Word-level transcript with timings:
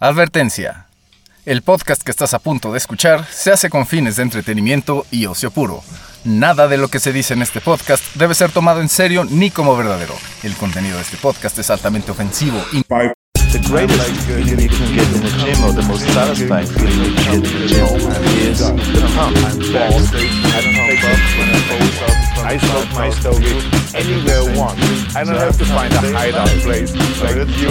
Advertencia. 0.00 0.86
El 1.44 1.62
podcast 1.62 2.02
que 2.02 2.12
estás 2.12 2.32
a 2.32 2.38
punto 2.38 2.70
de 2.70 2.78
escuchar 2.78 3.26
se 3.32 3.50
hace 3.50 3.68
con 3.68 3.84
fines 3.84 4.14
de 4.14 4.22
entretenimiento 4.22 5.04
y 5.10 5.26
ocio 5.26 5.50
puro. 5.50 5.82
Nada 6.22 6.68
de 6.68 6.76
lo 6.76 6.86
que 6.86 7.00
se 7.00 7.12
dice 7.12 7.34
en 7.34 7.42
este 7.42 7.60
podcast 7.60 8.14
debe 8.14 8.36
ser 8.36 8.52
tomado 8.52 8.80
en 8.80 8.88
serio 8.88 9.24
ni 9.24 9.50
como 9.50 9.76
verdadero. 9.76 10.14
El 10.44 10.54
contenido 10.54 10.98
de 10.98 11.02
este 11.02 11.16
podcast 11.16 11.58
es 11.58 11.70
altamente 11.70 12.12
ofensivo 12.12 12.64
y... 12.72 12.84
I 13.48 13.50
smoke 22.58 22.90
my 22.94 23.10
stogie 23.10 23.62
anywhere 23.94 24.40
I 24.40 24.42
want. 24.54 24.78
I 25.16 25.24
don't 25.24 25.38
have 25.38 25.56
to 25.56 25.64
find 25.64 25.94
a 25.94 26.00
hideout 26.12 26.50
place 26.62 26.94
like 27.22 27.38
you. 27.58 27.70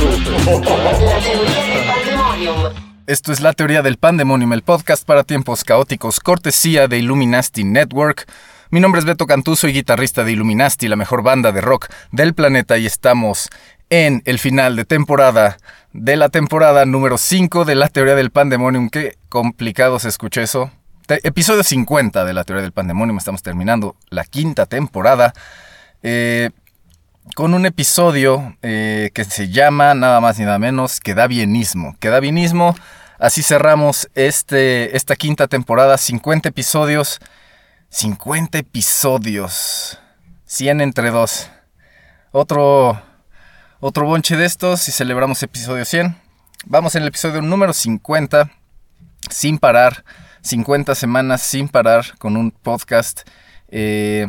Esto 3.06 3.32
es 3.32 3.40
La 3.40 3.54
Teoría 3.54 3.84
del 3.84 3.98
Pandemonium, 3.98 4.54
el 4.54 4.64
podcast 4.64 5.06
para 5.06 5.24
tiempos 5.24 5.64
caóticos, 5.64 6.20
cortesía 6.20 6.88
de 6.88 6.98
Illuminati 6.98 7.64
Network. 7.64 8.26
Mi 8.70 8.80
nombre 8.80 9.00
es 9.00 9.06
Beto 9.06 9.28
Cantuso 9.28 9.68
y 9.68 9.74
guitarrista 9.74 10.24
de 10.26 10.34
Illuminati, 10.34 10.90
la 10.90 10.98
mejor 10.98 11.24
banda 11.24 11.54
de 11.54 11.62
rock 11.62 11.88
del 12.12 12.34
planeta, 12.34 12.78
y 12.78 12.86
estamos 12.86 13.50
en 13.90 14.22
el 14.26 14.40
final 14.40 14.76
de 14.76 14.86
temporada 14.86 15.58
de 15.94 16.16
la 16.16 16.30
temporada 16.30 16.86
número 16.86 17.18
5 17.18 17.66
de 17.66 17.76
La 17.76 17.90
Teoría 17.90 18.16
del 18.16 18.32
Pandemonium. 18.32 18.90
Qué 18.90 19.18
complicado 19.30 20.00
se 20.00 20.10
escuchó 20.10 20.42
eso. 20.42 20.72
Episodio 21.08 21.64
50 21.64 22.26
de 22.26 22.34
La 22.34 22.44
Teoría 22.44 22.62
del 22.62 22.74
Pandemonium. 22.74 23.18
Estamos 23.18 23.42
terminando 23.42 23.96
la 24.10 24.26
quinta 24.26 24.66
temporada. 24.66 25.34
Eh, 26.04 26.52
con 27.36 27.54
un 27.54 27.66
episodio 27.66 28.56
eh, 28.62 29.10
que 29.14 29.24
se 29.24 29.50
llama 29.50 29.94
nada 29.94 30.22
más 30.22 30.38
ni 30.38 30.46
nada 30.46 30.60
menos 30.60 31.00
que 31.00 31.16
da 31.16 31.28
bienismo. 31.28 31.96
Da 32.00 32.20
bienismo. 32.20 32.76
Así 33.20 33.42
cerramos 33.42 34.10
este, 34.14 34.96
esta 34.96 35.16
quinta 35.16 35.48
temporada. 35.48 35.98
50 35.98 36.50
episodios. 36.50 37.20
50 37.90 38.60
episodios. 38.60 40.00
100 40.46 40.82
entre 40.82 41.10
dos. 41.10 41.50
Otro, 42.32 43.02
otro 43.80 44.06
bonche 44.06 44.36
de 44.36 44.46
estos 44.46 44.88
y 44.88 44.92
celebramos 44.92 45.44
episodio 45.44 45.86
100. 45.86 46.16
Vamos 46.66 46.96
en 46.96 47.04
el 47.04 47.10
episodio 47.10 47.42
número 47.42 47.74
50. 47.74 48.52
Sin 49.30 49.60
parar. 49.60 50.04
50 50.42 50.96
semanas 50.96 51.42
sin 51.42 51.68
parar 51.68 52.18
con 52.18 52.38
un 52.38 52.52
podcast. 52.52 53.22
eh, 53.70 54.28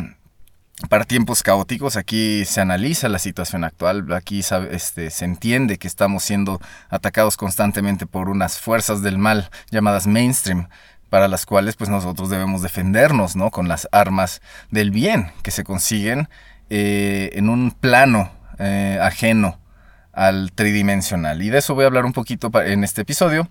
para 0.88 1.04
tiempos 1.04 1.42
caóticos, 1.42 1.96
aquí 1.96 2.44
se 2.44 2.60
analiza 2.60 3.08
la 3.08 3.18
situación 3.18 3.64
actual, 3.64 4.12
aquí 4.12 4.44
este, 4.70 5.10
se 5.10 5.24
entiende 5.24 5.76
que 5.76 5.88
estamos 5.88 6.22
siendo 6.22 6.60
atacados 6.88 7.36
constantemente 7.36 8.06
por 8.06 8.28
unas 8.28 8.60
fuerzas 8.60 9.02
del 9.02 9.18
mal 9.18 9.50
llamadas 9.72 10.06
mainstream, 10.06 10.68
para 11.10 11.26
las 11.26 11.46
cuales 11.46 11.74
pues 11.74 11.90
nosotros 11.90 12.30
debemos 12.30 12.62
defendernos, 12.62 13.34
¿no? 13.34 13.50
Con 13.50 13.66
las 13.66 13.88
armas 13.90 14.40
del 14.70 14.92
bien 14.92 15.32
que 15.42 15.50
se 15.50 15.64
consiguen 15.64 16.28
eh, 16.70 17.30
en 17.32 17.48
un 17.48 17.72
plano 17.72 18.37
eh, 18.58 18.98
ajeno 19.00 19.58
al 20.12 20.52
tridimensional. 20.52 21.42
Y 21.42 21.50
de 21.50 21.58
eso 21.58 21.74
voy 21.74 21.84
a 21.84 21.86
hablar 21.86 22.04
un 22.04 22.12
poquito 22.12 22.50
en 22.60 22.84
este 22.84 23.02
episodio. 23.02 23.48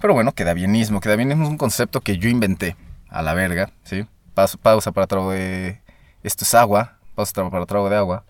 Pero 0.00 0.14
bueno, 0.14 0.32
queda 0.32 0.54
bienismo. 0.54 1.00
Queda 1.00 1.16
bienismo 1.16 1.44
es 1.44 1.50
un 1.50 1.58
concepto 1.58 2.00
que 2.00 2.18
yo 2.18 2.28
inventé 2.28 2.76
a 3.08 3.22
la 3.22 3.34
verga, 3.34 3.70
¿sí? 3.84 4.06
Pausa, 4.34 4.58
pausa 4.58 4.92
para 4.92 5.06
trago 5.06 5.32
de... 5.32 5.80
Esto 6.22 6.44
es 6.44 6.54
agua. 6.54 6.98
Pausa 7.14 7.48
para 7.50 7.66
trago 7.66 7.88
de 7.90 7.96
agua. 7.96 8.24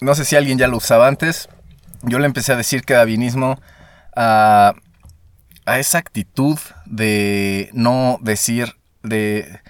No 0.00 0.14
sé 0.14 0.24
si 0.24 0.36
alguien 0.36 0.58
ya 0.58 0.68
lo 0.68 0.76
usaba 0.76 1.08
antes. 1.08 1.48
Yo 2.02 2.18
le 2.18 2.26
empecé 2.26 2.52
a 2.52 2.56
decir 2.56 2.82
queda 2.82 3.04
bienismo 3.04 3.58
a, 4.14 4.74
a 5.64 5.78
esa 5.78 5.98
actitud 5.98 6.58
de 6.84 7.70
no 7.72 8.18
decir, 8.20 8.76
de, 9.02 9.60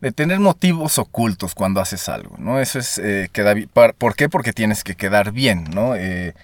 de 0.00 0.12
tener 0.12 0.40
motivos 0.40 0.98
ocultos 0.98 1.54
cuando 1.54 1.80
haces 1.80 2.08
algo, 2.08 2.36
¿no? 2.38 2.60
Eso 2.60 2.78
es, 2.78 2.98
eh, 2.98 3.28
queda 3.32 3.54
¿por 3.96 4.14
qué? 4.14 4.28
Porque 4.28 4.52
tienes 4.52 4.84
que 4.84 4.94
quedar 4.94 5.32
bien, 5.32 5.64
¿no? 5.72 5.94
Eh, 5.96 6.34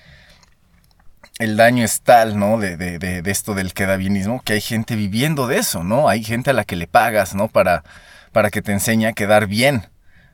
el 1.39 1.57
daño 1.57 1.85
es 1.85 2.03
tal, 2.03 2.39
¿no? 2.39 2.59
De, 2.59 2.77
de- 2.77 2.99
de- 2.99 3.23
de 3.23 3.31
esto 3.31 3.55
del 3.55 3.73
quedabienismo, 3.75 4.43
que 4.43 4.55
hay 4.55 4.61
gente 4.61 4.97
viviendo 4.97 5.47
de 5.47 5.59
eso, 5.59 5.83
¿no? 5.85 6.09
Hay 6.09 6.23
gente 6.25 6.51
a 6.51 6.53
la 6.53 6.65
que 6.65 6.77
le 6.77 6.87
pagas, 6.87 7.35
¿no? 7.35 7.49
Para, 7.49 7.85
para 8.33 8.51
que 8.51 8.63
te 8.63 8.73
enseñe 8.73 9.07
a 9.07 9.13
quedar 9.13 9.47
bien. 9.47 9.87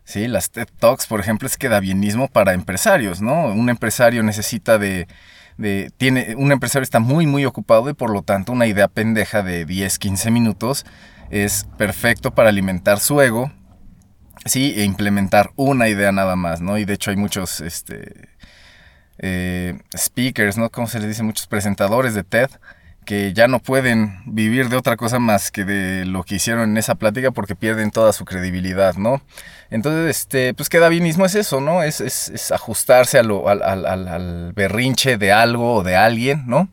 Sí, 0.05 0.27
las 0.27 0.51
TED 0.51 0.69
Talks, 0.79 1.07
por 1.07 1.21
ejemplo, 1.21 1.47
es 1.47 1.57
quedabienismo 1.57 2.29
para 2.29 2.55
empresarios, 2.55 3.21
¿no? 3.21 3.47
Un 3.53 3.69
empresario 3.69 4.23
necesita 4.23 4.79
de, 4.79 5.07
de- 5.57 5.91
tiene, 5.97 6.35
un 6.37 6.51
empresario 6.53 6.83
está 6.85 6.99
muy, 6.99 7.27
muy 7.27 7.45
ocupado 7.45 7.91
y 7.91 7.95
por 7.95 8.11
lo 8.11 8.23
tanto 8.23 8.53
una 8.53 8.67
idea 8.67 8.89
pendeja 8.89 9.43
de 9.43 9.65
10, 9.67 9.99
15 9.99 10.31
minutos 10.31 10.85
es 11.31 11.67
perfecto 11.77 12.33
para 12.35 12.49
alimentar 12.49 13.01
su 13.01 13.21
ego, 13.21 13.53
sí, 14.45 14.75
e 14.77 14.85
implementar 14.85 15.51
una 15.57 15.89
idea 15.89 16.13
nada 16.13 16.37
más, 16.37 16.61
¿no? 16.61 16.79
Y 16.79 16.85
de 16.85 16.95
hecho 16.95 17.11
hay 17.11 17.17
muchos, 17.17 17.61
este, 17.61 18.29
eh, 19.19 19.79
speakers, 19.97 20.57
¿no? 20.57 20.71
Como 20.71 20.87
se 20.87 20.99
les 21.01 21.09
dice, 21.09 21.23
muchos 21.23 21.47
presentadores 21.47 22.15
de 22.15 22.25
TED 22.25 22.51
que 23.05 23.33
ya 23.33 23.49
no 23.49 23.59
pueden 23.59 24.21
vivir 24.27 24.69
de 24.69 24.77
otra 24.77 24.99
cosa 24.99 25.19
más 25.19 25.51
que 25.51 25.65
de 25.65 26.05
lo 26.05 26.25
que 26.25 26.35
hicieron 26.35 26.69
en 26.71 26.77
esa 26.77 26.95
plática 26.95 27.31
porque 27.31 27.55
pierden 27.57 27.91
toda 27.91 28.13
su 28.13 28.27
credibilidad, 28.27 28.97
¿no? 28.97 29.23
Entonces, 29.71 30.15
este, 30.19 30.53
pues 30.53 30.69
queda 30.69 30.91
bienismo 30.91 31.25
es 31.25 31.35
eso, 31.35 31.63
¿no? 31.63 31.83
Es, 31.83 32.03
es- 32.03 32.53
ajustarse 32.53 33.19
al- 33.19 33.31
al- 33.63 33.87
al 33.87 34.53
berrinche 34.53 35.17
de 35.17 35.33
algo 35.33 35.77
o 35.77 35.83
de 35.83 35.97
alguien, 35.97 36.45
¿no? 36.47 36.69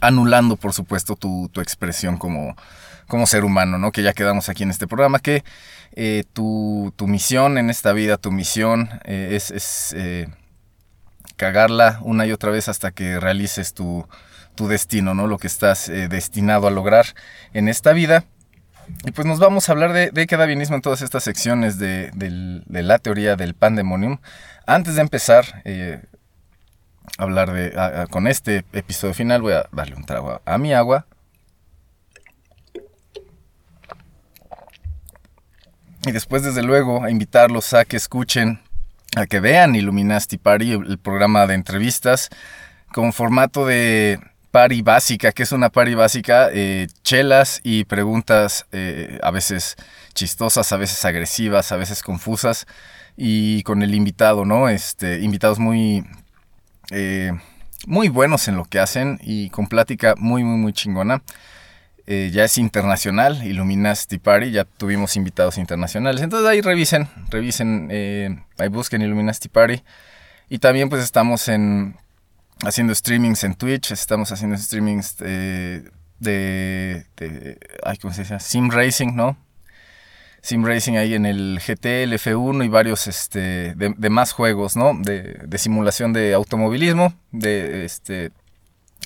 Anulando, 0.00 0.56
por 0.56 0.72
supuesto, 0.72 1.16
tu, 1.16 1.48
tu 1.52 1.60
expresión 1.60 2.18
como, 2.18 2.56
como 3.12 3.26
ser 3.26 3.44
humano, 3.44 3.76
¿no? 3.76 3.92
Que 3.92 4.02
ya 4.02 4.14
quedamos 4.14 4.48
aquí 4.48 4.62
en 4.62 4.70
este 4.70 4.86
programa, 4.86 5.18
que 5.18 5.44
eh, 5.94 6.24
tu, 6.32 6.94
tu 6.96 7.06
misión 7.06 7.58
en 7.58 7.68
esta 7.68 7.92
vida, 7.92 8.16
tu 8.16 8.32
misión 8.32 8.88
eh, 9.04 9.36
es, 9.38 9.92
eh, 9.94 10.28
cagarla 11.36 11.98
una 12.04 12.24
y 12.24 12.32
otra 12.32 12.50
vez 12.50 12.70
hasta 12.70 12.90
que 12.90 13.20
realices 13.20 13.74
tu, 13.74 14.08
tu 14.54 14.66
destino, 14.66 15.12
¿no? 15.12 15.26
Lo 15.26 15.36
que 15.36 15.46
estás 15.46 15.88
destinado 16.08 16.66
a 16.66 16.70
lograr 16.70 17.04
en 17.52 17.68
esta 17.68 17.92
vida. 17.92 18.24
Y 19.04 19.10
pues 19.10 19.26
nos 19.26 19.38
vamos 19.38 19.68
a 19.68 19.72
hablar 19.72 19.92
de, 19.92 20.10
de 20.10 20.26
quedabienismo 20.26 20.76
en 20.76 20.82
todas 20.82 21.02
estas 21.02 21.22
secciones 21.22 21.78
de, 21.78 22.10
de 22.14 22.82
la 22.82 22.98
teoría 22.98 23.36
del 23.36 23.52
pandemonium. 23.52 24.20
Antes 24.66 24.94
de 24.94 25.02
empezar 25.02 25.62
a 27.18 27.22
hablar 27.22 27.52
de, 27.52 28.06
con 28.08 28.26
este 28.26 28.64
episodio 28.72 29.12
final, 29.12 29.42
voy 29.42 29.52
a 29.52 29.66
darle 29.70 29.96
un 29.96 30.06
trago 30.06 30.40
a 30.46 30.56
mi 30.56 30.72
agua. 30.72 31.04
Y 36.04 36.12
después, 36.12 36.42
desde 36.42 36.62
luego, 36.62 37.04
a 37.04 37.10
invitarlos 37.10 37.74
a 37.74 37.84
que 37.84 37.96
escuchen, 37.96 38.60
a 39.14 39.26
que 39.26 39.40
vean 39.40 39.74
Illuminati 39.74 40.36
Party, 40.36 40.72
el 40.72 40.98
programa 40.98 41.46
de 41.46 41.54
entrevistas, 41.54 42.28
con 42.92 43.12
formato 43.12 43.66
de 43.66 44.18
party 44.50 44.82
básica, 44.82 45.32
que 45.32 45.44
es 45.44 45.52
una 45.52 45.70
party 45.70 45.94
básica, 45.94 46.48
eh, 46.52 46.88
chelas 47.02 47.60
y 47.64 47.84
preguntas 47.84 48.66
eh, 48.72 49.18
a 49.22 49.30
veces 49.30 49.76
chistosas, 50.14 50.72
a 50.72 50.76
veces 50.76 51.04
agresivas, 51.04 51.72
a 51.72 51.76
veces 51.76 52.02
confusas, 52.02 52.66
y 53.16 53.62
con 53.62 53.82
el 53.82 53.94
invitado, 53.94 54.44
¿no? 54.44 54.68
Este, 54.68 55.20
invitados 55.20 55.58
muy, 55.58 56.04
eh, 56.90 57.32
muy 57.86 58.08
buenos 58.08 58.48
en 58.48 58.56
lo 58.56 58.64
que 58.64 58.78
hacen 58.78 59.18
y 59.22 59.50
con 59.50 59.68
plática 59.68 60.14
muy, 60.18 60.44
muy, 60.44 60.58
muy 60.58 60.72
chingona. 60.72 61.22
Eh, 62.06 62.30
ya 62.32 62.44
es 62.44 62.58
internacional, 62.58 63.44
Illuminati 63.46 64.18
Party, 64.18 64.50
ya 64.50 64.64
tuvimos 64.64 65.16
invitados 65.16 65.56
internacionales. 65.56 66.20
Entonces 66.20 66.48
ahí 66.48 66.60
revisen, 66.60 67.08
revisen, 67.30 67.88
eh, 67.92 68.42
ahí 68.58 68.68
busquen 68.68 69.02
Illuminati 69.02 69.48
Party. 69.48 69.82
Y 70.48 70.58
también 70.58 70.88
pues 70.88 71.02
estamos 71.02 71.48
en 71.48 71.96
haciendo 72.64 72.94
streamings 72.94 73.44
en 73.44 73.54
Twitch, 73.54 73.92
estamos 73.92 74.32
haciendo 74.32 74.56
streamings 74.56 75.16
eh, 75.20 75.88
de, 76.18 77.06
de, 77.16 77.58
¿cómo 78.00 78.12
se 78.12 78.22
dice? 78.22 78.38
Sim 78.40 78.70
Racing, 78.70 79.14
¿no? 79.14 79.36
Sim 80.42 80.64
Racing 80.64 80.94
ahí 80.96 81.14
en 81.14 81.24
el 81.24 81.60
GT, 81.64 82.02
el 82.02 82.12
F1 82.14 82.64
y 82.64 82.68
varios 82.68 83.06
este, 83.06 83.74
de 83.76 84.10
más 84.10 84.32
juegos, 84.32 84.74
¿no? 84.76 84.92
De, 84.94 85.38
de 85.46 85.58
simulación 85.58 86.12
de 86.12 86.34
automovilismo, 86.34 87.14
de 87.30 87.84
este, 87.84 88.32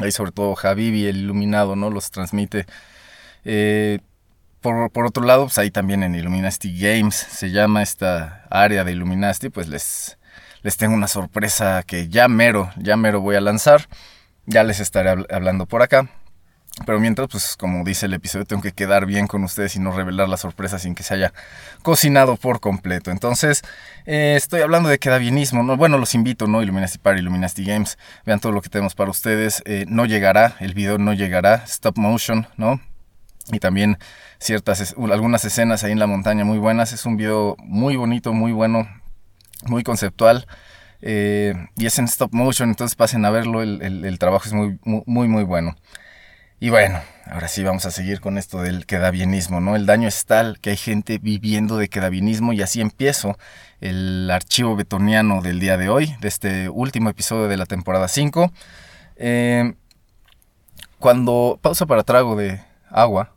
ahí 0.00 0.12
sobre 0.12 0.32
todo 0.32 0.54
Javivi, 0.54 1.06
el 1.06 1.18
iluminado, 1.18 1.76
¿no? 1.76 1.90
Los 1.90 2.10
transmite. 2.10 2.66
Eh, 3.48 4.00
por, 4.60 5.06
otro 5.06 5.24
lado, 5.24 5.44
pues 5.44 5.56
ahí 5.58 5.70
también 5.70 6.02
en 6.02 6.16
Illuminati 6.16 6.76
Games 6.76 7.14
se 7.14 7.52
llama 7.52 7.84
esta 7.84 8.44
área 8.50 8.82
de 8.82 8.90
Illuminati, 8.90 9.48
pues 9.48 9.68
les, 9.68 10.18
les 10.62 10.76
tengo 10.76 10.92
una 10.94 11.06
sorpresa 11.06 11.84
que 11.84 12.08
ya 12.08 12.26
mero, 12.26 12.72
ya 12.76 12.96
mero 12.96 13.20
voy 13.20 13.36
a 13.36 13.40
lanzar. 13.40 13.88
Ya 14.48 14.62
les 14.62 14.80
estaré 14.80 15.10
habl- 15.10 15.26
hablando 15.32 15.66
por 15.66 15.82
acá. 15.82 16.08
Pero 16.84 17.00
mientras, 17.00 17.28
pues 17.28 17.56
como 17.56 17.84
dice 17.84 18.06
el 18.06 18.14
episodio, 18.14 18.44
tengo 18.44 18.62
que 18.62 18.72
quedar 18.72 19.06
bien 19.06 19.26
con 19.26 19.42
ustedes 19.44 19.76
y 19.76 19.78
no 19.80 19.92
revelar 19.92 20.28
la 20.28 20.36
sorpresa 20.36 20.78
sin 20.78 20.94
que 20.94 21.02
se 21.02 21.14
haya 21.14 21.32
cocinado 21.82 22.36
por 22.36 22.60
completo. 22.60 23.10
Entonces, 23.10 23.62
eh, 24.04 24.34
estoy 24.36 24.60
hablando 24.60 24.88
de 24.88 24.98
quedabienismo. 24.98 25.62
¿no? 25.62 25.76
Bueno, 25.76 25.98
los 25.98 26.14
invito, 26.14 26.46
¿no? 26.48 26.62
Illuminati 26.62 26.98
Party, 26.98 27.20
Illuminati 27.20 27.64
Games. 27.64 27.98
Vean 28.24 28.40
todo 28.40 28.52
lo 28.52 28.60
que 28.60 28.68
tenemos 28.68 28.94
para 28.94 29.10
ustedes. 29.10 29.62
Eh, 29.64 29.84
no 29.88 30.04
llegará, 30.04 30.56
el 30.60 30.74
video 30.74 30.98
no 30.98 31.12
llegará. 31.12 31.62
Stop 31.66 31.96
motion, 31.98 32.46
¿no? 32.56 32.80
Y 33.52 33.60
también 33.60 33.98
ciertas, 34.38 34.94
algunas 34.96 35.44
escenas 35.44 35.84
ahí 35.84 35.92
en 35.92 35.98
la 35.98 36.06
montaña 36.06 36.44
muy 36.44 36.58
buenas. 36.58 36.92
Es 36.92 37.06
un 37.06 37.16
video 37.16 37.56
muy 37.60 37.96
bonito, 37.96 38.32
muy 38.32 38.52
bueno, 38.52 38.88
muy 39.66 39.82
conceptual. 39.82 40.46
Eh, 41.02 41.54
y 41.76 41.86
es 41.86 41.98
en 41.98 42.06
stop 42.06 42.32
motion, 42.32 42.70
entonces 42.70 42.96
pasen 42.96 43.24
a 43.24 43.30
verlo. 43.30 43.62
El, 43.62 44.04
el 44.04 44.18
trabajo 44.18 44.46
es 44.46 44.52
muy, 44.52 44.78
muy, 44.84 45.28
muy 45.28 45.44
bueno. 45.44 45.76
Y 46.58 46.70
bueno, 46.70 47.00
ahora 47.26 47.48
sí 47.48 47.62
vamos 47.62 47.84
a 47.84 47.90
seguir 47.90 48.20
con 48.20 48.38
esto 48.38 48.62
del 48.62 48.86
quedabienismo, 48.86 49.60
¿no? 49.60 49.76
El 49.76 49.84
daño 49.84 50.08
es 50.08 50.24
tal 50.24 50.58
que 50.58 50.70
hay 50.70 50.76
gente 50.76 51.18
viviendo 51.18 51.76
de 51.76 51.88
quedabienismo 51.88 52.54
y 52.54 52.62
así 52.62 52.80
empiezo 52.80 53.36
el 53.80 54.30
archivo 54.30 54.74
betoniano 54.74 55.42
del 55.42 55.60
día 55.60 55.76
de 55.76 55.90
hoy, 55.90 56.16
de 56.20 56.28
este 56.28 56.68
último 56.70 57.10
episodio 57.10 57.46
de 57.46 57.58
la 57.58 57.66
temporada 57.66 58.08
5. 58.08 58.50
Eh, 59.16 59.74
cuando 60.98 61.58
pausa 61.60 61.84
para 61.84 62.04
trago 62.04 62.36
de 62.36 62.60
agua. 62.90 63.35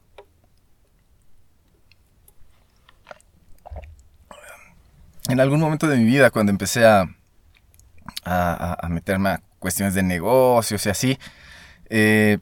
En 5.30 5.40
algún 5.40 5.60
momento 5.60 5.88
de 5.88 5.98
mi 5.98 6.06
vida, 6.06 6.32
cuando 6.32 6.52
empecé 6.52 6.86
a, 6.86 7.08
a, 8.26 8.88
meterme 8.90 9.30
a 9.30 9.42
cuestiones 9.60 9.94
de 9.94 10.04
negocios 10.04 10.86
y 10.86 10.90
así, 10.90 11.20
eh, 11.90 12.40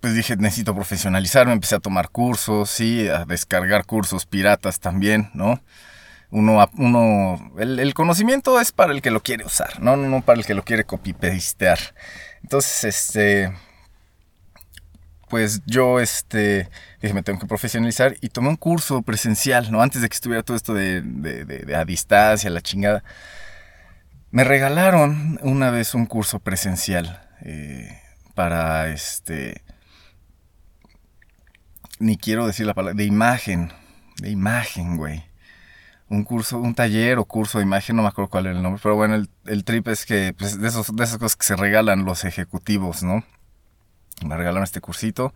pues 0.00 0.14
dije, 0.14 0.36
necesito 0.36 0.74
profesionalizarme, 0.74 1.52
empecé 1.52 1.76
a 1.76 1.80
tomar 1.80 2.10
cursos, 2.10 2.70
sí, 2.70 3.08
a 3.08 3.24
descargar 3.24 3.86
cursos 3.86 4.26
piratas 4.26 4.80
también, 4.80 5.30
¿no? 5.34 5.60
Uno, 6.30 6.66
uno 6.78 7.52
el, 7.58 7.92
conocimiento 7.92 8.58
es 8.58 8.72
para 8.72 8.92
el 8.92 9.02
que 9.02 9.10
lo 9.10 9.22
quiere 9.22 9.44
usar, 9.44 9.80
¿no? 9.80 9.96
No 9.96 10.22
para 10.22 10.38
el 10.38 10.46
que 10.46 10.54
lo 10.54 10.64
quiere 10.64 10.84
copy-pastear. 10.84 11.78
Entonces, 12.42 12.84
este, 12.84 13.52
pues 15.32 15.62
yo, 15.64 15.98
este, 15.98 16.68
dije, 17.00 17.14
me 17.14 17.22
tengo 17.22 17.38
que 17.38 17.46
profesionalizar 17.46 18.18
y 18.20 18.28
tomé 18.28 18.50
un 18.50 18.56
curso 18.56 19.00
presencial, 19.00 19.72
¿no? 19.72 19.80
Antes 19.80 20.02
de 20.02 20.10
que 20.10 20.14
estuviera 20.14 20.42
todo 20.42 20.58
esto 20.58 20.74
de, 20.74 21.00
de 21.00 21.74
a 21.74 21.86
distancia, 21.86 22.50
la 22.50 22.60
chingada. 22.60 23.02
Me 24.30 24.44
regalaron 24.44 25.40
una 25.40 25.70
vez 25.70 25.94
un 25.94 26.04
curso 26.04 26.38
presencial 26.38 27.26
eh, 27.46 27.98
para, 28.34 28.88
este, 28.90 29.62
ni 31.98 32.18
quiero 32.18 32.46
decir 32.46 32.66
la 32.66 32.74
palabra, 32.74 32.94
de 32.94 33.04
imagen, 33.04 33.72
de 34.18 34.28
imagen, 34.28 34.98
güey. 34.98 35.24
Un 36.10 36.24
curso, 36.24 36.58
un 36.58 36.74
taller 36.74 37.16
o 37.16 37.24
curso 37.24 37.56
de 37.56 37.64
imagen, 37.64 37.96
no 37.96 38.02
me 38.02 38.08
acuerdo 38.08 38.28
cuál 38.28 38.48
era 38.48 38.56
el 38.56 38.62
nombre, 38.62 38.82
pero 38.82 38.96
bueno, 38.96 39.14
el, 39.46 39.64
trip 39.64 39.88
es 39.88 40.04
que, 40.04 40.34
pues, 40.36 40.60
de, 40.60 40.68
esos, 40.68 40.94
de 40.94 41.04
esas 41.04 41.16
cosas 41.16 41.36
que 41.36 41.46
se 41.46 41.56
regalan 41.56 42.04
los 42.04 42.26
ejecutivos, 42.26 43.02
¿no? 43.02 43.24
Me 44.24 44.36
regalaron 44.36 44.64
este 44.64 44.80
cursito 44.80 45.34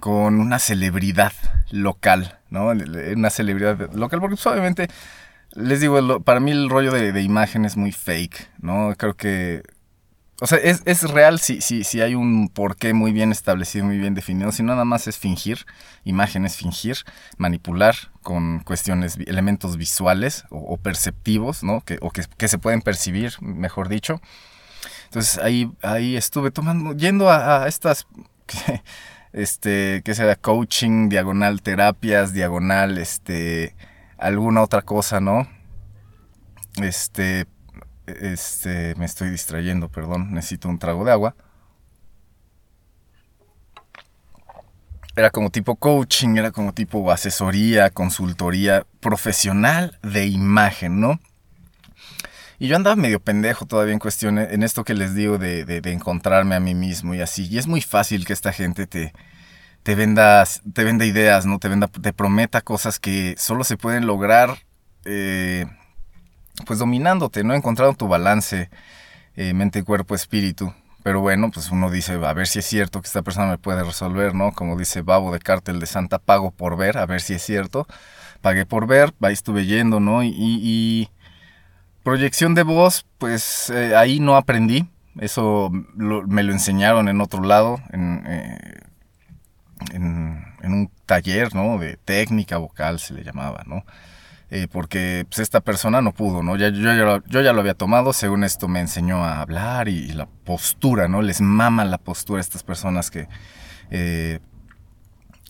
con 0.00 0.40
una 0.40 0.58
celebridad 0.58 1.32
local, 1.70 2.38
¿no? 2.50 2.68
Una 2.68 3.30
celebridad 3.30 3.92
local, 3.94 4.20
porque 4.20 4.36
pues, 4.36 4.46
obviamente, 4.46 4.88
les 5.52 5.80
digo, 5.80 6.20
para 6.20 6.40
mí 6.40 6.50
el 6.50 6.68
rollo 6.68 6.92
de, 6.92 7.12
de 7.12 7.22
imagen 7.22 7.64
es 7.64 7.76
muy 7.76 7.92
fake, 7.92 8.50
¿no? 8.60 8.94
Creo 8.96 9.14
que 9.14 9.62
o 10.40 10.46
sea, 10.46 10.58
es, 10.58 10.82
es 10.84 11.02
real 11.02 11.38
si, 11.38 11.60
si, 11.60 11.84
si 11.84 12.00
hay 12.00 12.16
un 12.16 12.48
porqué 12.48 12.92
muy 12.92 13.12
bien 13.12 13.30
establecido, 13.30 13.84
muy 13.84 13.98
bien 13.98 14.14
definido. 14.14 14.50
Si 14.50 14.64
nada 14.64 14.84
más 14.84 15.06
es 15.06 15.16
fingir, 15.16 15.64
imágenes 16.04 16.56
fingir, 16.56 16.98
manipular 17.38 17.94
con 18.22 18.60
cuestiones, 18.60 19.16
elementos 19.26 19.76
visuales 19.76 20.44
o, 20.50 20.76
perceptivos, 20.76 21.62
¿no? 21.62 21.82
O 22.00 22.10
que, 22.10 22.48
se 22.48 22.58
pueden 22.58 22.82
percibir, 22.82 23.34
mejor 23.40 23.88
dicho. 23.88 24.20
Entonces 25.14 25.38
ahí, 25.38 25.70
ahí 25.80 26.16
estuve 26.16 26.50
tomando, 26.50 26.92
yendo 26.92 27.30
a, 27.30 27.68
estas, 27.68 28.08
este, 29.32 30.02
que 30.04 30.12
sea 30.12 30.34
coaching, 30.34 31.08
diagonal 31.08 31.62
terapias, 31.62 32.32
diagonal, 32.32 32.98
este, 32.98 33.76
alguna 34.18 34.60
otra 34.60 34.82
cosa, 34.82 35.20
¿no? 35.20 35.46
Este, 36.82 37.46
este, 38.08 38.96
me 38.96 39.04
estoy 39.04 39.30
distrayendo, 39.30 39.88
perdón, 39.88 40.32
necesito 40.32 40.68
un 40.68 40.80
trago 40.80 41.04
de 41.04 41.12
agua. 41.12 41.36
Era 45.14 45.30
como 45.30 45.50
tipo 45.50 45.76
coaching, 45.76 46.38
era 46.38 46.50
como 46.50 46.74
tipo 46.74 47.12
asesoría, 47.12 47.90
consultoría 47.90 48.84
profesional 48.98 49.96
de 50.02 50.26
imagen, 50.26 50.98
¿no? 50.98 51.20
Y 52.64 52.68
yo 52.68 52.76
andaba 52.76 52.96
medio 52.96 53.20
pendejo 53.20 53.66
todavía 53.66 53.92
en 53.92 53.98
cuestiones, 53.98 54.50
en 54.50 54.62
esto 54.62 54.84
que 54.84 54.94
les 54.94 55.14
digo 55.14 55.36
de, 55.36 55.66
de, 55.66 55.92
encontrarme 55.92 56.54
a 56.54 56.60
mí 56.60 56.74
mismo 56.74 57.14
y 57.14 57.20
así. 57.20 57.46
Y 57.50 57.58
es 57.58 57.66
muy 57.66 57.82
fácil 57.82 58.24
que 58.24 58.32
esta 58.32 58.54
gente 58.54 58.86
te, 58.86 59.12
te, 59.82 59.94
venda, 59.94 60.42
te 60.72 60.82
venda 60.82 61.04
ideas, 61.04 61.44
¿no? 61.44 61.58
Te, 61.58 61.68
venda, 61.68 61.88
te 61.88 62.14
prometa 62.14 62.62
cosas 62.62 62.98
que 62.98 63.34
solo 63.36 63.64
se 63.64 63.76
pueden 63.76 64.06
lograr 64.06 64.56
eh, 65.04 65.66
pues 66.64 66.78
dominándote, 66.78 67.44
¿no? 67.44 67.52
Encontrando 67.52 67.96
tu 67.96 68.08
balance 68.08 68.70
eh, 69.36 69.52
mente, 69.52 69.82
cuerpo, 69.82 70.14
espíritu. 70.14 70.72
Pero 71.02 71.20
bueno, 71.20 71.50
pues 71.50 71.70
uno 71.70 71.90
dice, 71.90 72.14
a 72.14 72.32
ver 72.32 72.46
si 72.46 72.60
es 72.60 72.64
cierto 72.64 73.02
que 73.02 73.08
esta 73.08 73.20
persona 73.20 73.46
me 73.46 73.58
puede 73.58 73.84
resolver, 73.84 74.34
¿no? 74.34 74.52
Como 74.52 74.78
dice 74.78 75.02
Babo 75.02 75.34
de 75.34 75.38
Cártel 75.38 75.80
de 75.80 75.86
Santa, 75.86 76.18
pago 76.18 76.50
por 76.50 76.78
ver, 76.78 76.96
a 76.96 77.04
ver 77.04 77.20
si 77.20 77.34
es 77.34 77.42
cierto. 77.42 77.86
Pagué 78.40 78.64
por 78.64 78.86
ver, 78.86 79.12
ahí 79.20 79.34
estuve 79.34 79.66
yendo, 79.66 80.00
¿no? 80.00 80.24
Y, 80.24 81.10
proyección 82.04 82.54
de 82.54 82.62
voz, 82.62 83.04
pues 83.18 83.70
eh, 83.70 83.96
ahí 83.96 84.20
no 84.20 84.36
aprendí. 84.36 84.88
Eso 85.18 85.70
me 85.96 86.42
lo 86.44 86.52
enseñaron 86.52 87.08
en 87.08 87.20
otro 87.20 87.42
lado, 87.42 87.80
en, 87.92 88.22
eh, 88.26 88.80
en, 89.92 90.44
en 90.62 90.72
un 90.72 90.90
taller, 91.06 91.54
¿no? 91.54 91.78
De 91.78 91.96
técnica 91.96 92.58
vocal 92.58 93.00
se 93.00 93.14
le 93.14 93.24
llamaba, 93.24 93.64
¿no? 93.66 93.84
Eh, 94.50 94.68
porque 94.70 95.26
pues, 95.28 95.40
esta 95.40 95.60
persona 95.60 96.00
no 96.00 96.12
pudo, 96.12 96.42
¿no? 96.42 96.56
Ya, 96.56 96.68
yo, 96.68 97.22
ya 97.26 97.52
lo 97.52 97.60
había 97.60 97.74
tomado, 97.74 98.12
según 98.12 98.44
esto 98.44 98.68
me 98.68 98.78
enseñó 98.78 99.24
a 99.24 99.40
hablar 99.40 99.88
y, 99.88 100.12
la 100.12 100.26
postura, 100.26 101.08
¿no? 101.08 101.22
Les 101.22 101.40
mama 101.40 101.84
la 101.84 101.98
postura 101.98 102.38
a 102.38 102.40
estas 102.40 102.62
personas 102.62 103.10
eh, 103.90 104.38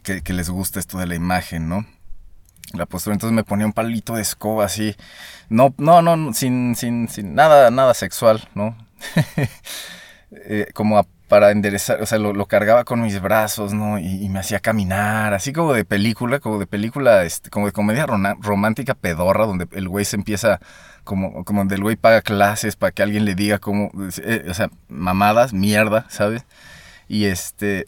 que, 0.03 0.23
que, 0.23 0.33
les 0.33 0.49
gusta 0.49 0.81
esto 0.81 0.97
de 0.97 1.07
la 1.07 1.17
imagen, 1.17 1.69
¿no? 1.69 1.87
La 2.75 2.87
postura, 2.87 3.15
entonces 3.15 3.35
me 3.35 3.45
ponía 3.45 3.67
un 3.67 3.73
palito 3.73 4.15
de 4.15 4.23
escoba 4.23 4.65
así, 4.65 4.97
no, 5.49 5.75
no, 5.79 6.03
no, 6.03 6.33
sin, 6.33 6.75
sin, 6.75 7.09
sin 7.09 7.35
nada, 7.35 7.71
nada 7.71 7.95
sexual, 7.95 8.49
¿no? 8.55 8.77
eh, 10.33 10.67
como 10.75 11.07
para 11.29 11.51
enderezar, 11.51 12.03
o 12.03 12.07
sea, 12.07 12.19
lo, 12.19 12.47
cargaba 12.47 12.85
con 12.85 13.01
mis 13.01 13.21
brazos, 13.21 13.73
¿no? 13.73 13.99
Y, 13.99 14.29
me 14.29 14.39
hacía 14.39 14.61
caminar, 14.61 15.35
así 15.35 15.53
como 15.53 15.73
de 15.73 15.85
película, 15.85 16.39
como 16.39 16.59
de 16.59 16.67
película, 16.67 17.25
este, 17.25 17.51
como 17.51 17.67
de 17.67 17.73
comedia 17.73 18.07
romántica 18.07 18.95
pedorra, 18.95 19.47
donde 19.47 19.67
el 19.73 19.89
güey 19.89 20.05
se 20.05 20.17
empieza, 20.17 20.61
como, 21.03 21.45
como 21.45 21.61
donde 21.61 21.77
el 21.77 21.83
güey 21.83 21.97
paga 21.97 22.23
clases 22.23 22.77
para 22.77 22.93
que 22.93 23.03
alguien 23.03 23.25
le 23.25 23.35
diga 23.35 23.59
cómo, 23.59 23.91
eh, 24.23 24.47
o 24.49 24.55
sea, 24.55 24.71
mamadas, 24.89 25.53
mierda, 25.53 26.07
¿sabes? 26.09 26.45
Y 27.09 27.25
este, 27.25 27.87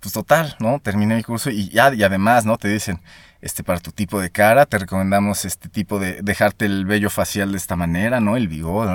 pues 0.00 0.12
total, 0.12 0.54
¿no? 0.60 0.78
Terminé 0.80 1.16
el 1.16 1.24
curso 1.24 1.50
y 1.50 1.70
ya, 1.70 1.92
y 1.94 2.02
además, 2.02 2.44
¿no? 2.44 2.58
Te 2.58 2.68
dicen, 2.68 3.00
este, 3.46 3.62
para 3.62 3.78
tu 3.78 3.92
tipo 3.92 4.20
de 4.20 4.30
cara, 4.30 4.66
te 4.66 4.76
recomendamos 4.76 5.44
este 5.44 5.68
tipo 5.68 6.00
de 6.00 6.20
dejarte 6.20 6.66
el 6.66 6.84
vello 6.84 7.10
facial 7.10 7.52
de 7.52 7.58
esta 7.58 7.76
manera, 7.76 8.18
¿no? 8.20 8.36
El 8.36 8.48
bigote, 8.48 8.90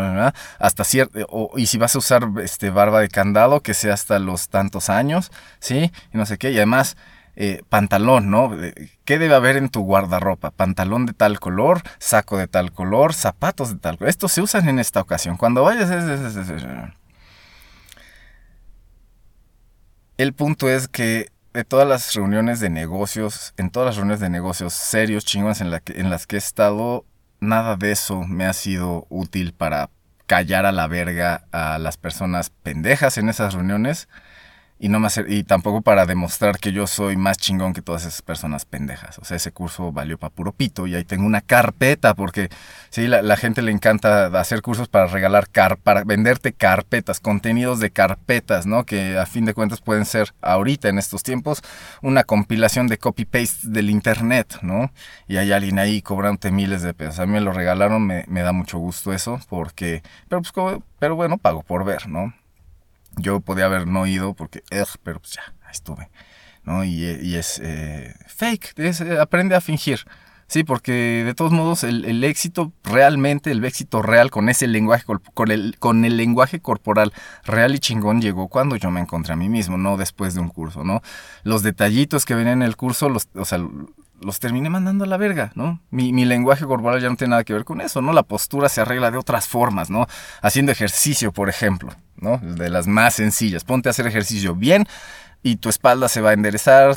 hasta 0.59 0.83
cierto, 0.83 1.51
y 1.55 1.67
si 1.67 1.77
vas 1.77 1.95
a 1.95 1.99
usar 1.99 2.27
este 2.43 2.69
barba 2.69 2.99
de 2.99 3.07
candado, 3.07 3.61
que 3.61 3.73
sea 3.73 3.93
hasta 3.93 4.19
los 4.19 4.49
tantos 4.49 4.89
años, 4.89 5.31
¿sí? 5.59 5.91
Y 6.13 6.17
no 6.17 6.25
sé 6.25 6.37
qué, 6.37 6.51
y 6.51 6.57
además, 6.57 6.97
eh, 7.37 7.61
pantalón, 7.69 8.29
¿no? 8.29 8.51
¿Qué 9.05 9.17
debe 9.17 9.35
haber 9.35 9.55
en 9.55 9.69
tu 9.69 9.83
guardarropa? 9.83 10.51
Pantalón 10.51 11.05
de 11.05 11.13
tal 11.13 11.39
color, 11.39 11.81
saco 11.97 12.37
de 12.37 12.47
tal 12.47 12.73
color, 12.73 13.13
zapatos 13.13 13.69
de 13.69 13.79
tal 13.79 13.97
color. 13.97 14.09
Estos 14.09 14.33
se 14.33 14.41
usan 14.41 14.67
en 14.67 14.79
esta 14.79 14.99
ocasión. 14.99 15.37
Cuando 15.37 15.63
vayas... 15.63 15.89
El 20.17 20.33
punto 20.33 20.69
es 20.69 20.87
que 20.89 21.31
de 21.53 21.63
todas 21.63 21.87
las 21.87 22.13
reuniones 22.13 22.59
de 22.59 22.69
negocios, 22.69 23.53
en 23.57 23.69
todas 23.69 23.87
las 23.87 23.95
reuniones 23.97 24.19
de 24.19 24.29
negocios 24.29 24.73
serios, 24.73 25.25
chingones 25.25 25.61
en, 25.61 25.69
la 25.69 25.81
en 25.87 26.09
las 26.09 26.27
que 26.27 26.37
he 26.37 26.39
estado, 26.39 27.05
nada 27.39 27.75
de 27.75 27.91
eso 27.91 28.23
me 28.23 28.45
ha 28.45 28.53
sido 28.53 29.05
útil 29.09 29.53
para 29.53 29.89
callar 30.27 30.65
a 30.65 30.71
la 30.71 30.87
verga 30.87 31.45
a 31.51 31.77
las 31.77 31.97
personas 31.97 32.51
pendejas 32.51 33.17
en 33.17 33.27
esas 33.27 33.53
reuniones 33.53 34.07
y 34.81 34.89
no 34.89 34.99
me 34.99 35.09
y 35.27 35.43
tampoco 35.43 35.81
para 35.81 36.07
demostrar 36.07 36.57
que 36.57 36.71
yo 36.71 36.87
soy 36.87 37.15
más 37.15 37.37
chingón 37.37 37.73
que 37.73 37.83
todas 37.83 38.01
esas 38.01 38.23
personas 38.23 38.65
pendejas. 38.65 39.19
O 39.19 39.25
sea, 39.25 39.37
ese 39.37 39.51
curso 39.51 39.91
valió 39.91 40.17
para 40.17 40.33
puro 40.33 40.53
pito 40.53 40.87
y 40.87 40.95
ahí 40.95 41.03
tengo 41.03 41.23
una 41.27 41.41
carpeta 41.41 42.15
porque 42.15 42.49
sí, 42.89 43.05
la, 43.05 43.21
la 43.21 43.37
gente 43.37 43.61
le 43.61 43.71
encanta 43.71 44.25
hacer 44.39 44.63
cursos 44.63 44.87
para 44.87 45.05
regalar 45.05 45.49
car, 45.49 45.77
para 45.77 46.03
venderte 46.03 46.51
carpetas, 46.51 47.19
contenidos 47.19 47.79
de 47.79 47.91
carpetas, 47.91 48.65
¿no? 48.65 48.83
Que 48.83 49.19
a 49.19 49.27
fin 49.27 49.45
de 49.45 49.53
cuentas 49.53 49.81
pueden 49.81 50.05
ser 50.05 50.33
ahorita 50.41 50.89
en 50.89 50.97
estos 50.97 51.21
tiempos 51.21 51.61
una 52.01 52.23
compilación 52.23 52.87
de 52.87 52.97
copy 52.97 53.25
paste 53.25 53.67
del 53.67 53.91
internet, 53.91 54.57
¿no? 54.63 54.91
Y 55.27 55.37
hay 55.37 55.51
alguien 55.51 55.77
ahí 55.77 56.01
cobrante 56.01 56.49
miles 56.49 56.81
de 56.81 56.95
pesos. 56.95 57.19
A 57.19 57.27
mí 57.27 57.33
me 57.33 57.41
lo 57.41 57.51
regalaron, 57.51 58.07
me, 58.07 58.25
me 58.27 58.41
da 58.41 58.51
mucho 58.51 58.79
gusto 58.79 59.13
eso 59.13 59.39
porque, 59.47 60.01
pero 60.27 60.41
pues, 60.41 60.81
pero 60.97 61.15
bueno, 61.15 61.37
pago 61.37 61.61
por 61.61 61.85
ver, 61.85 62.07
¿no? 62.09 62.33
Yo 63.17 63.39
podía 63.39 63.65
haber 63.65 63.87
no 63.87 64.05
ido 64.07 64.33
porque, 64.33 64.63
pero 65.03 65.19
pues 65.19 65.33
ya, 65.33 65.53
estuve. 65.71 66.09
¿no? 66.63 66.83
Y, 66.83 67.03
y 67.21 67.35
es 67.35 67.59
eh, 67.63 68.13
fake, 68.27 68.73
eh, 68.77 69.19
aprende 69.19 69.55
a 69.55 69.61
fingir. 69.61 70.05
Sí, 70.47 70.65
porque 70.65 71.23
de 71.25 71.33
todos 71.33 71.53
modos 71.53 71.85
el, 71.85 72.03
el 72.03 72.25
éxito 72.25 72.73
realmente, 72.83 73.51
el 73.51 73.63
éxito 73.63 74.01
real 74.01 74.31
con 74.31 74.49
ese 74.49 74.67
lenguaje, 74.67 75.05
con 75.33 75.49
el, 75.49 75.77
con 75.79 76.03
el 76.03 76.17
lenguaje 76.17 76.59
corporal 76.59 77.13
real 77.45 77.73
y 77.73 77.79
chingón 77.79 78.19
llegó 78.19 78.49
cuando 78.49 78.75
yo 78.75 78.91
me 78.91 78.99
encontré 78.99 79.31
a 79.31 79.37
mí 79.37 79.47
mismo, 79.47 79.77
no 79.77 79.95
después 79.95 80.33
de 80.33 80.41
un 80.41 80.49
curso, 80.49 80.83
¿no? 80.83 81.01
Los 81.43 81.63
detallitos 81.63 82.25
que 82.25 82.35
venían 82.35 82.63
en 82.63 82.67
el 82.67 82.75
curso, 82.75 83.07
los, 83.07 83.29
o 83.33 83.45
sea, 83.45 83.59
los 84.21 84.39
terminé 84.39 84.69
mandando 84.69 85.03
a 85.03 85.07
la 85.07 85.17
verga, 85.17 85.51
¿no? 85.55 85.81
Mi, 85.89 86.13
mi 86.13 86.25
lenguaje 86.25 86.65
corporal 86.65 87.01
ya 87.01 87.09
no 87.09 87.15
tiene 87.15 87.31
nada 87.31 87.43
que 87.43 87.53
ver 87.53 87.65
con 87.65 87.81
eso, 87.81 88.01
¿no? 88.01 88.13
La 88.13 88.23
postura 88.23 88.69
se 88.69 88.81
arregla 88.81 89.11
de 89.11 89.17
otras 89.17 89.47
formas, 89.47 89.89
¿no? 89.89 90.07
Haciendo 90.41 90.71
ejercicio, 90.71 91.31
por 91.31 91.49
ejemplo, 91.49 91.93
¿no? 92.15 92.37
De 92.37 92.69
las 92.69 92.87
más 92.87 93.15
sencillas. 93.15 93.63
Ponte 93.63 93.89
a 93.89 93.91
hacer 93.91 94.07
ejercicio 94.07 94.55
bien 94.55 94.87
y 95.43 95.55
tu 95.55 95.69
espalda 95.69 96.07
se 96.07 96.21
va 96.21 96.31
a 96.31 96.33
enderezar, 96.33 96.95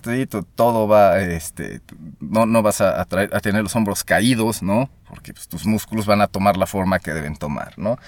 todo 0.54 0.86
va, 0.86 1.18
este, 1.20 1.80
no, 2.20 2.46
no 2.46 2.62
vas 2.62 2.80
a 2.80 3.04
tener 3.06 3.62
los 3.62 3.74
hombros 3.74 4.04
caídos, 4.04 4.62
¿no? 4.62 4.90
Porque 5.08 5.32
pues, 5.32 5.48
tus 5.48 5.66
músculos 5.66 6.06
van 6.06 6.20
a 6.20 6.26
tomar 6.26 6.56
la 6.56 6.66
forma 6.66 6.98
que 6.98 7.12
deben 7.12 7.36
tomar, 7.36 7.78
¿no? 7.78 7.98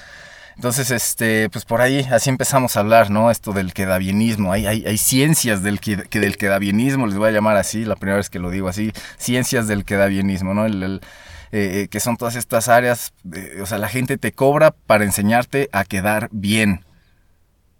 Entonces, 0.56 0.90
este, 0.90 1.50
pues 1.50 1.66
por 1.66 1.82
ahí 1.82 2.06
así 2.10 2.30
empezamos 2.30 2.76
a 2.76 2.80
hablar, 2.80 3.10
¿no? 3.10 3.30
Esto 3.30 3.52
del 3.52 3.74
quedabienismo. 3.74 4.52
Hay, 4.52 4.66
hay, 4.66 4.86
hay 4.86 4.96
ciencias 4.96 5.62
del, 5.62 5.80
que, 5.80 5.96
del 5.96 6.36
les 6.40 7.16
voy 7.16 7.28
a 7.28 7.32
llamar 7.32 7.56
así, 7.58 7.84
la 7.84 7.94
primera 7.94 8.16
vez 8.16 8.30
que 8.30 8.38
lo 8.38 8.50
digo 8.50 8.68
así, 8.68 8.92
ciencias 9.18 9.68
del 9.68 9.84
quedabienismo, 9.84 10.54
¿no? 10.54 10.64
El, 10.64 11.02
eh, 11.52 11.82
eh, 11.82 11.88
que 11.88 12.00
son 12.00 12.16
todas 12.16 12.36
estas 12.36 12.68
áreas, 12.68 13.12
o 13.60 13.66
sea, 13.66 13.78
la 13.78 13.88
gente 13.88 14.16
te 14.16 14.32
cobra 14.32 14.70
para 14.70 15.04
enseñarte 15.04 15.68
a 15.72 15.84
quedar 15.84 16.28
bien. 16.32 16.84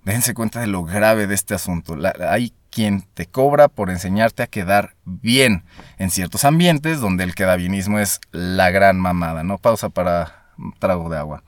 Déjense 0.05 0.35
cuenta 0.35 0.61
de 0.61 0.67
lo 0.67 0.85
grave 0.85 1.27
de 1.27 1.35
este 1.35 1.55
asunto. 1.55 1.97
Hay 2.29 2.53
quien 2.71 3.03
te 3.15 3.27
cobra 3.27 3.69
por 3.69 3.91
enseñarte 3.91 4.43
a 4.43 4.47
quedar 4.47 4.95
bien 5.05 5.65
en 5.99 6.11
ciertos 6.11 6.45
ambientes 6.45 7.01
donde 7.01 7.25
el 7.25 7.35
quedabienismo 7.35 7.99
es 7.99 8.21
la 8.33 8.71
gran 8.71 9.01
mamada, 9.01 9.43
¿no? 9.43 9.57
Pausa 9.59 9.89
para 9.89 10.53
trago 10.79 11.09
de 11.09 11.19
agua. 11.19 11.43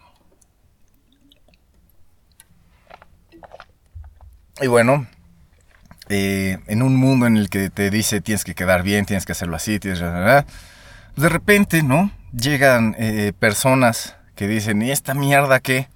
Y 4.61 4.67
bueno, 4.67 5.07
eh, 6.09 6.59
en 6.67 6.83
un 6.83 6.97
mundo 6.97 7.27
en 7.27 7.37
el 7.37 7.49
que 7.49 7.71
te 7.71 7.91
dice 7.91 8.21
tienes 8.21 8.45
que 8.45 8.55
quedar 8.55 8.83
bien, 8.83 9.07
tienes 9.07 9.25
que 9.25 9.33
hacerlo 9.33 9.57
así, 9.57 9.79
tienes 9.79 10.00
de 10.00 11.29
repente, 11.29 11.83
¿no? 11.83 12.11
Llegan 12.33 12.95
eh, 12.99 13.33
personas 13.38 14.17
que 14.35 14.47
dicen, 14.47 14.81
¿y 14.83 14.91
esta 14.91 15.15
mierda 15.15 15.61
qué? 15.61 15.88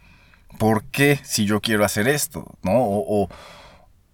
¿Por 0.58 0.84
qué 0.84 1.20
si 1.22 1.44
yo 1.44 1.60
quiero 1.60 1.84
hacer 1.84 2.08
esto? 2.08 2.56
¿No? 2.62 2.72
O, 2.74 3.28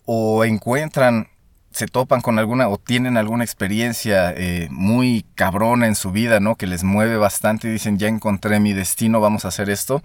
o, 0.05 0.45
encuentran, 0.45 1.28
se 1.71 1.87
topan 1.87 2.21
con 2.21 2.38
alguna, 2.38 2.69
o 2.69 2.78
tienen 2.78 3.17
alguna 3.17 3.45
experiencia 3.45 4.33
eh, 4.37 4.69
muy 4.71 5.25
cabrona 5.35 5.87
en 5.87 5.95
su 5.95 6.11
vida, 6.11 6.40
¿no? 6.40 6.57
Que 6.57 6.67
les 6.67 6.85
mueve 6.85 7.17
bastante 7.17 7.69
y 7.69 7.73
dicen, 7.73 7.99
ya 7.99 8.09
encontré 8.09 8.61
mi 8.61 8.73
destino, 8.73 9.21
vamos 9.21 9.45
a 9.45 9.49
hacer 9.49 9.71
esto. 9.71 10.02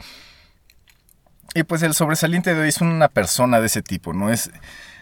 Y 1.56 1.64
pues 1.64 1.84
el 1.84 1.94
sobresaliente 1.94 2.54
de 2.54 2.62
hoy 2.62 2.70
es 2.70 2.82
una 2.82 3.08
persona 3.10 3.60
de 3.60 3.68
ese 3.68 3.84
tipo, 3.84 4.14
¿no? 4.14 4.32
Es, 4.32 4.50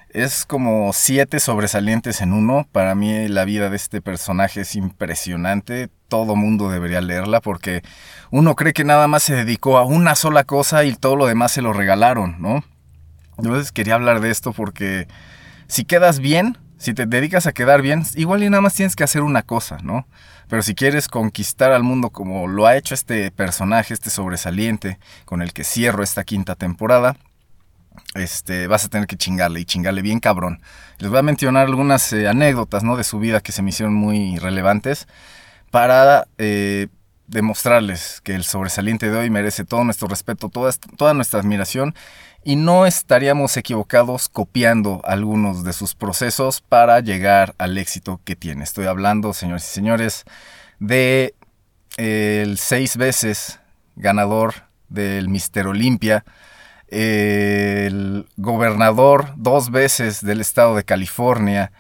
es 0.10 0.46
como 0.46 0.92
siete 0.92 1.40
sobresalientes 1.40 2.20
en 2.22 2.34
uno. 2.34 2.68
Para 2.72 2.94
mí 2.94 3.30
la 3.30 3.46
vida 3.46 3.70
de 3.70 3.78
este 3.78 4.02
personaje 4.02 4.62
es 4.62 4.76
impresionante. 4.76 5.90
Todo 6.10 6.36
mundo 6.36 6.70
debería 6.70 7.00
leerla 7.00 7.40
porque 7.40 7.84
uno 8.32 8.56
cree 8.56 8.74
que 8.74 8.84
nada 8.84 9.08
más 9.08 9.24
se 9.24 9.36
dedicó 9.36 9.78
a 9.78 9.86
una 9.86 10.16
sola 10.16 10.44
cosa 10.44 10.84
y 10.84 10.94
todo 10.94 11.16
lo 11.16 11.26
demás 11.26 11.54
se 11.54 11.62
lo 11.62 11.72
regalaron, 11.72 12.42
¿no? 12.42 12.66
Entonces 13.38 13.72
quería 13.72 13.96
hablar 13.96 14.20
de 14.20 14.30
esto 14.30 14.52
porque 14.52 15.08
si 15.68 15.86
quedas 15.86 16.20
bien, 16.20 16.58
si 16.82 16.96
te 16.96 17.06
dedicas 17.06 17.46
a 17.46 17.52
quedar 17.52 17.84
bien, 17.84 18.04
igual 18.16 18.42
y 18.42 18.50
nada 18.50 18.62
más 18.62 18.74
tienes 18.74 18.96
que 18.96 19.04
hacer 19.04 19.22
una 19.22 19.44
cosa, 19.44 19.78
¿no? 19.84 20.08
Pero 20.50 20.64
si 20.64 20.74
quieres 20.74 21.08
conquistar 21.08 21.72
al 21.72 21.84
mundo 21.84 22.10
como 22.10 22.48
lo 22.48 22.66
ha 22.66 22.76
hecho 22.76 22.96
este 22.96 23.30
personaje, 23.30 23.94
este 23.94 24.10
sobresaliente, 24.10 24.98
con 25.26 25.44
el 25.44 25.54
que 25.54 25.64
cierro 25.64 26.02
esta 26.02 26.24
quinta 26.24 26.56
temporada, 26.56 27.18
este, 28.16 28.66
vas 28.66 28.84
a 28.84 28.90
tener 28.90 29.06
que 29.06 29.16
chingarle 29.16 29.60
y 29.60 29.66
chingarle 29.66 30.02
bien 30.02 30.20
cabrón. 30.20 30.60
Les 30.98 31.12
voy 31.12 31.20
a 31.20 31.22
mencionar 31.22 31.68
algunas 31.68 32.12
eh, 32.14 32.28
anécdotas, 32.28 32.84
¿no? 32.84 32.98
De 32.98 33.04
su 33.04 33.20
vida 33.20 33.42
que 33.42 33.52
se 33.52 33.62
me 33.62 33.70
hicieron 33.70 33.94
muy 33.94 34.40
relevantes 34.40 35.08
para 35.70 36.26
eh, 36.40 36.88
demostrarles 37.32 38.22
que 38.22 38.36
el 38.36 38.44
sobresaliente 38.44 39.10
de 39.10 39.18
hoy 39.18 39.30
merece 39.30 39.64
todo 39.64 39.84
nuestro 39.84 40.08
respeto, 40.08 40.50
toda, 40.50 40.72
toda 40.98 41.14
nuestra 41.14 41.40
admiración 41.40 41.96
y 42.44 42.58
no 42.58 42.86
estaríamos 42.86 43.56
equivocados 43.56 44.28
copiando 44.28 45.02
algunos 45.06 45.64
de 45.64 45.74
sus 45.74 45.96
procesos 45.96 46.60
para 46.62 47.00
llegar 47.00 47.56
al 47.58 47.78
éxito 47.78 48.20
que 48.26 48.36
tiene. 48.36 48.64
Estoy 48.64 48.86
hablando, 48.86 49.34
señores 49.34 49.64
y 49.64 49.74
señores, 49.74 50.26
de 50.80 51.36
el 51.98 52.58
seis 52.58 52.98
veces 52.98 53.60
ganador 53.96 54.54
del 54.90 55.30
Mister 55.30 55.68
Olimpia, 55.68 56.26
el 56.88 58.28
gobernador 58.36 59.34
dos 59.38 59.72
veces 59.72 60.22
del 60.22 60.42
estado 60.42 60.76
de 60.76 60.84
California 60.84 61.72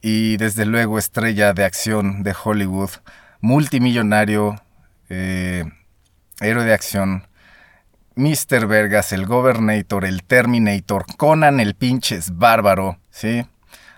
y 0.00 0.36
desde 0.38 0.64
luego 0.64 0.98
estrella 0.98 1.52
de 1.52 1.64
acción 1.64 2.24
de 2.24 2.34
Hollywood, 2.44 2.90
multimillonario, 3.40 4.60
eh, 5.08 5.64
héroe 6.40 6.64
de 6.64 6.74
acción, 6.74 7.26
Mr. 8.14 8.66
Vergas, 8.66 9.12
el 9.12 9.26
Gobernator, 9.26 10.04
el 10.04 10.24
Terminator, 10.24 11.06
Conan 11.16 11.60
el 11.60 11.74
pinches 11.74 12.36
bárbaro, 12.36 12.98
¿sí? 13.10 13.46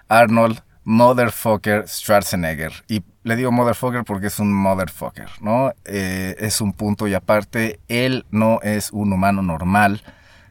Arnold 0.09 0.61
Motherfucker 0.85 1.88
Schwarzenegger. 1.88 2.73
Y 2.88 3.02
le 3.23 3.37
digo 3.37 3.52
motherfucker 3.52 4.05
porque 4.05 4.26
es 4.26 4.38
un 4.38 4.52
motherfucker, 4.52 5.29
¿no? 5.40 5.73
Eh, 5.85 6.37
es 6.38 6.61
un 6.61 6.73
punto 6.73 7.07
y 7.07 7.14
aparte, 7.14 7.81
él 7.88 8.26
no 8.31 8.61
es 8.62 8.90
un 8.93 9.12
humano 9.12 9.43
normal. 9.43 10.02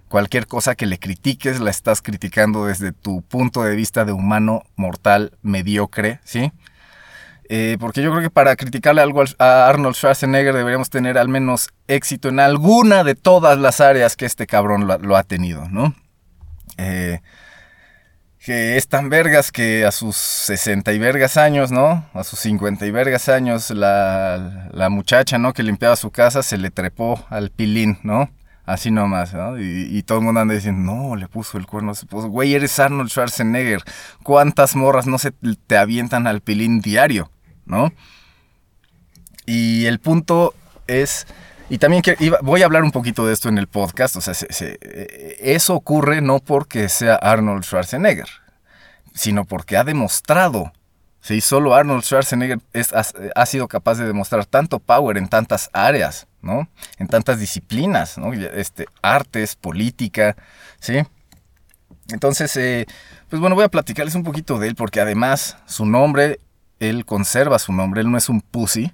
Cualquier 0.08 0.48
cosa 0.48 0.76
que 0.76 0.86
le 0.86 0.98
critiques 0.98 1.60
la 1.60 1.70
estás 1.70 2.02
criticando 2.02 2.66
desde 2.66 2.92
tu 2.92 3.22
punto 3.22 3.64
de 3.64 3.76
vista 3.76 4.06
de 4.06 4.12
humano 4.12 4.64
mortal 4.76 5.38
mediocre, 5.42 6.20
¿sí? 6.24 6.52
Eh, 7.52 7.78
porque 7.80 8.04
yo 8.04 8.12
creo 8.12 8.22
que 8.22 8.30
para 8.30 8.56
criticarle 8.56 9.02
algo 9.02 9.24
a 9.40 9.68
Arnold 9.68 9.96
Schwarzenegger 9.96 10.54
deberíamos 10.54 10.92
tener 10.92 11.18
al 11.18 11.30
menos 11.30 11.70
éxito 11.88 12.30
en 12.30 12.40
alguna 12.40 13.04
de 13.04 13.16
todas 13.16 13.58
las 13.58 13.82
áreas 13.82 14.16
que 14.16 14.28
este 14.28 14.46
cabrón 14.46 14.88
lo, 14.88 15.18
ha 15.18 15.24
tenido, 15.24 15.68
¿no? 15.68 15.96
Eh, 16.78 17.22
que 18.38 18.78
es 18.78 18.88
tan 18.88 19.10
vergas 19.10 19.52
que 19.52 19.84
a 19.84 19.92
sus 19.92 20.16
60 20.16 20.94
y 20.94 21.00
vergas 21.00 21.38
años, 21.38 21.72
¿no? 21.72 22.08
A 22.14 22.24
sus 22.24 22.40
50 22.40 22.86
y 22.86 22.92
vergas 22.92 23.30
años, 23.30 23.72
la, 23.72 24.70
la 24.72 24.90
muchacha, 24.90 25.40
¿no? 25.40 25.52
Que 25.52 25.64
limpiaba 25.64 25.96
su 25.96 26.12
casa 26.12 26.44
se 26.44 26.60
le 26.60 26.70
trepó 26.70 27.26
al 27.30 27.50
pilín, 27.50 27.98
¿no? 28.04 28.30
Así 28.70 28.92
nomás, 28.92 29.34
¿no? 29.34 29.60
Y, 29.60 30.04
todo 30.04 30.20
el 30.20 30.26
mundo 30.26 30.42
anda 30.42 30.54
diciendo, 30.54 30.94
no, 30.94 31.16
le 31.16 31.28
puso 31.28 31.58
el 31.58 31.66
cuerno, 31.66 31.96
se. 31.96 32.06
Güey, 32.06 32.54
eres 32.54 32.80
Arnold 32.80 33.10
Schwarzenegger. 33.10 33.82
¿Cuántas 34.22 34.76
morras 34.76 35.08
no 35.08 35.18
se 35.18 35.32
te 35.32 35.76
avientan 35.76 36.28
al 36.28 36.42
pilín 36.42 36.80
diario, 36.80 37.32
¿no? 37.70 37.94
Y 39.46 39.86
el 39.86 40.00
punto 40.00 40.54
es. 40.88 41.26
Y 41.70 41.78
también 41.78 42.02
que 42.02 42.18
voy 42.42 42.64
a 42.64 42.66
hablar 42.66 42.84
un 42.84 42.92
poquito 42.92 43.26
de 43.26 43.34
esto 43.34 43.48
en 43.48 43.58
el 43.58 43.68
podcast. 43.68 44.16
O 44.16 44.22
sea, 44.22 44.34
se, 44.34 44.52
se, 44.52 44.78
eso 45.40 45.76
ocurre 45.76 46.20
no 46.20 46.40
porque 46.40 46.90
sea 46.90 47.16
Arnold 47.16 47.64
Schwarzenegger, 47.64 48.28
sino 49.14 49.46
porque 49.46 49.78
ha 49.78 49.84
demostrado. 49.84 50.74
Sí, 51.22 51.42
solo 51.42 51.76
Arnold 51.76 52.04
Schwarzenegger 52.04 52.60
es, 52.74 52.94
ha, 52.94 53.06
ha, 53.36 53.46
sido 53.46 53.68
capaz 53.68 53.96
de 53.96 54.06
demostrar 54.06 54.46
tanto 54.46 54.80
power 54.80 55.18
en 55.18 55.28
tantas 55.28 55.70
áreas, 55.74 56.28
¿no? 56.42 56.70
En 56.98 57.08
tantas 57.08 57.40
disciplinas, 57.40 58.18
¿no? 58.18 58.34
Este, 58.34 58.88
artes, 59.02 59.56
política, 59.56 60.36
¿sí? 60.80 61.04
Entonces, 62.12 62.56
eh, 62.58 62.88
pues 63.30 63.40
bueno, 63.40 63.56
voy 63.56 63.66
a 63.66 63.70
platicarles 63.70 64.16
un 64.16 64.24
poquito 64.24 64.58
de 64.58 64.70
él 64.70 64.76
porque 64.76 65.02
además 65.02 65.58
su 65.66 65.86
nombre, 65.86 66.40
él 66.80 67.06
conserva 67.06 67.60
su 67.60 67.74
nombre, 67.74 68.02
él 68.02 68.12
no 68.12 68.18
es 68.18 68.30
un 68.30 68.42
pussy. 68.42 68.92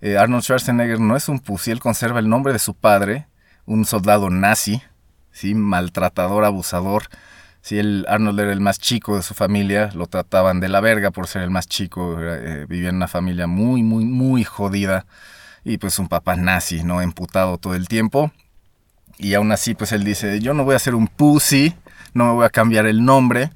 Eh, 0.00 0.16
Arnold 0.16 0.42
Schwarzenegger 0.42 1.00
no 1.00 1.16
es 1.16 1.28
un 1.28 1.40
pussy, 1.40 1.70
él 1.70 1.80
conserva 1.80 2.20
el 2.20 2.28
nombre 2.28 2.52
de 2.52 2.58
su 2.58 2.74
padre, 2.74 3.28
un 3.66 3.84
soldado 3.84 4.30
nazi, 4.30 4.82
¿sí? 5.32 5.54
Maltratador, 5.54 6.44
abusador, 6.44 7.04
Si 7.62 7.78
el 7.78 8.06
Arnold 8.08 8.40
era 8.40 8.52
el 8.52 8.60
más 8.60 8.78
chico 8.78 9.16
de 9.16 9.22
su 9.22 9.34
familia, 9.34 9.90
lo 9.94 10.06
trataban 10.06 10.60
de 10.60 10.70
la 10.70 10.80
verga 10.80 11.10
por 11.10 11.26
ser 11.26 11.42
el 11.42 11.50
más 11.50 11.66
chico, 11.66 12.16
eh, 12.18 12.64
vivía 12.66 12.88
en 12.88 12.96
una 12.96 13.08
familia 13.08 13.46
muy, 13.46 13.82
muy, 13.82 14.06
muy 14.06 14.44
jodida 14.44 15.04
y 15.62 15.76
pues 15.76 15.98
un 15.98 16.08
papá 16.08 16.36
nazi, 16.36 16.82
¿no? 16.84 17.02
Emputado 17.02 17.58
todo 17.58 17.74
el 17.74 17.86
tiempo. 17.86 18.32
Y 19.18 19.34
aún 19.34 19.52
así, 19.52 19.74
pues 19.74 19.92
él 19.92 20.04
dice, 20.04 20.40
yo 20.40 20.54
no 20.54 20.64
voy 20.64 20.74
a 20.74 20.78
ser 20.78 20.94
un 20.94 21.06
pussy, 21.06 21.74
no 22.14 22.24
me 22.26 22.32
voy 22.32 22.46
a 22.46 22.50
cambiar 22.50 22.86
el 22.86 23.04
nombre, 23.04 23.50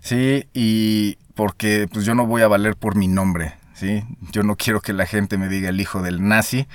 ¿sí? 0.00 0.46
Y 0.52 1.16
porque 1.38 1.86
pues 1.92 2.04
yo 2.04 2.16
no 2.16 2.26
voy 2.26 2.42
a 2.42 2.48
valer 2.48 2.74
por 2.74 2.96
mi 2.96 3.06
nombre, 3.06 3.54
¿sí? 3.72 4.02
Yo 4.32 4.42
no 4.42 4.56
quiero 4.56 4.80
que 4.80 4.92
la 4.92 5.06
gente 5.06 5.38
me 5.38 5.48
diga 5.48 5.68
el 5.68 5.80
hijo 5.80 6.02
del 6.02 6.26
nazi. 6.26 6.66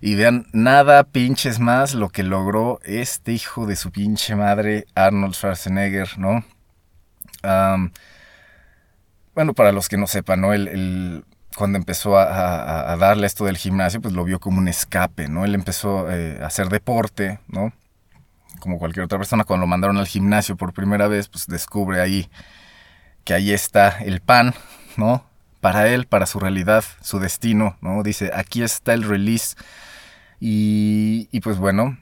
Y 0.00 0.14
vean, 0.14 0.46
nada 0.54 1.04
pinches 1.04 1.58
más 1.60 1.92
lo 1.92 2.08
que 2.08 2.22
logró 2.22 2.80
este 2.84 3.32
hijo 3.32 3.66
de 3.66 3.76
su 3.76 3.92
pinche 3.92 4.36
madre, 4.36 4.86
Arnold 4.94 5.34
Schwarzenegger, 5.34 6.18
¿no? 6.18 6.42
bueno, 9.34 9.52
para 9.52 9.70
los 9.70 9.90
que 9.90 9.98
no 9.98 10.06
sepan, 10.06 10.40
¿no? 10.40 10.54
El, 10.54 11.26
cuando 11.54 11.76
empezó 11.76 12.16
a, 12.16 12.96
darle 12.96 13.26
esto 13.26 13.44
del 13.44 13.58
gimnasio, 13.58 14.00
pues 14.00 14.14
lo 14.14 14.24
vio 14.24 14.40
como 14.40 14.60
un 14.60 14.68
escape, 14.68 15.28
¿no? 15.28 15.44
Él 15.44 15.54
empezó 15.54 16.10
eh, 16.10 16.38
a 16.40 16.46
hacer 16.46 16.70
deporte, 16.70 17.38
¿no? 17.48 17.74
Como 18.60 18.78
cualquier 18.78 19.04
otra 19.04 19.18
persona, 19.18 19.44
cuando 19.44 19.66
lo 19.66 19.68
mandaron 19.68 19.98
al 19.98 20.06
gimnasio 20.06 20.56
por 20.56 20.72
primera 20.72 21.06
vez, 21.06 21.28
pues 21.28 21.46
descubre 21.46 22.00
ahí 22.00 22.30
que 23.24 23.34
ahí 23.34 23.52
está 23.52 23.98
el 24.04 24.20
pan, 24.20 24.54
¿no? 24.96 25.24
Para 25.60 25.88
él, 25.88 26.06
para 26.06 26.26
su 26.26 26.38
realidad, 26.38 26.84
su 27.00 27.18
destino, 27.18 27.76
¿no? 27.80 28.02
Dice, 28.02 28.30
aquí 28.34 28.62
está 28.62 28.92
el 28.92 29.02
release. 29.02 29.56
Y, 30.40 31.28
y 31.32 31.40
pues 31.40 31.58
bueno, 31.58 31.96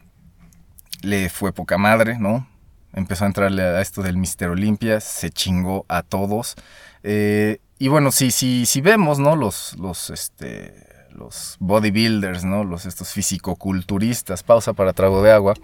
le 1.03 1.29
fue 1.29 1.53
poca 1.53 1.79
madre, 1.79 2.19
¿no? 2.19 2.49
Empezó 2.93 3.25
a 3.25 3.29
entrarle 3.29 3.63
a 3.63 3.81
esto 3.81 4.03
del 4.03 4.17
Mister 4.17 4.49
Olimpia, 4.49 5.01
se 5.01 5.31
chingó 5.31 5.87
a 5.89 6.03
todos. 6.03 6.57
Eh, 7.03 7.61
y 7.79 7.89
bueno, 7.89 8.13
si, 8.13 8.31
si, 8.31 8.67
si 8.67 8.81
vemos, 8.81 9.19
¿no? 9.19 9.37
Los, 9.37 9.77
los, 9.79 10.11
este, 10.11 10.75
los 11.11 11.57
bodybuilders, 11.61 12.45
¿no? 12.45 12.65
Los, 12.65 12.85
estos 12.85 13.13
fisicoculturistas, 13.13 14.43
pausa 14.43 14.73
para 14.73 14.93
trago 14.93 15.23
de 15.23 15.33
agua, 15.33 15.55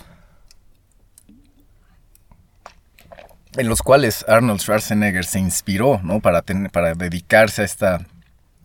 en 3.58 3.68
los 3.68 3.82
cuales 3.82 4.24
Arnold 4.28 4.60
Schwarzenegger 4.60 5.24
se 5.24 5.40
inspiró, 5.40 6.00
¿no? 6.02 6.20
Para, 6.20 6.42
para 6.72 6.94
dedicarse 6.94 7.62
a 7.62 7.64
esta, 7.64 8.06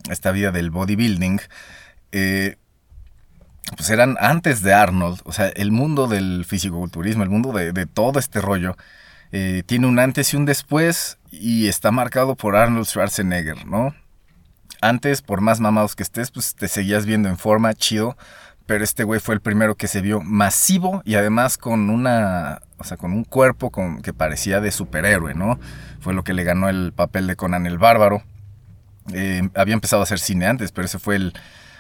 esta 0.10 0.32
vida 0.32 0.52
del 0.52 0.70
bodybuilding, 0.70 1.42
eh, 2.12 2.58
pues 3.76 3.90
eran 3.90 4.18
antes 4.20 4.62
de 4.62 4.74
Arnold, 4.74 5.22
o 5.26 5.32
sea, 5.32 5.48
el 5.48 5.72
mundo 5.72 6.08
del 6.08 6.46
fisicoculturismo, 6.46 7.24
el 7.24 7.30
mundo 7.30 7.52
de, 7.54 7.72
de 7.74 7.86
todo 7.88 8.20
este 8.20 8.40
rollo, 8.40 8.78
eh, 9.32 9.64
tiene 9.66 9.88
un 9.88 9.98
antes 9.98 10.32
y 10.34 10.38
un 10.38 10.46
después 10.46 11.18
y 11.32 11.68
está 11.68 11.90
marcado 11.90 12.36
por 12.36 12.56
Arnold 12.56 12.86
Schwarzenegger, 12.86 13.66
¿no? 13.66 13.96
Antes, 14.80 15.24
por 15.24 15.42
más 15.42 15.60
mamados 15.60 15.96
que 15.96 16.04
estés, 16.04 16.30
pues 16.30 16.54
te 16.56 16.68
seguías 16.68 17.08
viendo 17.08 17.30
en 17.30 17.38
forma, 17.38 17.74
chido, 17.74 18.16
pero 18.68 18.84
este 18.84 19.04
güey 19.04 19.20
fue 19.20 19.34
el 19.34 19.42
primero 19.42 19.76
que 19.76 19.88
se 19.88 20.02
vio 20.02 20.22
masivo 20.22 21.02
y 21.04 21.16
además 21.16 21.58
con 21.58 21.90
una, 21.90 22.62
o 22.84 22.86
sea, 22.86 22.98
con 22.98 23.14
un 23.14 23.24
cuerpo 23.24 23.72
que 24.04 24.12
parecía 24.12 24.60
de 24.60 24.70
superhéroe, 24.70 25.34
¿no? 25.34 25.58
Fue 26.02 26.14
lo 26.14 26.26
que 26.26 26.34
le 26.34 26.44
ganó 26.44 26.68
el 26.68 26.92
papel 26.92 27.28
de 27.28 27.38
Conan 27.38 27.66
el 27.66 27.78
Bárbaro. 27.78 28.24
Eh, 29.14 29.50
había 29.56 29.74
empezado 29.74 30.02
a 30.02 30.04
hacer 30.04 30.20
cine 30.20 30.48
antes, 30.48 30.74
pero 30.74 30.86
ese 30.86 31.00
fue 31.00 31.16
el, 31.16 31.34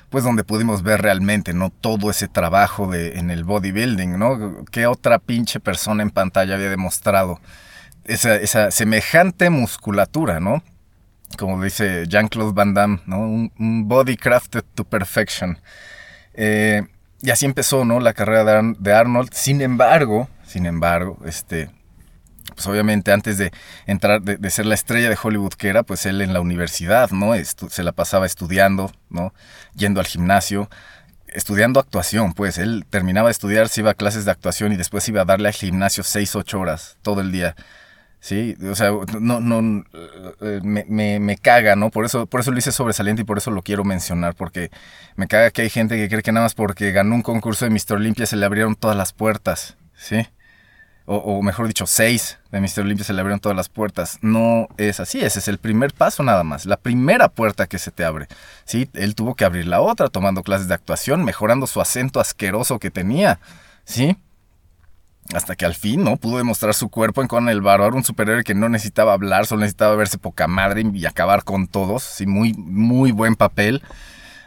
pues 0.09 0.23
donde 0.23 0.45
pudimos 0.45 0.81
ver 0.81 1.01
realmente, 1.01 1.53
¿no? 1.53 1.71
Todo 1.71 2.09
ese 2.09 2.29
trabajo 2.29 2.89
de, 2.89 3.19
en 3.19 3.31
el 3.31 3.43
bodybuilding, 3.43 4.17
¿no? 4.17 4.63
¿Qué 4.71 4.87
otra 4.87 5.19
pinche 5.19 5.59
persona 5.59 6.03
en 6.03 6.09
pantalla 6.09 6.55
había 6.55 6.69
demostrado 6.69 7.41
esa, 8.05 8.71
semejante 8.71 9.49
musculatura, 9.49 10.39
¿no? 10.39 10.63
Como 11.37 11.61
dice 11.61 12.05
Jean-Claude 12.07 12.53
Van 12.53 12.73
Damme, 12.73 13.01
¿no? 13.07 13.19
Un, 13.19 13.87
body 13.89 14.15
crafted 14.15 14.63
to 14.73 14.85
perfection. 14.85 15.57
Eh, 16.33 16.83
y 17.21 17.29
así 17.29 17.45
empezó, 17.45 17.83
¿no? 17.83 17.99
La 17.99 18.13
carrera 18.13 18.61
de 18.61 18.93
Arnold. 18.93 19.33
Sin 19.33 19.61
embargo, 19.61 20.29
sin 20.53 20.67
embargo, 20.67 21.17
este, 21.25 21.71
pues 22.53 22.67
obviamente 22.67 23.11
antes 23.11 23.39
de 23.39 23.51
entrar, 23.87 24.21
de, 24.21 24.49
ser 24.51 24.67
la 24.67 24.75
estrella 24.75 25.09
de 25.09 25.17
Hollywood 25.19 25.53
que 25.53 25.67
era, 25.67 25.81
pues 25.81 26.05
él 26.05 26.21
en 26.21 26.31
la 26.31 26.41
universidad, 26.41 27.09
¿no? 27.09 27.33
se 27.43 27.83
la 27.83 27.91
pasaba 27.91 28.27
estudiando, 28.27 28.91
¿no? 29.09 29.33
Yendo 29.73 29.99
al 29.99 30.05
gimnasio, 30.05 30.69
estudiando 31.25 31.79
actuación, 31.79 32.33
pues 32.33 32.59
él 32.59 32.85
terminaba 32.87 33.29
de 33.29 33.31
estudiar, 33.31 33.67
se 33.67 33.81
iba 33.81 33.89
a 33.89 33.95
clases 33.95 34.25
de 34.25 34.31
actuación 34.31 34.71
y 34.71 34.77
después 34.77 35.09
iba 35.09 35.21
a 35.21 35.25
darle 35.25 35.47
al 35.47 35.55
gimnasio 35.55 36.03
6, 36.03 36.35
8 36.35 36.59
horas 36.59 36.97
todo 37.01 37.21
el 37.21 37.31
día. 37.31 37.55
Sí, 38.19 38.55
o 38.69 38.75
sea, 38.75 38.91
no, 39.19 39.39
no, 39.39 39.83
eh, 40.39 40.59
me, 40.63 41.19
me, 41.19 41.37
caga, 41.39 41.75
¿no? 41.75 41.89
Por 41.89 42.05
eso, 42.05 42.27
por 42.27 42.41
eso 42.41 42.51
lo 42.51 42.59
hice 42.59 42.71
sobresaliente 42.71 43.23
y 43.23 43.25
por 43.25 43.39
eso 43.39 43.49
lo 43.49 43.63
quiero 43.63 43.83
mencionar, 43.83 44.35
porque 44.35 44.69
me 45.15 45.27
caga 45.27 45.49
que 45.49 45.63
hay 45.63 45.71
gente 45.71 45.97
que 45.97 46.09
cree 46.09 46.21
que 46.21 46.31
nada 46.31 46.45
más 46.45 46.53
porque 46.53 46.91
ganó 46.91 47.15
un 47.15 47.23
concurso 47.23 47.65
de 47.65 47.71
Mr. 47.71 47.95
Olympia 47.95 48.27
se 48.27 48.35
le 48.35 48.45
abrieron 48.45 48.75
todas 48.75 48.95
las 48.95 49.13
puertas, 49.13 49.77
¿sí? 49.95 50.27
O, 51.05 51.41
mejor 51.41 51.67
dicho, 51.67 51.85
seis 51.85 52.39
de 52.51 52.61
Mister 52.61 52.83
Olimpia 52.83 53.03
se 53.03 53.13
le 53.13 53.19
abrieron 53.19 53.39
todas 53.39 53.55
las 53.55 53.67
puertas. 53.67 54.19
No 54.21 54.67
es 54.77 54.99
así, 54.99 55.19
ese 55.19 55.39
es 55.39 55.47
el 55.47 55.57
primer 55.57 55.93
paso 55.93 56.23
nada 56.23 56.43
más, 56.43 56.65
la 56.65 56.77
primera 56.77 57.29
puerta 57.29 57.67
que 57.67 57.77
se 57.77 57.91
te 57.91 58.05
abre. 58.05 58.27
¿sí? 58.65 58.89
Él 58.93 59.15
tuvo 59.15 59.35
que 59.35 59.43
abrir 59.45 59.67
la 59.67 59.81
otra, 59.81 60.09
tomando 60.09 60.43
clases 60.43 60.67
de 60.67 60.73
actuación, 60.73 61.25
mejorando 61.25 61.67
su 61.67 61.81
acento 61.81 62.19
asqueroso 62.19 62.79
que 62.79 62.91
tenía. 62.91 63.39
¿sí? 63.83 64.17
Hasta 65.33 65.55
que 65.55 65.65
al 65.65 65.75
fin, 65.75 66.03
¿no? 66.03 66.17
Pudo 66.17 66.37
demostrar 66.37 66.73
su 66.73 66.89
cuerpo 66.89 67.21
en 67.21 67.27
Conan 67.27 67.49
el 67.49 67.61
Bárbaro, 67.61 67.95
un 67.95 68.03
superhéroe 68.03 68.43
que 68.43 68.55
no 68.55 68.69
necesitaba 68.69 69.13
hablar, 69.13 69.45
solo 69.45 69.61
necesitaba 69.61 69.95
verse 69.95 70.17
poca 70.17 70.47
madre 70.47 70.83
y 70.93 71.05
acabar 71.05 71.43
con 71.43 71.67
todos. 71.67 72.03
Sí, 72.03 72.25
muy, 72.25 72.53
muy 72.53 73.11
buen 73.11 73.35
papel 73.35 73.81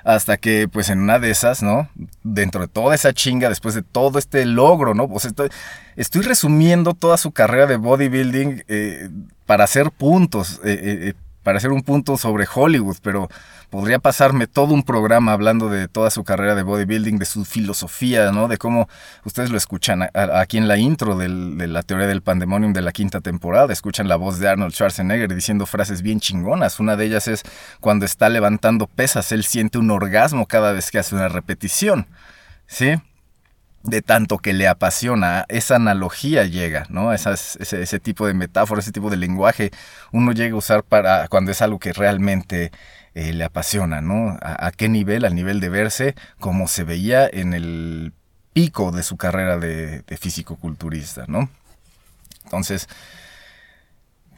hasta 0.06 0.36
que 0.36 0.68
pues 0.68 0.88
en 0.88 1.00
una 1.00 1.18
de 1.18 1.30
esas, 1.30 1.64
¿no? 1.64 1.88
Dentro 2.22 2.60
de 2.60 2.68
toda 2.68 2.94
esa 2.94 3.12
chinga, 3.12 3.48
después 3.48 3.74
de 3.74 3.82
todo 3.82 4.20
este 4.20 4.46
logro, 4.46 4.94
¿no? 4.94 5.08
Pues 5.08 5.24
estoy, 5.24 5.50
estoy 5.96 6.22
resumiendo 6.22 6.94
toda 6.94 7.16
su 7.16 7.32
carrera 7.32 7.66
de 7.66 7.76
bodybuilding 7.76 8.62
eh, 8.68 9.10
para 9.46 9.64
hacer 9.64 9.90
puntos, 9.90 10.60
eh, 10.64 11.08
eh, 11.08 11.14
para 11.46 11.58
hacer 11.58 11.70
un 11.70 11.82
punto 11.82 12.16
sobre 12.16 12.44
Hollywood, 12.52 12.96
pero 13.02 13.28
podría 13.70 14.00
pasarme 14.00 14.48
todo 14.48 14.74
un 14.74 14.82
programa 14.82 15.30
hablando 15.32 15.68
de 15.68 15.86
toda 15.86 16.10
su 16.10 16.24
carrera 16.24 16.56
de 16.56 16.64
bodybuilding, 16.64 17.18
de 17.18 17.24
su 17.24 17.44
filosofía, 17.44 18.32
¿no? 18.32 18.48
De 18.48 18.58
cómo 18.58 18.88
ustedes 19.24 19.50
lo 19.50 19.56
escuchan 19.56 20.08
aquí 20.12 20.58
en 20.58 20.66
la 20.66 20.76
intro 20.76 21.16
de 21.16 21.28
la 21.68 21.84
teoría 21.84 22.08
del 22.08 22.20
pandemonium 22.20 22.72
de 22.72 22.82
la 22.82 22.90
quinta 22.90 23.20
temporada, 23.20 23.72
escuchan 23.72 24.08
la 24.08 24.16
voz 24.16 24.40
de 24.40 24.48
Arnold 24.48 24.72
Schwarzenegger 24.72 25.32
diciendo 25.32 25.66
frases 25.66 26.02
bien 26.02 26.18
chingonas. 26.18 26.80
Una 26.80 26.96
de 26.96 27.04
ellas 27.04 27.28
es 27.28 27.44
cuando 27.78 28.06
está 28.06 28.28
levantando 28.28 28.88
pesas, 28.88 29.30
él 29.30 29.44
siente 29.44 29.78
un 29.78 29.92
orgasmo 29.92 30.46
cada 30.46 30.72
vez 30.72 30.90
que 30.90 30.98
hace 30.98 31.14
una 31.14 31.28
repetición, 31.28 32.08
¿sí? 32.66 32.96
De 33.86 34.02
tanto 34.02 34.38
que 34.38 34.52
le 34.52 34.68
apasiona, 34.68 35.46
esa 35.48 35.76
analogía 35.76 36.44
llega, 36.44 36.86
¿no? 36.88 37.12
Ese, 37.12 37.30
ese, 37.60 38.00
tipo 38.00 38.26
de 38.26 38.34
metáfora, 38.34 38.80
ese 38.80 38.92
tipo 38.92 39.10
de 39.10 39.16
lenguaje, 39.16 39.70
uno 40.12 40.32
llega 40.32 40.54
a 40.54 40.58
usar 40.58 40.82
para 40.82 41.28
cuando 41.28 41.52
es 41.52 41.62
algo 41.62 41.78
que 41.78 41.92
realmente 41.92 42.72
eh, 43.14 43.32
le 43.32 43.44
apasiona, 43.44 44.00
¿no? 44.00 44.36
A, 44.42 44.72
qué 44.72 44.88
nivel? 44.88 45.24
Al 45.24 45.34
nivel 45.34 45.60
de 45.60 45.68
verse 45.68 46.14
como 46.40 46.68
se 46.68 46.84
veía 46.84 47.26
en 47.26 47.54
el 47.54 48.12
pico 48.52 48.90
de 48.90 49.02
su 49.02 49.16
carrera 49.16 49.58
de, 49.58 50.02
de 50.02 50.16
físico-culturista, 50.16 51.24
¿no? 51.28 51.48
Entonces, 52.44 52.88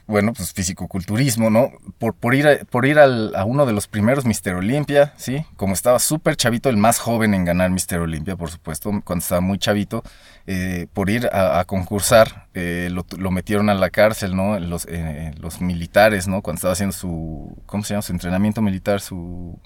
bueno, 0.09 0.33
pues 0.33 0.53
fisicoculturismo, 0.53 1.51
¿no? 1.51 1.71
Por, 1.99 2.15
por 2.15 2.33
ir, 2.33 2.47
a, 2.47 2.57
por 2.65 2.87
ir 2.87 2.97
a 2.97 3.45
uno 3.45 3.67
de 3.67 3.73
los 3.73 3.87
primeros 3.87 4.25
Mister 4.25 4.55
Olimpia, 4.55 5.13
¿sí? 5.17 5.45
Como 5.55 5.73
estaba 5.73 5.99
súper 5.99 6.35
chavito, 6.35 6.69
el 6.69 6.77
más 6.77 6.97
joven 6.97 7.35
en 7.35 7.45
ganar 7.45 7.69
Mister 7.69 7.99
Olimpia, 7.99 8.35
por 8.35 8.49
supuesto, 8.49 8.89
cuando 9.05 9.21
estaba 9.21 9.39
muy 9.39 9.59
chavito, 9.59 10.03
eh, 10.47 10.87
por 10.93 11.11
ir 11.11 11.29
a, 11.31 11.63
concursar, 11.65 12.47
eh, 12.55 12.89
lo, 12.91 13.29
metieron 13.29 13.69
a 13.69 13.75
la 13.75 13.91
cárcel, 13.91 14.35
¿no? 14.35 14.59
Los, 14.59 14.87
eh, 14.89 15.31
los 15.39 15.61
militares, 15.61 16.27
¿no? 16.27 16.41
Cuando 16.41 16.57
estaba 16.57 16.73
haciendo 16.73 16.93
su, 16.93 17.55
¿cómo 17.67 17.83
se 17.83 17.93
llama? 17.93 18.01
Su 18.01 18.11
entrenamiento 18.11 18.63
militar, 18.63 19.01
su... 19.01 19.59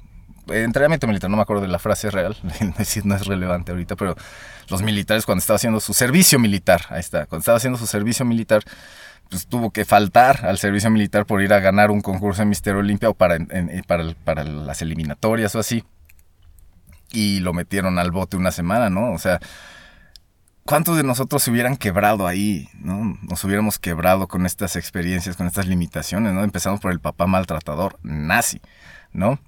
entrenamiento 0.49 1.08
militar, 1.08 1.29
no 1.29 1.38
me 1.38 1.43
acuerdo 1.43 1.62
de 1.62 1.69
la 1.69 1.79
frase 1.79 2.12
real, 2.12 2.36
no 3.06 3.15
es 3.15 3.25
relevante 3.27 3.71
ahorita, 3.71 3.95
pero 3.95 4.17
los 4.67 4.82
militares 4.82 5.25
cuando 5.25 5.39
estaba 5.39 5.56
haciendo 5.56 5.79
su 5.79 5.93
servicio 5.93 6.38
militar, 6.38 6.82
ahí 6.89 6.99
está, 6.99 7.27
cuando 7.27 7.39
estaba 7.43 7.56
haciendo 7.56 7.79
su 7.79 7.88
servicio 7.88 8.25
militar, 8.25 8.62
pues 9.29 9.47
tuvo 9.47 9.71
que 9.71 9.86
faltar 9.86 10.45
al 10.45 10.57
servicio 10.57 10.89
militar 10.89 11.25
por 11.25 11.41
ir 11.41 11.53
a 11.53 11.59
ganar 11.59 11.91
un 11.91 12.01
concurso 12.01 12.41
de 12.41 12.47
Mister 12.47 12.75
Olimpia 12.75 13.09
o 13.09 13.13
para, 13.13 13.38
para, 13.88 14.13
para, 14.23 14.43
las 14.43 14.81
eliminatorias 14.81 15.55
o 15.55 15.59
así. 15.59 15.83
Y 17.12 17.39
lo 17.39 17.53
metieron 17.53 17.99
al 17.99 18.12
bote 18.12 18.38
una 18.38 18.51
semana, 18.51 18.89
¿no? 18.89 19.12
O 19.12 19.19
sea, 19.19 19.39
¿cuántos 20.65 20.97
de 20.97 21.03
nosotros 21.03 21.43
se 21.43 21.51
hubieran 21.51 21.77
quebrado 21.77 22.27
ahí, 22.27 22.69
¿no? 22.75 23.17
Nos 23.21 23.43
hubiéramos 23.43 23.79
quebrado 23.79 24.27
con 24.27 24.45
estas 24.45 24.75
experiencias, 24.75 25.36
con 25.36 25.47
estas 25.47 25.67
limitaciones, 25.67 26.33
¿no? 26.33 26.43
Empezamos 26.43 26.79
por 26.79 26.91
el 26.91 26.99
papá 26.99 27.27
maltratador, 27.27 27.99
nazi, 28.01 28.62
¿no? 29.12 29.39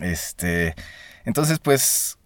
Este, 0.00 0.74
entonces, 1.24 1.58
pues, 1.58 2.17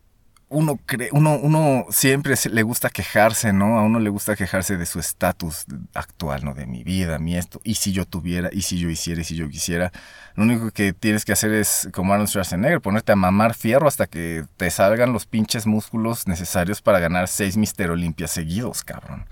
uno, 0.52 0.78
cree, 0.86 1.08
uno, 1.12 1.36
uno 1.36 1.86
siempre 1.90 2.34
le 2.50 2.62
gusta 2.62 2.90
quejarse, 2.90 3.52
¿no? 3.52 3.78
A 3.78 3.82
uno 3.82 3.98
le 3.98 4.10
gusta 4.10 4.36
quejarse 4.36 4.76
de 4.76 4.86
su 4.86 5.00
estatus 5.00 5.64
actual, 5.94 6.44
¿no? 6.44 6.54
De 6.54 6.66
mi 6.66 6.84
vida, 6.84 7.18
mi 7.18 7.36
esto. 7.36 7.60
Y 7.64 7.74
si 7.74 7.92
yo 7.92 8.04
tuviera, 8.04 8.50
y 8.52 8.62
si 8.62 8.78
yo 8.78 8.88
hiciera, 8.88 9.22
y 9.22 9.24
si 9.24 9.34
yo 9.34 9.48
quisiera. 9.48 9.90
Lo 10.34 10.44
único 10.44 10.70
que 10.70 10.92
tienes 10.92 11.24
que 11.24 11.32
hacer 11.32 11.52
es, 11.52 11.88
como 11.92 12.12
Arnold 12.12 12.28
Schwarzenegger, 12.28 12.80
ponerte 12.80 13.12
a 13.12 13.16
mamar 13.16 13.54
fierro 13.54 13.88
hasta 13.88 14.06
que 14.06 14.44
te 14.56 14.70
salgan 14.70 15.12
los 15.12 15.26
pinches 15.26 15.66
músculos 15.66 16.28
necesarios 16.28 16.82
para 16.82 17.00
ganar 17.00 17.28
seis 17.28 17.56
Mister 17.56 17.90
Olimpias 17.90 18.30
seguidos, 18.30 18.84
cabrón. 18.84 19.26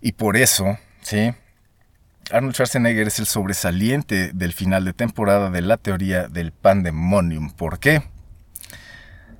Y 0.00 0.12
por 0.12 0.36
eso, 0.36 0.78
¿sí? 1.02 1.34
Arnold 2.30 2.54
Schwarzenegger 2.54 3.08
es 3.08 3.18
el 3.18 3.26
sobresaliente 3.26 4.30
del 4.32 4.52
final 4.52 4.84
de 4.84 4.92
temporada 4.92 5.50
de 5.50 5.60
la 5.60 5.76
teoría 5.76 6.28
del 6.28 6.52
pandemonium. 6.52 7.50
¿Por 7.50 7.78
qué? 7.78 8.02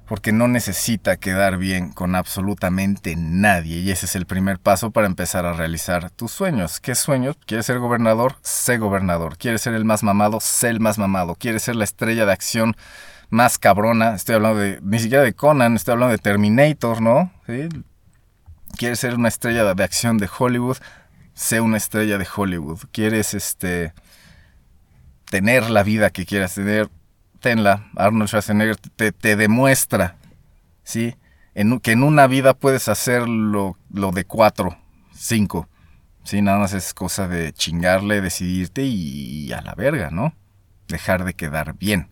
Porque 0.06 0.32
no 0.32 0.48
necesita 0.48 1.16
quedar 1.16 1.56
bien 1.58 1.90
con 1.92 2.14
absolutamente 2.14 3.14
nadie 3.16 3.78
y 3.78 3.90
ese 3.90 4.06
es 4.06 4.16
el 4.16 4.26
primer 4.26 4.58
paso 4.58 4.90
para 4.90 5.06
empezar 5.06 5.46
a 5.46 5.52
realizar 5.52 6.10
tus 6.10 6.32
sueños. 6.32 6.80
¿Qué 6.80 6.94
sueños? 6.94 7.36
¿Quieres 7.46 7.66
ser 7.66 7.78
gobernador? 7.78 8.36
Sé 8.42 8.78
gobernador. 8.78 9.38
¿Quieres 9.38 9.62
ser 9.62 9.74
el 9.74 9.84
más 9.84 10.02
mamado? 10.02 10.40
Sé 10.40 10.68
el 10.68 10.80
más 10.80 10.98
mamado. 10.98 11.34
¿Quieres 11.36 11.62
ser 11.62 11.76
la 11.76 11.84
estrella 11.84 12.26
de 12.26 12.32
acción 12.32 12.76
más 13.30 13.58
cabrona? 13.58 14.14
Estoy 14.14 14.34
hablando 14.34 14.58
de, 14.58 14.80
ni 14.82 14.98
siquiera 14.98 15.22
de 15.22 15.34
Conan, 15.34 15.76
estoy 15.76 15.92
hablando 15.92 16.12
de 16.12 16.18
Terminator, 16.18 17.00
¿no? 17.00 17.32
¿Quieres 18.76 18.98
ser 18.98 19.14
una 19.14 19.28
estrella 19.28 19.64
de, 19.64 19.74
de 19.74 19.84
acción 19.84 20.18
de 20.18 20.28
Hollywood? 20.36 20.78
Sé 21.34 21.60
una 21.60 21.76
estrella 21.76 22.18
de 22.18 22.26
Hollywood. 22.34 22.80
¿Quieres 22.90 23.34
este 23.34 23.94
tener 25.30 25.70
la 25.70 25.82
vida 25.82 26.10
que 26.10 26.26
quieras 26.26 26.54
tener? 26.54 26.90
Tenla. 27.42 27.90
Arnold 27.96 28.28
Schwarzenegger 28.28 28.76
te, 28.76 29.12
te 29.12 29.36
demuestra, 29.36 30.16
¿sí? 30.84 31.16
En, 31.54 31.80
que 31.80 31.92
en 31.92 32.04
una 32.04 32.26
vida 32.28 32.54
puedes 32.54 32.88
hacer 32.88 33.28
lo, 33.28 33.76
lo 33.90 34.12
de 34.12 34.24
cuatro, 34.24 34.78
cinco. 35.12 35.68
Sí, 36.24 36.40
nada 36.40 36.58
más 36.58 36.72
es 36.72 36.94
cosa 36.94 37.26
de 37.26 37.52
chingarle, 37.52 38.20
decidirte 38.20 38.82
y, 38.82 39.46
y 39.46 39.52
a 39.52 39.60
la 39.60 39.74
verga, 39.74 40.10
¿no? 40.10 40.34
Dejar 40.86 41.24
de 41.24 41.34
quedar 41.34 41.74
bien. 41.74 42.08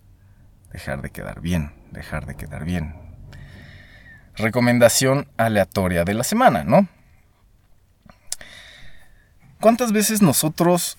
Dejar 0.73 1.01
de 1.01 1.11
quedar 1.11 1.40
bien. 1.40 1.73
Dejar 1.93 2.27
de 2.27 2.35
quedar 2.35 2.64
bien. 2.64 2.97
Recomendación 4.35 5.29
aleatoria 5.37 6.05
de 6.05 6.14
la 6.14 6.25
semana, 6.25 6.64
¿no? 6.64 6.88
¿Cuántas 9.61 9.93
veces 9.93 10.23
nosotros 10.23 10.99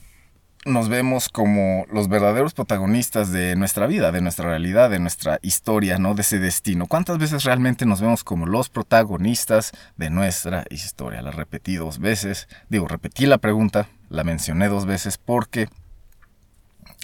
nos 0.65 0.89
vemos 0.89 1.29
como 1.29 1.85
los 1.91 2.07
verdaderos 2.07 2.53
protagonistas 2.53 3.31
de 3.31 3.55
nuestra 3.55 3.87
vida, 3.87 4.11
de 4.11 4.21
nuestra 4.21 4.49
realidad, 4.49 4.91
de 4.91 4.99
nuestra 4.99 5.39
historia, 5.41 5.97
¿no? 5.97 6.13
De 6.13 6.21
ese 6.21 6.37
destino. 6.37 6.85
¿Cuántas 6.85 7.17
veces 7.17 7.43
realmente 7.43 7.85
nos 7.85 8.01
vemos 8.01 8.23
como 8.23 8.45
los 8.45 8.69
protagonistas 8.69 9.71
de 9.97 10.11
nuestra 10.11 10.65
historia? 10.69 11.23
La 11.23 11.31
repetí 11.31 11.75
dos 11.75 11.99
veces. 11.99 12.47
Digo, 12.69 12.87
repetí 12.87 13.25
la 13.25 13.39
pregunta, 13.39 13.89
la 14.09 14.23
mencioné 14.23 14.67
dos 14.67 14.85
veces 14.85 15.17
porque 15.17 15.67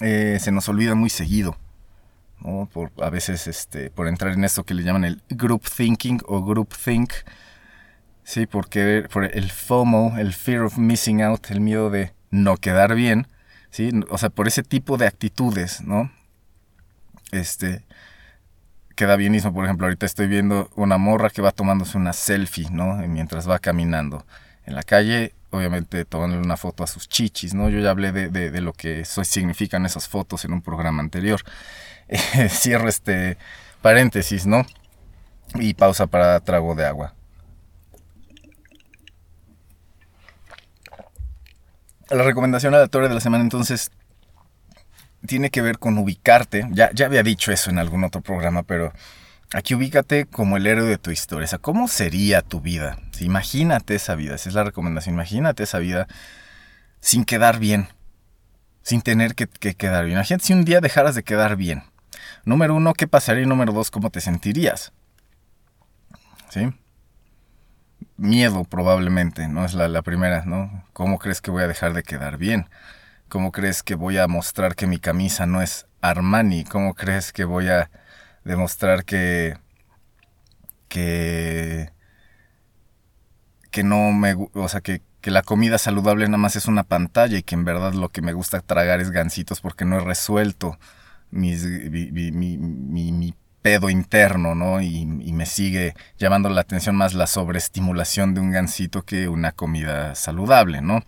eh, 0.02 0.38
se 0.39 0.52
nos 0.52 0.70
olvida 0.70 0.93
muy 0.93 1.10
seguido. 1.10 1.58
¿no? 2.39 2.70
Por, 2.72 2.91
a 3.02 3.10
veces 3.10 3.48
este, 3.48 3.89
por 3.89 4.08
entrar 4.08 4.34
en 4.34 4.43
esto 4.43 4.63
que 4.65 4.76
le 4.76 4.84
llaman 4.84 5.04
el 5.04 5.24
group 5.30 5.63
thinking 5.67 6.22
o 6.28 6.43
group 6.43 6.76
think. 6.76 7.12
Sí, 8.24 8.46
porque 8.46 9.08
por 9.12 9.24
el 9.24 9.50
FOMO, 9.50 10.17
el 10.20 10.34
fear 10.34 10.62
of 10.62 10.78
missing 10.78 11.24
out, 11.24 11.50
el 11.50 11.62
miedo 11.62 11.89
de 11.89 12.13
no 12.30 12.58
quedar 12.58 12.93
bien, 12.93 13.26
O 14.10 14.18
sea, 14.18 14.30
por 14.30 14.48
ese 14.48 14.63
tipo 14.63 14.98
de 14.98 15.08
actitudes, 15.08 15.82
¿no? 15.82 16.12
Este, 17.32 17.84
queda 18.96 19.16
bienismo, 19.16 19.54
por 19.54 19.66
ejemplo, 19.66 19.86
ahorita 19.86 20.06
estoy 20.06 20.28
viendo 20.28 20.70
una 20.76 20.98
morra 20.98 21.30
que 21.30 21.42
va 21.42 21.52
tomándose 21.52 21.98
una 21.98 22.13
selfie, 22.13 22.70
¿no? 22.72 22.96
Mientras 23.08 23.50
va 23.50 23.60
caminando 23.60 24.26
en 24.66 24.76
la 24.76 24.84
calle, 24.84 25.34
obviamente 25.52 26.06
tomándole 26.06 26.42
una 26.42 26.58
foto 26.58 26.84
a 26.84 26.88
sus 26.88 27.08
chichis, 27.08 27.54
¿no? 27.54 27.70
Yo 27.70 27.80
ya 27.80 27.92
hablé 27.92 28.12
de, 28.12 28.62
lo 28.62 28.74
que 28.74 29.06
significan 29.06 29.86
esas 29.86 30.08
fotos 30.08 30.46
en 30.46 30.54
un 30.54 30.62
programa 30.62 31.02
anterior. 31.02 31.42
Eh, 32.10 32.48
cierro 32.48 32.88
este 32.88 33.38
paréntesis, 33.82 34.46
¿no? 34.46 34.66
Y 35.56 35.74
pausa 35.74 36.08
para 36.08 36.40
trago 36.40 36.74
de 36.74 36.86
agua. 36.86 37.16
La 42.10 42.24
recomendación 42.24 42.74
aleatoria 42.74 43.10
de 43.10 43.15
la 43.15 43.22
semana 43.22 43.43
entonces 43.43 43.91
tiene 45.26 45.50
que 45.50 45.62
ver 45.62 45.78
con 45.78 45.98
ubicarte. 45.98 46.67
Ya, 46.72 46.89
ya 46.93 47.06
había 47.06 47.24
dicho 47.24 47.52
eso 47.52 47.70
en 47.70 47.80
algún 47.80 48.04
otro 48.04 48.22
programa, 48.22 48.63
pero 48.63 48.93
aquí 49.54 49.76
ubícate 49.76 50.26
como 50.26 50.58
el 50.58 50.67
héroe 50.67 50.88
de 50.88 50.98
tu 50.98 51.12
historia. 51.12 51.46
O 51.46 51.48
sea, 51.50 51.60
¿cómo 51.60 51.88
sería 51.88 52.41
tu 52.41 52.62
vida? 52.62 52.98
Imagínate 53.20 53.96
esa 53.96 54.15
vida, 54.15 54.36
esa 54.36 54.50
es 54.50 54.56
la 54.56 54.63
recomendación. 54.63 55.15
Imagínate 55.15 55.63
esa 55.63 55.80
vida 55.80 56.08
sin 57.02 57.26
quedar 57.26 57.60
bien, 57.60 57.89
sin 58.84 59.02
tener 59.02 59.36
que, 59.36 59.48
que 59.48 59.76
quedar 59.76 60.06
bien. 60.06 60.17
Imagínate 60.17 60.46
si 60.46 60.54
un 60.54 60.65
día 60.65 60.80
dejaras 60.80 61.15
de 61.15 61.24
quedar 61.24 61.58
bien. 61.58 61.84
Número 62.46 62.76
uno, 62.76 62.93
¿qué 62.93 63.08
pasaría? 63.08 63.43
Y 63.43 63.48
número 63.48 63.74
dos, 63.74 63.91
¿cómo 63.91 64.10
te 64.10 64.22
sentirías? 64.22 64.93
¿Sí? 66.50 66.72
Miedo 68.18 68.64
probablemente, 68.64 69.48
¿no? 69.48 69.66
Es 69.66 69.74
la, 69.74 69.88
la, 69.88 70.02
primera, 70.02 70.46
¿no? 70.46 70.84
¿Cómo 70.94 71.20
crees 71.20 71.42
que 71.42 71.52
voy 71.52 71.64
a 71.64 71.68
dejar 71.68 71.94
de 71.94 72.04
quedar 72.04 72.38
bien? 72.38 72.70
¿Cómo 73.30 73.52
crees 73.52 73.84
que 73.84 73.96
voy 73.96 74.18
a 74.18 74.28
mostrar 74.28 74.76
que 74.76 74.88
mi 74.88 75.00
camisa 75.00 75.46
no 75.46 75.62
es 75.62 75.88
Armani? 76.02 76.64
¿Cómo 76.64 76.94
crees 76.96 77.34
que 77.34 77.46
voy 77.46 77.68
a 77.70 77.90
demostrar 78.44 79.06
que... 79.06 79.58
que... 80.88 81.92
que 83.72 83.84
no 83.84 84.12
me... 84.14 84.36
o 84.54 84.70
sea, 84.70 84.82
que, 84.82 85.02
que 85.22 85.32
la 85.32 85.44
comida 85.44 85.78
saludable 85.78 86.26
nada 86.26 86.38
más 86.38 86.56
es 86.56 86.68
una 86.68 86.84
pantalla 86.84 87.38
y 87.38 87.44
que 87.44 87.56
en 87.56 87.66
verdad 87.66 87.94
lo 87.94 88.10
que 88.10 88.22
me 88.22 88.34
gusta 88.34 88.62
tragar 88.62 89.02
es 89.02 89.12
gansitos 89.12 89.62
porque 89.62 89.86
no 89.86 89.98
he 89.98 90.04
resuelto 90.04 90.78
mis, 91.32 91.66
mi, 91.66 92.58
mi, 92.58 93.34
pedo 93.67 93.89
interno, 93.89 94.56
¿no? 94.56 94.82
Y, 94.82 95.06
me 95.06 95.45
sigue 95.45 95.93
llamando 96.17 96.47
la 96.47 96.62
atención 96.62 96.95
más 96.95 97.13
la 97.13 97.27
sobreestimulación 97.27 98.34
de 98.34 98.39
un 98.39 98.51
gansito 98.51 99.03
que 99.03 99.27
una 99.27 99.51
comida 99.51 100.15
saludable, 100.15 100.82
¿no? 100.82 101.03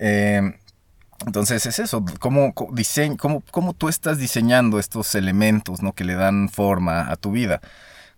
Eh, 0.00 0.58
entonces 1.24 1.64
es 1.64 1.78
eso, 1.78 2.04
¿cómo, 2.18 2.52
diseñ, 2.72 3.16
cómo, 3.16 3.44
cómo 3.52 3.72
tú 3.72 3.88
estás 3.88 4.18
diseñando 4.18 4.80
estos 4.80 5.14
elementos, 5.14 5.80
¿no? 5.80 5.92
Que 5.92 6.02
le 6.02 6.16
dan 6.16 6.48
forma 6.48 7.08
a 7.08 7.14
tu 7.14 7.30
vida. 7.30 7.60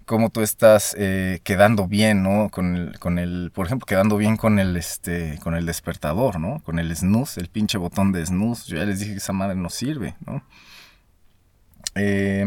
Cómo 0.06 0.30
tú 0.30 0.40
estás 0.40 0.96
eh, 0.98 1.40
quedando 1.44 1.86
bien, 1.86 2.22
¿no? 2.22 2.48
Con 2.48 2.74
el, 2.74 2.98
con 2.98 3.18
el, 3.18 3.52
por 3.54 3.66
ejemplo, 3.66 3.84
quedando 3.84 4.16
bien 4.16 4.38
con 4.38 4.58
el, 4.58 4.78
este, 4.78 5.38
con 5.42 5.54
el 5.54 5.66
despertador, 5.66 6.40
¿no? 6.40 6.60
Con 6.60 6.78
el 6.78 6.96
snooze, 6.96 7.38
el 7.38 7.48
pinche 7.48 7.76
botón 7.76 8.12
de 8.12 8.24
snooze. 8.24 8.70
Yo 8.70 8.78
ya 8.78 8.86
les 8.86 8.98
dije 9.00 9.12
que 9.12 9.18
esa 9.18 9.34
madre 9.34 9.56
no 9.56 9.68
sirve, 9.68 10.16
¿no? 10.24 10.42
Eh, 11.94 12.46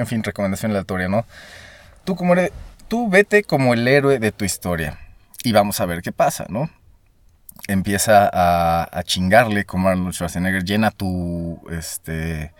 en 0.00 0.06
fin, 0.06 0.22
recomendación 0.24 0.72
aleatoria, 0.72 1.08
¿no? 1.08 1.26
Tú, 2.04 2.16
como 2.16 2.32
eres, 2.32 2.52
tú 2.88 3.08
vete 3.08 3.44
como 3.44 3.74
el 3.74 3.86
héroe 3.86 4.18
de 4.18 4.32
tu 4.32 4.44
historia 4.44 4.98
y 5.44 5.52
vamos 5.52 5.80
a 5.80 5.86
ver 5.86 6.02
qué 6.02 6.10
pasa, 6.10 6.46
¿no? 6.48 6.70
Empieza 7.68 8.30
a, 8.32 9.02
chingarle 9.04 9.64
como 9.66 9.88
Arnold 9.88 10.14
Schwarzenegger, 10.14 10.64
llena 10.64 10.90
tu, 10.90 11.60
este, 11.70 12.52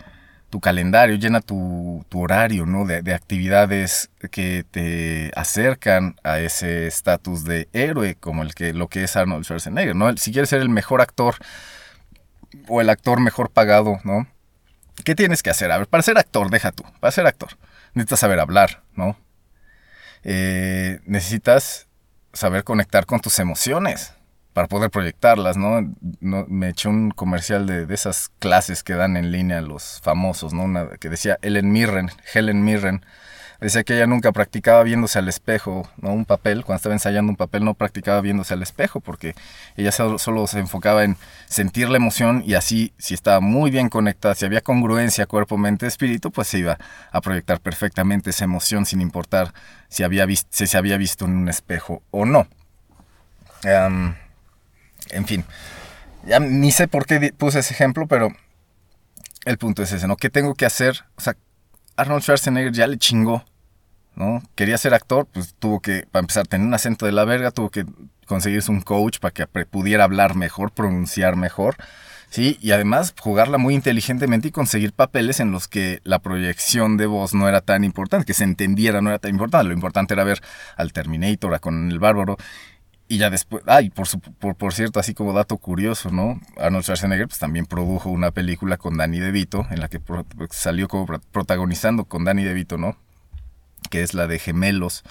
tu 0.51 0.59
calendario, 0.59 1.15
llena 1.15 1.41
tu, 1.41 2.05
tu 2.09 2.21
horario, 2.21 2.67
¿no? 2.67 2.85
De, 2.85 3.01
de, 3.01 3.15
actividades 3.15 4.11
que 4.29 4.63
te 4.69 5.31
acercan 5.35 6.15
a 6.23 6.39
ese 6.39 6.85
estatus 6.85 7.43
de 7.43 7.67
héroe 7.73 8.15
como 8.15 8.43
el 8.43 8.53
que, 8.53 8.73
lo 8.73 8.87
que 8.87 9.03
es 9.03 9.15
Arnold 9.15 9.45
Schwarzenegger, 9.45 9.95
¿no? 9.95 10.15
Si 10.17 10.31
quieres 10.31 10.49
ser 10.49 10.61
el 10.61 10.69
mejor 10.69 11.01
actor 11.01 11.35
o 12.67 12.81
el 12.81 12.89
actor 12.89 13.19
mejor 13.19 13.49
pagado, 13.49 13.99
¿no? 14.03 14.27
¿Qué 15.03 15.15
tienes 15.15 15.43
que 15.43 15.49
hacer? 15.49 15.71
A 15.71 15.77
ver, 15.77 15.87
para 15.87 16.03
ser 16.03 16.17
actor, 16.17 16.49
deja 16.49 16.71
tú, 16.71 16.83
para 16.99 17.11
ser 17.11 17.27
actor, 17.27 17.49
necesitas 17.93 18.19
saber 18.19 18.39
hablar, 18.39 18.83
¿no? 18.95 19.17
Eh, 20.23 20.99
necesitas 21.05 21.87
saber 22.33 22.63
conectar 22.63 23.05
con 23.05 23.19
tus 23.19 23.39
emociones 23.39 24.13
para 24.53 24.67
poder 24.67 24.89
proyectarlas, 24.89 25.55
¿no? 25.55 25.95
me 26.19 26.69
eché 26.69 26.89
un 26.89 27.11
comercial 27.11 27.65
de, 27.65 27.85
de, 27.85 27.95
esas 27.95 28.29
clases 28.39 28.83
que 28.83 28.93
dan 28.93 29.15
en 29.15 29.31
línea 29.31 29.61
los 29.61 30.01
famosos, 30.03 30.53
¿no? 30.53 30.63
Una 30.63 30.89
que 30.99 31.09
decía 31.09 31.39
Helen 31.41 31.71
Mirren, 31.71 32.11
Helen 32.33 32.63
Mirren, 32.63 33.05
decía 33.67 33.83
que 33.83 33.95
ella 33.95 34.07
nunca 34.07 34.31
practicaba 34.31 34.81
viéndose 34.81 35.19
al 35.19 35.29
espejo, 35.29 35.87
¿no? 35.97 36.11
Un 36.11 36.25
papel, 36.25 36.65
cuando 36.65 36.77
estaba 36.77 36.95
ensayando 36.95 37.29
un 37.29 37.35
papel 37.35 37.63
no 37.63 37.75
practicaba 37.75 38.19
viéndose 38.19 38.55
al 38.55 38.63
espejo 38.63 38.99
porque 38.99 39.35
ella 39.77 39.91
solo, 39.91 40.47
se 40.47 40.59
enfocaba 40.59 41.03
en 41.03 41.15
sentir 41.47 41.87
la 41.89 41.97
emoción 41.97 42.43
y 42.45 42.55
así, 42.55 42.91
si 42.97 43.13
estaba 43.13 43.39
muy 43.39 43.69
bien 43.69 43.89
conectada, 43.89 44.33
si 44.33 44.45
había 44.45 44.61
congruencia 44.61 45.27
cuerpo, 45.27 45.57
mente, 45.57 45.85
espíritu, 45.85 46.31
pues 46.31 46.47
se 46.47 46.57
iba 46.57 46.79
a 47.11 47.21
proyectar 47.21 47.59
perfectamente 47.59 48.31
esa 48.31 48.45
emoción 48.45 48.85
sin 48.85 48.99
importar 48.99 49.53
si, 49.89 50.01
había 50.01 50.25
visto, 50.25 50.49
si 50.51 50.65
se 50.65 50.77
había 50.77 50.97
visto 50.97 51.25
en 51.25 51.31
un 51.31 51.47
espejo 51.47 52.01
o 52.09 52.25
no. 52.25 52.47
En 53.63 55.27
fin, 55.27 55.45
ya 56.25 56.39
ni 56.39 56.71
sé 56.71 56.87
por 56.87 57.05
qué 57.05 57.31
puse 57.37 57.59
ese 57.59 57.75
ejemplo, 57.75 58.07
pero 58.07 58.29
el 59.45 59.57
punto 59.59 59.83
es 59.83 59.91
ese, 59.91 60.07
¿no? 60.07 60.17
¿Qué 60.17 60.31
tengo 60.31 60.55
que 60.55 60.65
hacer? 60.65 61.05
O 61.15 61.21
sea, 61.21 61.35
Arnold 61.95 62.23
Schwarzenegger 62.23 62.71
ya 62.71 62.87
le 62.87 62.97
chingó 62.97 63.43
¿no? 64.15 64.41
Quería 64.55 64.77
ser 64.77 64.93
actor, 64.93 65.27
pues 65.31 65.55
tuvo 65.57 65.79
que, 65.79 66.05
para 66.11 66.21
empezar, 66.21 66.47
tener 66.47 66.67
un 66.67 66.73
acento 66.73 67.05
de 67.05 67.11
la 67.11 67.25
verga, 67.25 67.51
tuvo 67.51 67.69
que 67.69 67.85
conseguirse 68.25 68.71
un 68.71 68.81
coach 68.81 69.19
para 69.19 69.33
que 69.33 69.45
pudiera 69.65 70.03
hablar 70.03 70.35
mejor, 70.35 70.71
pronunciar 70.71 71.35
mejor, 71.35 71.75
¿sí? 72.29 72.57
Y 72.61 72.71
además 72.71 73.13
jugarla 73.19 73.57
muy 73.57 73.75
inteligentemente 73.75 74.47
y 74.47 74.51
conseguir 74.51 74.93
papeles 74.93 75.39
en 75.39 75.51
los 75.51 75.67
que 75.67 75.99
la 76.03 76.19
proyección 76.19 76.97
de 76.97 77.05
voz 77.05 77.33
no 77.33 77.47
era 77.47 77.61
tan 77.61 77.83
importante, 77.83 78.25
que 78.25 78.33
se 78.33 78.45
entendiera 78.45 79.01
no 79.01 79.09
era 79.09 79.19
tan 79.19 79.31
importante. 79.31 79.67
Lo 79.67 79.73
importante 79.73 80.13
era 80.13 80.23
ver 80.23 80.41
al 80.77 80.93
Terminator, 80.93 81.53
a 81.53 81.59
con 81.59 81.91
el 81.91 81.99
bárbaro. 81.99 82.37
Y 83.09 83.17
ya 83.17 83.29
después, 83.29 83.61
ay, 83.67 83.89
por, 83.89 84.07
por, 84.39 84.55
por, 84.55 84.73
cierto, 84.73 85.01
así 85.01 85.13
como 85.13 85.33
dato 85.33 85.57
curioso, 85.57 86.11
¿no? 86.11 86.39
Arnold 86.57 86.85
Schwarzenegger 86.85 87.27
pues, 87.27 87.39
también 87.39 87.65
produjo 87.65 88.09
una 88.09 88.31
película 88.31 88.77
con 88.77 88.95
Danny 88.95 89.19
DeVito, 89.19 89.67
en 89.69 89.81
la 89.81 89.89
que 89.89 89.99
salió 90.51 90.87
como 90.87 91.19
protagonizando 91.33 92.05
con 92.05 92.23
Danny 92.23 92.45
DeVito, 92.45 92.77
¿no? 92.77 92.95
Que 93.91 94.01
es 94.01 94.15
la 94.15 94.25
de 94.25 94.39
Gemelos, 94.39 95.03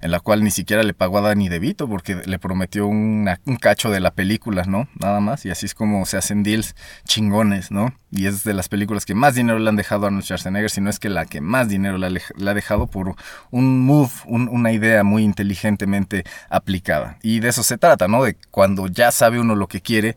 en 0.00 0.10
la 0.10 0.20
cual 0.20 0.44
ni 0.44 0.50
siquiera 0.50 0.82
le 0.82 0.92
pagó 0.92 1.18
a 1.18 1.22
Danny 1.22 1.48
DeVito 1.48 1.88
porque 1.88 2.16
le 2.26 2.38
prometió 2.38 2.86
un 2.86 3.26
cacho 3.60 3.90
de 3.90 4.00
la 4.00 4.12
película, 4.12 4.64
¿no? 4.64 4.88
Nada 5.00 5.20
más. 5.20 5.44
Y 5.46 5.50
así 5.50 5.66
es 5.66 5.74
como 5.74 6.04
se 6.04 6.16
hacen 6.16 6.42
deals 6.42 6.76
chingones, 7.04 7.70
¿no? 7.70 7.94
Y 8.10 8.26
es 8.26 8.44
de 8.44 8.54
las 8.54 8.68
películas 8.68 9.04
que 9.04 9.14
más 9.14 9.34
dinero 9.34 9.58
le 9.58 9.68
han 9.68 9.76
dejado 9.76 10.04
a 10.04 10.08
Arnold 10.08 10.24
Schwarzenegger, 10.24 10.70
si 10.70 10.80
no 10.80 10.90
es 10.90 10.98
que 10.98 11.08
la 11.08 11.26
que 11.26 11.40
más 11.40 11.68
dinero 11.68 11.98
le, 11.98 12.20
ha 12.46 12.54
dejado 12.54 12.86
por 12.86 13.14
un 13.50 13.80
move, 13.80 14.12
una 14.26 14.72
idea 14.72 15.02
muy 15.04 15.24
inteligentemente 15.24 16.24
aplicada. 16.48 17.18
Y 17.22 17.40
de 17.40 17.48
eso 17.48 17.62
se 17.62 17.78
trata, 17.78 18.08
¿no? 18.08 18.22
De 18.22 18.36
cuando 18.50 18.86
ya 18.88 19.10
sabe 19.10 19.40
uno 19.40 19.54
lo 19.54 19.68
que 19.68 19.80
quiere, 19.80 20.16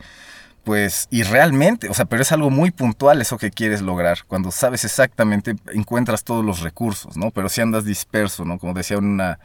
pues, 0.64 1.08
y 1.10 1.24
realmente, 1.24 1.90
o 1.90 1.94
sea, 1.94 2.06
pero 2.06 2.22
es 2.22 2.32
algo 2.32 2.50
muy 2.50 2.72
puntual 2.72 3.22
eso 3.22 3.38
que 3.38 3.52
quieres 3.52 3.82
lograr. 3.82 4.20
Cuando 4.28 4.52
sabes 4.52 4.84
exactamente, 4.86 5.56
encuentras 5.74 6.24
todos 6.24 6.46
los 6.46 6.62
recursos, 6.62 7.18
¿no? 7.18 7.32
Pero 7.32 7.50
si 7.50 7.62
andas 7.62 7.86
disperso, 7.86 8.46
¿no? 8.46 8.60
Como 8.60 8.74
decía 8.74 8.98
una 8.98 9.40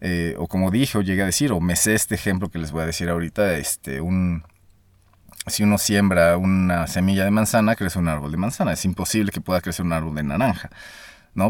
eh, 0.00 0.36
o 0.38 0.46
como 0.46 0.70
dije 0.70 0.96
o 0.98 1.02
llegué 1.02 1.22
a 1.22 1.26
decir, 1.26 1.52
o 1.52 1.60
me 1.60 1.74
sé 1.76 1.94
este 1.94 2.14
ejemplo 2.14 2.50
que 2.50 2.58
les 2.58 2.70
voy 2.70 2.82
a 2.82 2.86
decir 2.86 3.08
ahorita, 3.08 3.54
este, 3.54 4.00
un, 4.00 4.44
si 5.46 5.64
uno 5.64 5.78
siembra 5.78 6.36
una 6.36 6.86
semilla 6.86 7.24
de 7.24 7.30
manzana, 7.30 7.74
crece 7.74 7.98
un 7.98 8.08
árbol 8.08 8.30
de 8.30 8.36
manzana. 8.36 8.72
Es 8.72 8.84
imposible 8.84 9.32
que 9.32 9.40
pueda 9.40 9.60
crecer 9.60 9.84
un 9.84 9.92
árbol 9.92 10.14
de 10.14 10.22
naranja. 10.22 10.70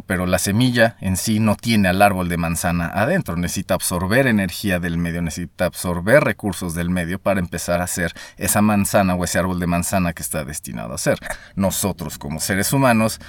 Pero 0.07 0.27
la 0.27 0.39
semilla 0.39 0.97
en 1.01 1.17
sí 1.17 1.41
no 1.41 1.57
tiene 1.57 1.89
al 1.89 2.03
árbol 2.03 2.29
de 2.29 2.37
manzana 2.37 2.91
adentro, 2.95 3.37
necesita 3.37 3.75
absorber 3.75 4.27
energía 4.27 4.79
del 4.79 4.99
medio, 4.99 5.23
necesita 5.23 5.67
absorber 5.67 6.25
recursos 6.25 6.75
del 6.75 6.91
medio 6.91 7.19
para 7.19 7.41
empezar 7.41 7.81
a 7.81 7.85
hacer 7.85 8.13
esa 8.37 8.63
manzana 8.63 9.15
o 9.15 9.25
ese 9.25 9.39
árbol 9.39 9.61
de 9.61 9.67
manzana 9.67 10.13
que 10.13 10.23
está 10.23 10.45
destinado 10.45 10.95
a 10.95 10.99
ser. 10.99 11.19
Nosotros 11.57 12.19
como 12.19 12.41
seres 12.41 12.73
humanos 12.73 13.21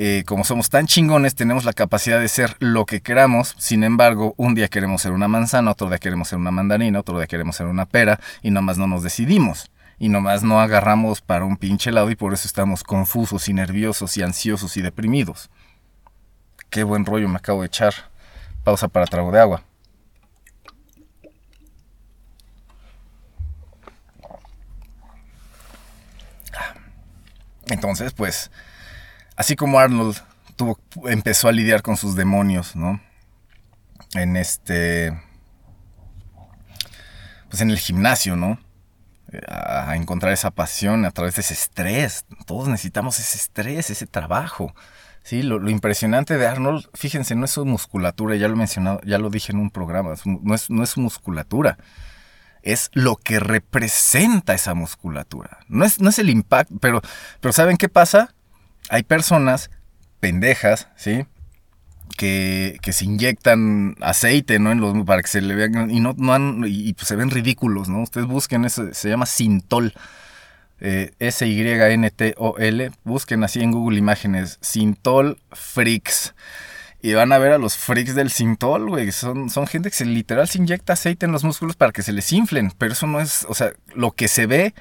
eh, 0.00 0.22
como 0.26 0.44
somos 0.44 0.70
tan 0.70 0.86
chingones, 0.86 1.34
tenemos 1.34 1.64
la 1.64 1.72
capacidad 1.72 2.20
de 2.20 2.28
ser 2.28 2.56
lo 2.60 2.86
que 2.86 3.00
queramos. 3.00 3.56
Sin 3.58 3.82
embargo, 3.82 4.32
un 4.36 4.54
día 4.54 4.68
queremos 4.68 5.02
ser 5.02 5.10
una 5.10 5.26
manzana, 5.26 5.72
otro 5.72 5.88
día 5.88 5.98
queremos 5.98 6.28
ser 6.28 6.38
una 6.38 6.52
mandarina, 6.52 7.00
otro 7.00 7.18
día 7.18 7.26
queremos 7.26 7.56
ser 7.56 7.66
una 7.66 7.84
pera 7.84 8.20
y 8.40 8.52
nomás 8.52 8.78
no 8.78 8.86
nos 8.86 9.02
decidimos. 9.02 9.72
Y 9.98 10.08
nomás 10.08 10.44
no 10.44 10.60
agarramos 10.60 11.20
para 11.20 11.44
un 11.44 11.56
pinche 11.56 11.90
lado 11.90 12.12
y 12.12 12.14
por 12.14 12.32
eso 12.32 12.46
estamos 12.46 12.84
confusos 12.84 13.48
y 13.48 13.54
nerviosos 13.54 14.16
y 14.16 14.22
ansiosos 14.22 14.76
y 14.76 14.82
deprimidos. 14.82 15.50
Qué 16.70 16.82
buen 16.82 17.04
rollo 17.04 17.28
me 17.28 17.36
acabo 17.36 17.62
de 17.62 17.66
echar. 17.66 17.94
Pausa 18.64 18.88
para 18.88 19.06
trago 19.06 19.32
de 19.32 19.40
agua. 19.40 19.62
Entonces, 27.70 28.12
pues, 28.12 28.50
así 29.36 29.56
como 29.56 29.78
Arnold 29.78 30.16
empezó 31.04 31.48
a 31.48 31.52
lidiar 31.52 31.82
con 31.82 31.96
sus 31.96 32.16
demonios, 32.16 32.74
¿no? 32.74 33.00
En 34.14 34.36
este, 34.36 35.20
pues 37.48 37.60
en 37.60 37.70
el 37.70 37.78
gimnasio, 37.78 38.36
¿no? 38.36 38.58
A 39.46 39.94
encontrar 39.96 40.32
esa 40.32 40.50
pasión 40.50 41.04
a 41.04 41.10
través 41.10 41.34
de 41.34 41.42
ese 41.42 41.54
estrés. 41.54 42.24
Todos 42.46 42.68
necesitamos 42.68 43.18
ese 43.18 43.36
estrés, 43.36 43.90
ese 43.90 44.06
trabajo. 44.06 44.74
Sí, 45.28 45.42
lo, 45.42 45.68
impresionante 45.68 46.38
de 46.38 46.46
Arnold, 46.46 46.88
fíjense, 46.94 47.34
no 47.34 47.44
es 47.44 47.50
su 47.50 47.66
musculatura, 47.66 48.36
ya 48.36 48.48
lo 48.48 48.54
he 48.54 48.56
mencionado, 48.56 49.00
ya 49.04 49.18
lo 49.18 49.28
dije 49.28 49.52
en 49.52 49.58
un 49.58 49.70
programa, 49.70 50.14
no 50.24 50.54
es, 50.54 50.70
no 50.70 50.82
es 50.82 50.90
su 50.90 51.00
musculatura, 51.00 51.76
es 52.62 52.90
lo 52.94 53.16
que 53.16 53.38
representa 53.38 54.54
esa 54.54 54.72
musculatura. 54.72 55.58
No 55.68 55.84
es, 55.84 56.00
no 56.00 56.08
es 56.08 56.18
el 56.18 56.30
impacto, 56.30 56.78
pero, 56.80 57.02
pero 57.40 57.52
¿saben 57.52 57.76
qué 57.76 57.90
pasa? 57.90 58.34
hay 58.88 59.02
personas 59.02 59.70
pendejas, 60.20 60.88
¿sí? 60.96 61.26
Que, 62.16 62.78
que, 62.82 62.92
se 62.92 63.04
inyectan 63.04 63.96
aceite, 64.00 64.58
¿no? 64.58 64.72
En 64.72 64.80
los, 64.80 65.04
para 65.04 65.22
que 65.22 65.28
se 65.28 65.40
le 65.40 65.54
vean 65.54 65.90
y 65.90 66.00
no, 66.00 66.14
no 66.16 66.66
y, 66.66 66.94
pues 66.94 67.06
se 67.06 67.16
ven 67.16 67.30
ridículos, 67.30 67.88
¿no? 67.88 68.02
Ustedes 68.02 68.26
busquen 68.26 68.64
eso, 68.64 68.92
se 68.92 69.08
llama 69.08 69.26
Sintol. 69.26 69.92
S-Y-N-T-O-L. 70.80 72.90
Busquen 73.04 73.44
así 73.44 73.60
en 73.60 73.72
Google 73.72 73.98
Imágenes. 73.98 74.58
Sintol 74.60 75.38
Freaks. 75.52 76.34
Y 77.00 77.14
van 77.14 77.32
a 77.32 77.38
ver 77.38 77.52
a 77.52 77.58
los 77.58 77.76
freaks 77.76 78.14
del 78.14 78.30
Sintol, 78.30 78.88
güey. 78.88 79.12
Son, 79.12 79.50
son 79.50 79.66
gente 79.66 79.90
que 79.90 80.04
literal 80.04 80.48
se 80.48 80.58
inyecta 80.58 80.94
aceite 80.94 81.26
en 81.26 81.32
los 81.32 81.44
músculos 81.44 81.76
para 81.76 81.92
que 81.92 82.02
se 82.02 82.12
les 82.12 82.32
inflen. 82.32 82.72
Pero 82.76 82.92
eso 82.92 83.06
no 83.06 83.20
es, 83.20 83.46
o 83.48 83.54
sea, 83.54 83.72
lo 83.94 84.12
que 84.12 84.26
se 84.26 84.46
ve, 84.46 84.74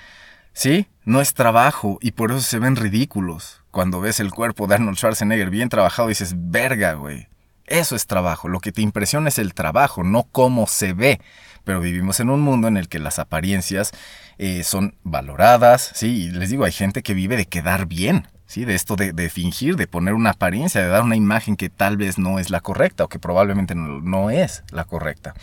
¿sí? 0.54 0.88
No 1.06 1.22
es 1.22 1.36
trabajo 1.36 2.00
y 2.02 2.12
por 2.12 2.32
eso 2.32 2.42
se 2.42 2.60
ven 2.60 2.76
ridículos 2.76 3.62
cuando 3.78 4.02
ves 4.02 4.20
el 4.20 4.32
cuerpo 4.32 4.66
de 4.66 4.76
Arnold 4.76 4.98
Schwarzenegger 4.98 5.52
bien 5.52 5.70
trabajado, 5.70 6.08
dices, 6.08 6.34
verga, 6.36 6.94
güey. 6.94 7.28
Eso 7.68 7.96
es 7.96 8.08
trabajo. 8.08 8.48
Lo 8.48 8.60
que 8.60 8.72
te 8.72 8.82
impresiona 8.82 9.30
es 9.30 9.38
el 9.38 9.54
trabajo, 9.54 10.04
no 10.04 10.24
cómo 10.24 10.66
se 10.66 10.94
ve. 10.94 11.22
Pero 11.64 11.82
vivimos 11.82 12.20
en 12.20 12.32
un 12.32 12.42
mundo 12.42 12.68
en 12.68 12.78
el 12.78 12.88
que 12.88 12.98
las 12.98 13.20
apariencias 13.20 13.92
eh, 14.40 14.64
son 14.64 14.96
valoradas, 15.04 15.92
¿sí? 15.96 16.26
Y 16.26 16.32
les 16.32 16.50
digo, 16.50 16.66
hay 16.66 16.72
gente 16.72 17.02
que 17.02 17.14
vive 17.14 17.38
de 17.38 17.48
quedar 17.48 17.88
bien, 17.88 18.28
¿sí? 18.46 18.66
De 18.66 18.76
esto 18.76 18.96
de, 18.96 19.30
fingir, 19.30 19.76
de 19.76 19.88
poner 19.88 20.14
una 20.14 20.32
apariencia, 20.32 20.82
de 20.82 20.88
dar 20.88 21.04
una 21.04 21.16
imagen 21.16 21.56
que 21.56 21.70
tal 21.70 21.98
vez 21.98 22.18
no 22.18 22.40
es 22.40 22.50
la 22.50 22.62
correcta 22.62 23.04
o 23.04 23.10
que 23.10 23.20
probablemente 23.20 23.74
no, 23.76 24.30
es 24.30 24.64
la 24.72 24.86
correcta. 24.86 25.34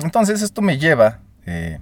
Entonces 0.00 0.42
esto 0.42 0.60
me 0.60 0.78
lleva 0.78 1.20
eh, 1.46 1.78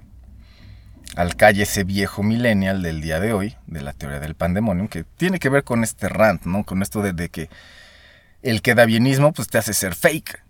al 1.15 1.35
calle 1.35 1.63
ese 1.63 1.83
viejo 1.83 2.23
millennial 2.23 2.81
del 2.81 3.01
día 3.01 3.19
de 3.19 3.33
hoy, 3.33 3.55
de 3.67 3.81
la 3.81 3.93
teoría 3.93 4.19
del 4.19 4.35
pandemonium, 4.35 4.87
que 4.87 5.03
tiene 5.03 5.39
que 5.39 5.49
ver 5.49 5.63
con 5.63 5.83
este 5.83 6.09
rant, 6.09 6.45
¿no? 6.45 6.63
Con 6.63 6.81
esto 6.81 7.01
de, 7.01 7.29
que 7.29 7.49
el 8.41 8.61
quedabienismo 8.61 9.33
pues 9.33 9.47
te 9.47 9.57
hace 9.57 9.73
ser 9.73 9.95
fake. 9.95 10.42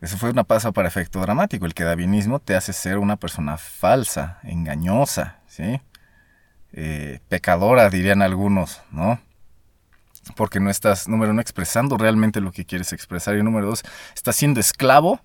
Eso 0.00 0.18
fue 0.18 0.30
una 0.30 0.44
pausa 0.44 0.72
para 0.72 0.88
efecto 0.88 1.20
dramático. 1.20 1.64
El 1.66 1.74
quedabienismo 1.74 2.38
te 2.38 2.54
hace 2.54 2.72
ser 2.72 2.98
una 2.98 3.16
persona 3.16 3.56
falsa, 3.56 4.38
engañosa, 4.42 5.40
¿sí? 5.46 5.80
Eh, 6.72 7.20
pecadora, 7.28 7.88
dirían 7.88 8.20
algunos, 8.20 8.82
¿no? 8.90 9.18
Porque 10.34 10.60
no 10.60 10.68
estás, 10.68 11.08
número 11.08 11.32
uno, 11.32 11.40
expresando 11.40 11.96
realmente 11.96 12.40
lo 12.40 12.52
que 12.52 12.66
quieres 12.66 12.92
expresar. 12.92 13.36
Y 13.36 13.42
número 13.42 13.66
dos, 13.66 13.84
estás 14.14 14.36
siendo 14.36 14.60
esclavo 14.60 15.20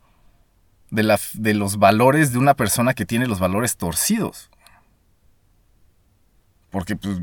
de, 0.91 1.17
de 1.33 1.53
los 1.53 1.77
valores 1.77 2.31
de 2.31 2.37
una 2.37 2.53
persona 2.53 2.93
que 2.93 3.05
tiene 3.05 3.27
los 3.27 3.39
valores 3.39 3.75
torcidos. 3.75 4.49
Porque 6.69 6.95
pues, 6.95 7.19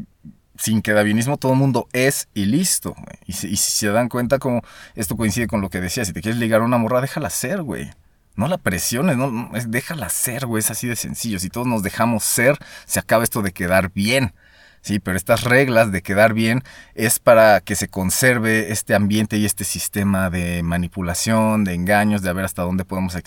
sin 0.58 0.82
quedabienismo 0.82 1.38
todo 1.38 1.52
el 1.52 1.58
mundo 1.58 1.88
es 1.92 2.28
y 2.34 2.44
listo. 2.46 2.94
Y, 3.26 3.32
si 3.32 3.56
se 3.56 3.88
dan 3.88 4.08
cuenta 4.08 4.38
como 4.38 4.62
esto 4.94 5.16
coincide 5.16 5.46
con 5.46 5.60
lo 5.60 5.70
que 5.70 5.80
decía, 5.80 6.04
si 6.04 6.12
te 6.12 6.20
quieres 6.20 6.38
ligar 6.38 6.60
a 6.60 6.64
una 6.64 6.78
morra, 6.78 7.00
déjala 7.00 7.30
ser, 7.30 7.62
güey. 7.62 7.90
No 8.34 8.46
la 8.48 8.58
presiones, 8.58 9.16
no, 9.16 9.50
déjala 9.66 10.08
ser, 10.10 10.46
güey, 10.46 10.60
es 10.60 10.70
así 10.70 10.86
de 10.86 10.96
sencillo. 10.96 11.38
Si 11.38 11.48
todos 11.48 11.66
nos 11.66 11.82
dejamos 11.82 12.24
ser, 12.24 12.56
se 12.86 13.00
acaba 13.00 13.24
esto 13.24 13.42
de 13.42 13.52
quedar 13.52 13.92
bien. 13.92 14.34
Sí, 14.80 15.00
pero 15.00 15.16
estas 15.16 15.42
reglas 15.42 15.90
de 15.90 16.02
quedar 16.02 16.34
bien 16.34 16.62
es 16.94 17.18
para 17.18 17.60
que 17.60 17.74
se 17.74 17.88
conserve 17.88 18.70
este 18.72 18.94
ambiente 18.94 19.36
y 19.36 19.44
este 19.44 19.64
sistema 19.64 20.30
de 20.30 20.62
manipulación, 20.62 21.64
de 21.64 21.74
engaños, 21.74 22.22
de 22.22 22.32
ver 22.32 22.44
hasta 22.44 22.62
dónde 22.62 22.84
podemos 22.84 23.16
e, 23.16 23.22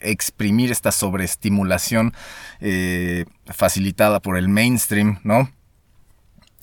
exprimir 0.00 0.72
esta 0.72 0.92
sobreestimulación 0.92 2.14
eh, 2.60 3.26
facilitada 3.46 4.20
por 4.20 4.38
el 4.38 4.48
mainstream, 4.48 5.20
¿no? 5.24 5.50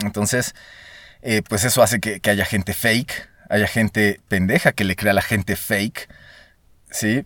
Entonces, 0.02 0.56
eh, 1.22 1.42
pues 1.48 1.64
eso 1.64 1.84
hace 1.84 2.00
que, 2.00 2.20
haya 2.30 2.46
gente 2.46 2.74
fake, 2.74 3.30
haya 3.50 3.68
gente 3.68 4.20
pendeja 4.28 4.72
que 4.72 4.84
le 4.84 4.96
crea 4.96 5.12
a 5.12 5.16
la 5.16 5.22
gente 5.22 5.56
fake, 5.56 6.10
¿sí? 6.90 7.26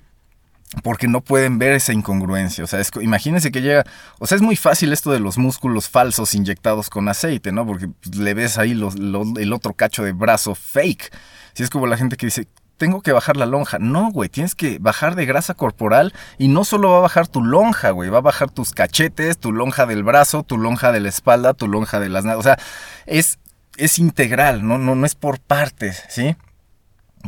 porque 0.83 1.07
no 1.07 1.21
pueden 1.21 1.57
ver 1.57 1.73
esa 1.73 1.93
incongruencia. 1.93 2.63
O 2.63 2.67
sea, 2.67 2.81
imagínense 3.01 3.51
que 3.51 3.61
llega, 3.61 3.85
o 4.19 4.27
sea, 4.27 4.35
es 4.35 4.41
muy 4.41 4.55
fácil 4.55 4.91
esto 4.91 5.11
de 5.11 5.19
los 5.19 5.37
músculos 5.37 5.87
falsos 5.87 6.33
inyectados 6.35 6.89
con 6.89 7.07
aceite, 7.07 7.51
¿no? 7.51 7.65
Porque 7.65 7.87
le 8.13 8.33
ves 8.33 8.57
ahí 8.57 8.71
el 8.71 9.53
otro 9.53 9.73
cacho 9.73 10.03
de 10.03 10.11
brazo 10.11 10.55
fake. 10.55 11.15
Si 11.53 11.63
es 11.63 11.69
como 11.69 11.87
la 11.87 11.97
gente 11.97 12.17
que 12.17 12.25
dice, 12.25 12.47
tengo 12.77 13.01
que 13.01 13.11
bajar 13.11 13.37
la 13.37 13.45
lonja. 13.45 13.79
No, 13.79 14.11
güey, 14.11 14.29
tienes 14.29 14.55
que 14.55 14.79
bajar 14.79 15.15
de 15.15 15.25
grasa 15.25 15.53
corporal 15.53 16.13
y 16.37 16.47
no 16.47 16.65
solo 16.65 16.91
va 16.91 16.97
a 16.97 17.01
bajar 17.01 17.27
tu 17.27 17.43
lonja, 17.43 17.91
güey, 17.91 18.09
va 18.09 18.19
a 18.19 18.21
bajar 18.21 18.51
tus 18.51 18.71
cachetes, 18.71 19.37
tu 19.37 19.51
lonja 19.51 19.85
del 19.85 20.03
brazo, 20.03 20.43
tu 20.43 20.57
lonja 20.57 20.91
de 20.91 20.99
la 20.99 21.09
espalda, 21.09 21.53
tu 21.53 21.67
lonja 21.67 21.99
de 21.99 22.09
las... 22.09 22.25
O 22.25 22.43
sea, 22.43 22.57
es 23.05 23.39
es 23.77 23.99
integral, 23.99 24.65
¿no? 24.65 24.77
No, 24.77 24.95
no 24.95 25.05
es 25.05 25.15
por 25.15 25.39
partes, 25.39 26.03
¿sí? 26.09 26.35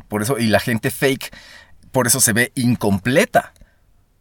Por 0.08 0.22
eso, 0.22 0.38
y 0.38 0.48
la 0.48 0.60
gente 0.60 0.92
fake, 0.92 1.36
por 1.92 2.08
eso 2.08 2.20
se 2.20 2.34
ve 2.34 2.52
incompleta. 2.56 3.54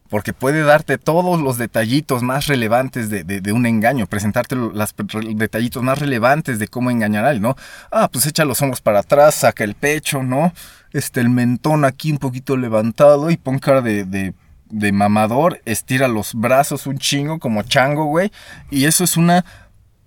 Porque 0.09 0.33
puede 0.33 0.63
darte 0.63 0.99
todos 0.99 1.41
los 1.41 1.59
detallitos 1.59 2.23
más 2.23 2.47
relevantes 2.47 3.11
de, 3.11 3.53
un 3.53 3.67
engaño, 3.67 4.07
presentarte 4.07 4.55
los 4.55 4.95
detallitos 5.35 5.83
más 5.83 5.99
relevantes 5.99 6.61
de 6.61 6.69
cómo 6.69 6.93
engañar 6.93 7.25
a 7.25 7.31
alguien, 7.31 7.43
¿no? 7.43 7.57
Ah, 7.91 8.09
pues 8.13 8.25
echa 8.27 8.45
los 8.45 8.63
hombros 8.63 8.81
para 8.81 9.01
atrás, 9.01 9.35
saca 9.35 9.65
el 9.65 9.75
pecho, 9.75 10.23
¿no? 10.23 10.53
Este, 10.97 11.21
el 11.21 11.29
mentón 11.29 11.85
aquí 11.85 12.11
un 12.11 12.17
poquito 12.17 12.57
levantado 12.57 13.31
y 13.31 13.37
pon 13.37 13.59
cara 13.59 13.83
de, 13.83 14.05
de, 14.07 14.93
mamador, 14.93 15.61
estira 15.67 16.09
los 16.09 16.35
brazos 16.35 16.87
un 16.87 16.97
chingo 16.97 17.39
como 17.39 17.63
chango, 17.65 18.07
güey. 18.07 18.33
Y 18.71 18.87
eso 18.87 19.05
es 19.05 19.19
una 19.19 19.45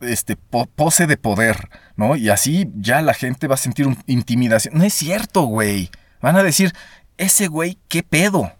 este, 0.01 0.35
pose 0.35 1.05
de 1.05 1.15
poder, 1.15 1.69
¿no? 1.95 2.15
Y 2.15 2.29
así 2.29 2.71
ya 2.73 3.03
la 3.03 3.13
gente 3.13 3.45
va 3.45 3.53
a 3.53 3.59
sentir 3.59 3.85
un, 3.85 3.99
intimidación. 4.07 4.79
No 4.79 4.83
es 4.83 4.95
cierto, 4.95 5.43
güey. 5.43 5.91
Van 6.21 6.35
a 6.37 6.41
decir, 6.41 6.73
ese 7.17 7.45
güey, 7.45 7.77
¿qué 7.87 8.01
pedo? 8.01 8.51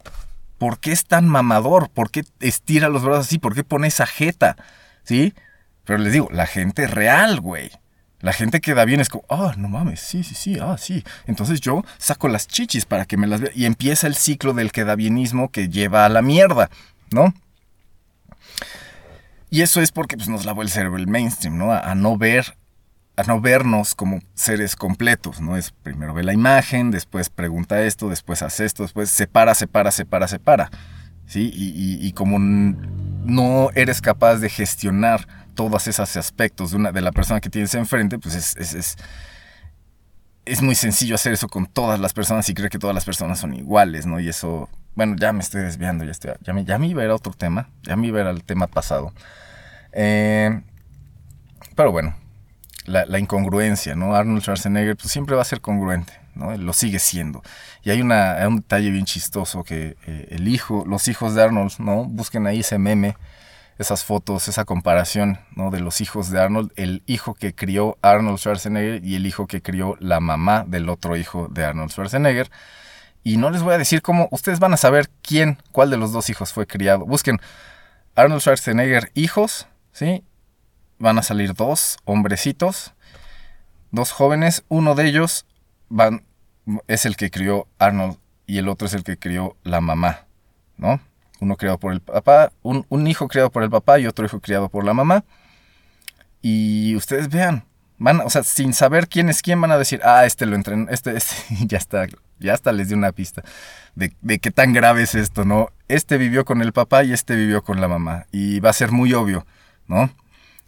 ¿Por 0.56 0.78
qué 0.78 0.92
es 0.92 1.06
tan 1.06 1.26
mamador? 1.26 1.90
¿Por 1.90 2.12
qué 2.12 2.22
estira 2.38 2.88
los 2.88 3.02
brazos 3.02 3.26
así? 3.26 3.40
¿Por 3.40 3.56
qué 3.56 3.64
pone 3.64 3.88
esa 3.88 4.06
jeta? 4.06 4.54
¿Sí? 5.02 5.34
Pero 5.82 5.98
les 5.98 6.12
digo, 6.12 6.28
la 6.30 6.46
gente 6.46 6.86
real, 6.86 7.40
güey. 7.40 7.72
La 8.20 8.32
gente 8.34 8.60
que 8.60 8.74
da 8.74 8.84
bien 8.84 9.00
es 9.00 9.08
como, 9.08 9.24
ah, 9.30 9.54
no 9.56 9.68
mames, 9.68 10.00
sí, 10.00 10.22
sí, 10.22 10.34
sí, 10.34 10.58
ah, 10.60 10.76
sí. 10.78 11.04
Entonces 11.26 11.60
yo 11.60 11.82
saco 11.96 12.28
las 12.28 12.46
chichis 12.46 12.84
para 12.84 13.06
que 13.06 13.16
me 13.16 13.26
las 13.26 13.40
vea. 13.40 13.50
Y 13.54 13.64
empieza 13.64 14.06
el 14.06 14.14
ciclo 14.14 14.52
del 14.52 14.72
quedabienismo 14.72 15.50
que 15.50 15.68
lleva 15.68 16.04
a 16.04 16.10
la 16.10 16.20
mierda, 16.20 16.70
¿no? 17.10 17.32
Y 19.50 19.62
eso 19.62 19.80
es 19.80 19.90
porque 19.90 20.16
pues, 20.16 20.28
nos 20.28 20.44
lavó 20.44 20.62
el 20.62 20.70
cerebro 20.70 20.98
el 20.98 21.08
mainstream, 21.08 21.56
¿no? 21.56 21.72
A, 21.72 21.94
no 21.94 22.16
ver, 22.18 22.56
a 23.16 23.24
no 23.24 23.40
vernos 23.40 23.94
como 23.94 24.20
seres 24.34 24.76
completos, 24.76 25.40
¿no? 25.40 25.56
Es 25.56 25.72
primero 25.72 26.14
ve 26.14 26.22
la 26.22 26.34
imagen, 26.34 26.90
después 26.90 27.30
pregunta 27.30 27.82
esto, 27.82 28.08
después 28.08 28.42
hace 28.42 28.66
esto, 28.66 28.84
después 28.84 29.10
separa, 29.10 29.54
separa, 29.54 29.90
separa, 29.90 30.28
separa. 30.28 30.70
¿Sí? 31.26 31.50
Y, 31.54 32.12
como 32.12 32.40
no 32.40 33.70
eres 33.76 34.00
capaz 34.00 34.38
de 34.38 34.48
gestionar 34.48 35.28
todos 35.50 35.86
esos 35.86 36.16
aspectos 36.16 36.70
de, 36.70 36.76
una, 36.76 36.92
de 36.92 37.00
la 37.00 37.12
persona 37.12 37.40
que 37.40 37.50
tienes 37.50 37.74
enfrente, 37.74 38.18
pues 38.18 38.34
es, 38.34 38.74
es, 38.74 38.96
es, 40.44 40.62
muy 40.62 40.74
sencillo 40.74 41.14
hacer 41.14 41.32
eso 41.32 41.48
con 41.48 41.66
todas 41.66 42.00
las 42.00 42.12
personas 42.12 42.48
y 42.48 42.54
creer 42.54 42.70
que 42.70 42.78
todas 42.78 42.94
las 42.94 43.04
personas 43.04 43.38
son 43.38 43.54
iguales, 43.54 44.06
¿no? 44.06 44.20
Y 44.20 44.28
eso, 44.28 44.68
bueno, 44.94 45.16
ya 45.18 45.32
me 45.32 45.40
estoy 45.40 45.62
desviando, 45.62 46.04
ya, 46.04 46.10
estoy, 46.10 46.32
ya, 46.42 46.52
me, 46.52 46.64
ya 46.64 46.78
me 46.78 46.88
iba 46.88 47.02
a 47.02 47.04
ir 47.04 47.10
a 47.10 47.14
otro 47.14 47.32
tema, 47.32 47.68
ya 47.82 47.96
me 47.96 48.08
iba 48.08 48.18
a 48.18 48.22
ir 48.22 48.28
al 48.28 48.44
tema 48.44 48.66
pasado. 48.66 49.12
Eh, 49.92 50.60
pero 51.74 51.92
bueno, 51.92 52.14
la, 52.86 53.18
incongruencia, 53.18 53.94
¿no? 53.94 54.14
Arnold 54.14 54.42
Schwarzenegger 54.42 54.96
pues, 54.96 55.12
siempre 55.12 55.36
va 55.36 55.42
a 55.42 55.44
ser 55.44 55.60
congruente, 55.60 56.12
¿no? 56.34 56.56
Lo 56.56 56.72
sigue 56.72 56.98
siendo. 56.98 57.42
Y 57.82 57.90
hay, 57.90 58.00
una, 58.00 58.36
un 58.48 58.56
detalle 58.56 58.90
bien 58.90 59.04
chistoso 59.04 59.64
que 59.64 59.96
eh, 60.06 60.28
el 60.30 60.48
hijo, 60.48 60.84
los 60.86 61.08
hijos 61.08 61.34
de 61.34 61.42
Arnold, 61.42 61.72
¿no? 61.78 62.04
Busquen 62.04 62.46
ahí 62.46 62.60
ese 62.60 62.78
meme, 62.78 63.16
esas 63.80 64.04
fotos, 64.04 64.46
esa 64.48 64.64
comparación, 64.64 65.40
¿no? 65.56 65.70
De 65.70 65.80
los 65.80 66.00
hijos 66.00 66.30
de 66.30 66.40
Arnold, 66.40 66.70
el 66.76 67.02
hijo 67.06 67.34
que 67.34 67.54
crió 67.54 67.96
Arnold 68.02 68.38
Schwarzenegger 68.38 69.04
y 69.04 69.16
el 69.16 69.26
hijo 69.26 69.46
que 69.46 69.62
crió 69.62 69.96
la 70.00 70.20
mamá 70.20 70.64
del 70.66 70.88
otro 70.90 71.16
hijo 71.16 71.48
de 71.48 71.64
Arnold 71.64 71.90
Schwarzenegger. 71.90 72.50
Y 73.24 73.38
no 73.38 73.50
les 73.50 73.62
voy 73.62 73.74
a 73.74 73.78
decir 73.78 74.02
cómo, 74.02 74.28
ustedes 74.30 74.60
van 74.60 74.74
a 74.74 74.76
saber 74.76 75.08
quién, 75.22 75.58
cuál 75.72 75.88
de 75.88 75.96
los 75.96 76.12
dos 76.12 76.28
hijos 76.28 76.52
fue 76.52 76.66
criado. 76.66 77.06
Busquen 77.06 77.40
Arnold 78.14 78.42
Schwarzenegger 78.42 79.10
hijos 79.14 79.66
¿sí? 79.92 80.24
Van 80.98 81.18
a 81.18 81.22
salir 81.22 81.54
dos 81.54 81.98
hombrecitos, 82.04 82.92
dos 83.90 84.12
jóvenes, 84.12 84.64
uno 84.68 84.94
de 84.94 85.06
ellos 85.06 85.46
van, 85.88 86.24
es 86.86 87.06
el 87.06 87.16
que 87.16 87.30
crió 87.30 87.66
Arnold 87.78 88.18
y 88.46 88.58
el 88.58 88.68
otro 88.68 88.86
es 88.86 88.94
el 88.94 89.04
que 89.04 89.18
crió 89.18 89.56
la 89.62 89.80
mamá, 89.80 90.26
¿no? 90.76 91.00
Uno 91.40 91.56
criado 91.56 91.78
por 91.78 91.92
el 91.92 92.00
papá, 92.00 92.52
un, 92.62 93.06
hijo 93.06 93.28
criado 93.28 93.50
por 93.50 93.62
el 93.62 93.70
papá 93.70 93.98
y 93.98 94.06
otro 94.06 94.24
hijo 94.26 94.40
criado 94.40 94.68
por 94.68 94.84
la 94.84 94.94
mamá. 94.94 95.24
Y 96.42 96.94
ustedes 96.96 97.28
vean, 97.28 97.64
van, 97.98 98.20
o 98.20 98.30
sea, 98.30 98.42
sin 98.42 98.72
saber 98.72 99.08
quién 99.08 99.28
es 99.28 99.42
quién, 99.42 99.60
van 99.60 99.72
a 99.72 99.78
decir, 99.78 100.00
ah, 100.04 100.24
este 100.24 100.46
lo 100.46 100.56
entrenó, 100.56 100.88
este, 100.90 101.16
este, 101.16 101.34
ya 101.66 101.78
está, 101.78 102.06
ya 102.38 102.54
hasta 102.54 102.72
les 102.72 102.88
di 102.88 102.94
una 102.94 103.12
pista 103.12 103.42
de, 103.94 104.12
de, 104.20 104.38
qué 104.38 104.50
tan 104.50 104.72
grave 104.72 105.02
es 105.02 105.14
esto, 105.14 105.44
¿no? 105.44 105.70
Este 105.88 106.16
vivió 106.16 106.44
con 106.44 106.62
el 106.62 106.72
papá 106.72 107.04
y 107.04 107.12
este 107.12 107.34
vivió 107.36 107.62
con 107.62 107.80
la 107.80 107.88
mamá. 107.88 108.26
Y 108.32 108.60
va 108.60 108.70
a 108.70 108.74
ser 108.74 108.92
muy 108.92 109.12
obvio. 109.12 109.46
¿no? 109.90 110.08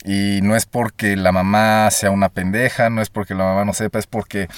Y 0.05 0.41
no 0.43 0.57
es 0.57 0.67
porque 0.67 1.17
la 1.17 1.31
mamá 1.31 1.89
sea 1.93 2.11
una 2.11 2.29
pendeja, 2.29 2.91
no 2.91 3.01
es 3.01 3.09
porque 3.09 3.35
la 3.35 3.45
mamá 3.45 3.65
no 3.65 3.73
sepa, 3.73 4.01
es 4.01 4.09
porque 4.09 4.49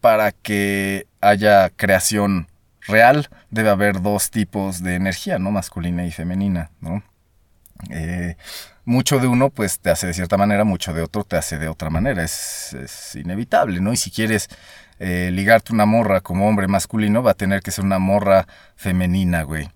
para 0.00 0.32
que 0.32 1.06
haya 1.20 1.70
creación 1.70 2.48
real 2.86 3.28
debe 3.50 3.70
haber 3.70 4.02
dos 4.02 4.30
tipos 4.30 4.82
de 4.82 4.94
energía, 4.94 5.38
¿no? 5.38 5.50
Masculina 5.50 6.04
y 6.06 6.10
femenina, 6.10 6.70
¿no? 6.80 7.02
Eh, 7.90 8.36
mucho 8.84 9.18
de 9.18 9.26
uno 9.26 9.50
pues 9.50 9.80
te 9.80 9.90
hace 9.90 10.06
de 10.06 10.14
cierta 10.14 10.36
manera, 10.36 10.64
mucho 10.64 10.92
de 10.92 11.02
otro 11.02 11.24
te 11.24 11.36
hace 11.36 11.58
de 11.58 11.68
otra 11.68 11.90
manera, 11.90 12.22
es, 12.22 13.14
inevitable, 13.14 13.80
¿no? 13.80 13.92
Y 13.92 13.96
si 13.96 14.10
quieres 14.10 14.48
eh, 14.98 15.30
ligarte 15.32 15.72
una 15.72 15.86
morra 15.86 16.20
como 16.20 16.48
hombre 16.48 16.68
masculino, 16.68 17.22
va 17.22 17.32
a 17.32 17.34
tener 17.34 17.62
que 17.62 17.70
ser 17.70 17.84
una 17.84 17.98
morra 17.98 18.46
femenina, 18.76 19.42
güey. 19.42 19.68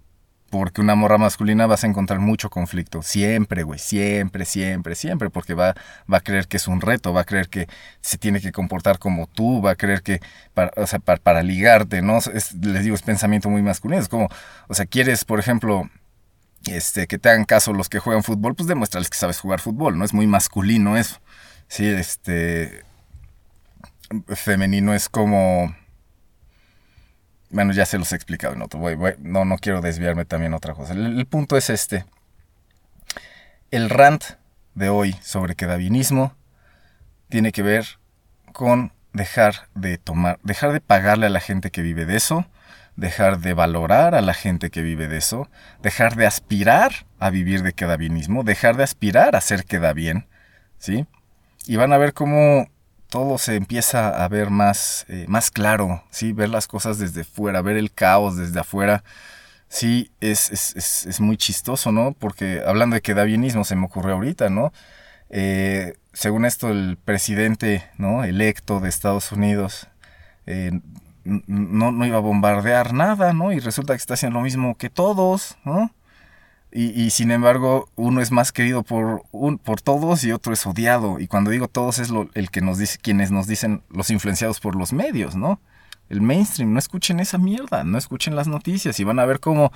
Porque 0.50 0.80
una 0.80 0.94
morra 0.94 1.18
masculina 1.18 1.66
vas 1.66 1.84
a 1.84 1.86
encontrar 1.86 2.20
mucho 2.20 2.48
conflicto. 2.48 3.02
Siempre, 3.02 3.62
güey. 3.64 3.78
Siempre, 3.78 4.44
siempre, 4.46 4.94
siempre. 4.94 5.28
Porque 5.28 5.54
va, 5.54 5.74
va 6.10 6.18
a 6.18 6.20
creer 6.20 6.48
que 6.48 6.56
es 6.56 6.68
un 6.68 6.80
reto. 6.80 7.12
Va 7.12 7.22
a 7.22 7.24
creer 7.24 7.48
que 7.48 7.68
se 8.00 8.16
tiene 8.16 8.40
que 8.40 8.50
comportar 8.52 8.98
como 8.98 9.26
tú. 9.26 9.60
Va 9.60 9.72
a 9.72 9.76
creer 9.76 10.02
que, 10.02 10.20
para, 10.54 10.72
o 10.76 10.86
sea, 10.86 11.00
para, 11.00 11.42
ligarte, 11.42 12.00
¿no? 12.00 12.18
les 12.62 12.82
digo, 12.82 12.94
es 12.94 13.02
pensamiento 13.02 13.50
muy 13.50 13.62
masculino. 13.62 14.00
Es 14.00 14.08
como, 14.08 14.28
o 14.68 14.74
sea, 14.74 14.86
quieres, 14.86 15.24
por 15.24 15.38
ejemplo, 15.38 15.90
este, 16.66 17.06
que 17.06 17.18
te 17.18 17.28
hagan 17.28 17.44
caso 17.44 17.72
los 17.72 17.88
que 17.88 17.98
juegan 17.98 18.22
fútbol, 18.22 18.54
pues 18.54 18.68
demuéstrales 18.68 19.10
que 19.10 19.18
sabes 19.18 19.40
jugar 19.40 19.60
fútbol, 19.60 19.98
¿no? 19.98 20.04
Es 20.04 20.14
muy 20.14 20.26
masculino 20.26 20.96
eso. 20.96 21.20
Sí, 21.68 21.86
este. 21.86 22.84
Femenino 24.34 24.94
es 24.94 25.10
como 25.10 25.74
bueno, 27.50 27.72
ya 27.72 27.86
se 27.86 27.98
los 27.98 28.12
he 28.12 28.16
explicado 28.16 28.54
en 28.54 28.62
otro. 28.62 28.80
no, 29.20 29.44
no 29.44 29.58
quiero 29.58 29.80
desviarme 29.80 30.24
también 30.24 30.54
otra 30.54 30.74
cosa. 30.74 30.92
El, 30.92 31.26
punto 31.26 31.56
es 31.56 31.70
este. 31.70 32.04
El 33.70 33.90
rant 33.90 34.24
de 34.74 34.88
hoy 34.88 35.14
sobre 35.22 35.54
quedavinismo 35.54 36.34
tiene 37.28 37.52
que 37.52 37.62
ver 37.62 37.98
con 38.52 38.92
dejar 39.12 39.68
de 39.74 39.98
tomar, 39.98 40.38
dejar 40.42 40.72
de 40.72 40.80
pagarle 40.80 41.26
a 41.26 41.30
la 41.30 41.40
gente 41.40 41.70
que 41.70 41.82
vive 41.82 42.04
de 42.04 42.16
eso, 42.16 42.46
dejar 42.96 43.38
de 43.38 43.54
valorar 43.54 44.14
a 44.14 44.20
la 44.20 44.34
gente 44.34 44.70
que 44.70 44.82
vive 44.82 45.08
de 45.08 45.18
eso, 45.18 45.48
dejar 45.82 46.16
de 46.16 46.26
aspirar 46.26 47.06
a 47.18 47.30
vivir 47.30 47.62
de 47.62 47.72
quedavinismo, 47.72 48.44
dejar 48.44 48.76
de 48.76 48.84
aspirar 48.84 49.36
a 49.36 49.40
ser 49.40 49.64
queda 49.64 49.92
bien, 49.92 50.26
¿sí? 50.78 51.06
Y 51.66 51.76
van 51.76 51.92
a 51.92 51.98
ver 51.98 52.12
cómo 52.14 52.68
todo 53.08 53.38
se 53.38 53.56
empieza 53.56 54.08
a 54.24 54.28
ver 54.28 54.50
más, 54.50 55.06
eh, 55.08 55.24
más 55.28 55.50
claro, 55.50 56.04
¿sí? 56.10 56.32
Ver 56.32 56.50
las 56.50 56.66
cosas 56.66 56.98
desde 56.98 57.24
fuera, 57.24 57.62
ver 57.62 57.76
el 57.76 57.92
caos 57.92 58.36
desde 58.36 58.60
afuera. 58.60 59.04
Sí, 59.68 60.10
es, 60.20 60.50
es, 61.06 61.20
muy 61.20 61.36
chistoso, 61.36 61.92
¿no? 61.92 62.12
Porque 62.18 62.62
hablando 62.66 62.94
de 62.94 63.02
que 63.02 63.14
da 63.14 63.24
bienismo, 63.24 63.64
se 63.64 63.76
me 63.76 63.84
ocurrió 63.86 64.14
ahorita, 64.14 64.48
¿no? 64.48 64.72
Eh, 65.30 65.94
según 66.12 66.44
esto, 66.46 66.70
el 66.70 66.96
presidente 66.96 67.84
¿no? 67.98 68.24
electo 68.24 68.80
de 68.80 68.88
Estados 68.88 69.30
Unidos 69.30 69.88
eh, 70.46 70.80
no, 71.24 71.92
no 71.92 72.06
iba 72.06 72.16
a 72.16 72.20
bombardear 72.20 72.94
nada, 72.94 73.32
¿no? 73.34 73.52
Y 73.52 73.60
resulta 73.60 73.92
que 73.92 73.98
está 73.98 74.14
haciendo 74.14 74.38
lo 74.38 74.44
mismo 74.44 74.76
que 74.76 74.88
todos, 74.88 75.58
¿no? 75.64 75.90
Y, 76.70 77.10
sin 77.10 77.30
embargo, 77.30 77.88
uno 77.96 78.20
es 78.20 78.30
más 78.30 78.52
querido 78.52 78.82
por, 78.82 79.22
un, 79.32 79.56
por 79.56 79.80
todos 79.80 80.22
y 80.24 80.32
otro 80.32 80.52
es 80.52 80.66
odiado. 80.66 81.18
Y 81.18 81.26
cuando 81.26 81.50
digo 81.50 81.66
todos 81.66 81.98
es 81.98 82.10
lo, 82.10 82.28
el 82.34 82.50
que 82.50 82.60
nos 82.60 82.76
dice, 82.76 82.98
quienes 82.98 83.30
nos 83.30 83.46
dicen 83.46 83.82
los 83.88 84.10
influenciados 84.10 84.60
por 84.60 84.76
los 84.76 84.92
medios, 84.92 85.34
¿no? 85.34 85.60
El 86.10 86.20
mainstream, 86.20 86.74
no 86.74 86.78
escuchen 86.78 87.20
esa 87.20 87.38
mierda, 87.38 87.84
no 87.84 87.96
escuchen 87.96 88.36
las 88.36 88.48
noticias 88.48 89.00
y 89.00 89.04
van 89.04 89.18
a 89.18 89.24
ver 89.24 89.40
cómo 89.40 89.72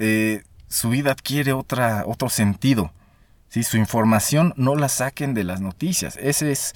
eh, 0.00 0.42
su 0.66 0.90
vida 0.90 1.12
adquiere 1.12 1.52
otra, 1.52 2.02
otro 2.04 2.28
sentido. 2.28 2.92
¿sí? 3.48 3.62
Su 3.62 3.76
información 3.76 4.54
no 4.56 4.74
la 4.74 4.88
saquen 4.88 5.34
de 5.34 5.44
las 5.44 5.60
noticias. 5.60 6.16
Ese 6.20 6.50
es, 6.50 6.74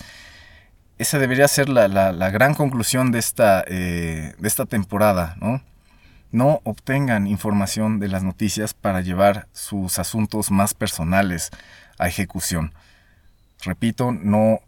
esa 0.98 1.18
debería 1.18 1.48
ser 1.48 1.68
la, 1.68 1.88
la, 1.88 2.30
gran 2.30 2.54
conclusión 2.54 3.10
de 3.10 3.18
esta, 3.18 3.64
eh, 3.66 4.34
de 4.38 4.48
esta 4.48 4.66
temporada, 4.66 5.36
¿no? 5.40 5.62
No 6.30 6.60
obtengan 6.64 7.26
información 7.26 8.00
de 8.00 8.08
las 8.08 8.22
noticias 8.22 8.74
para 8.74 9.00
llevar 9.00 9.48
sus 9.52 9.98
asuntos 9.98 10.50
más 10.50 10.74
personales 10.74 11.50
a 11.98 12.08
ejecución. 12.08 12.74
Repito, 13.62 14.12
no, 14.12 14.60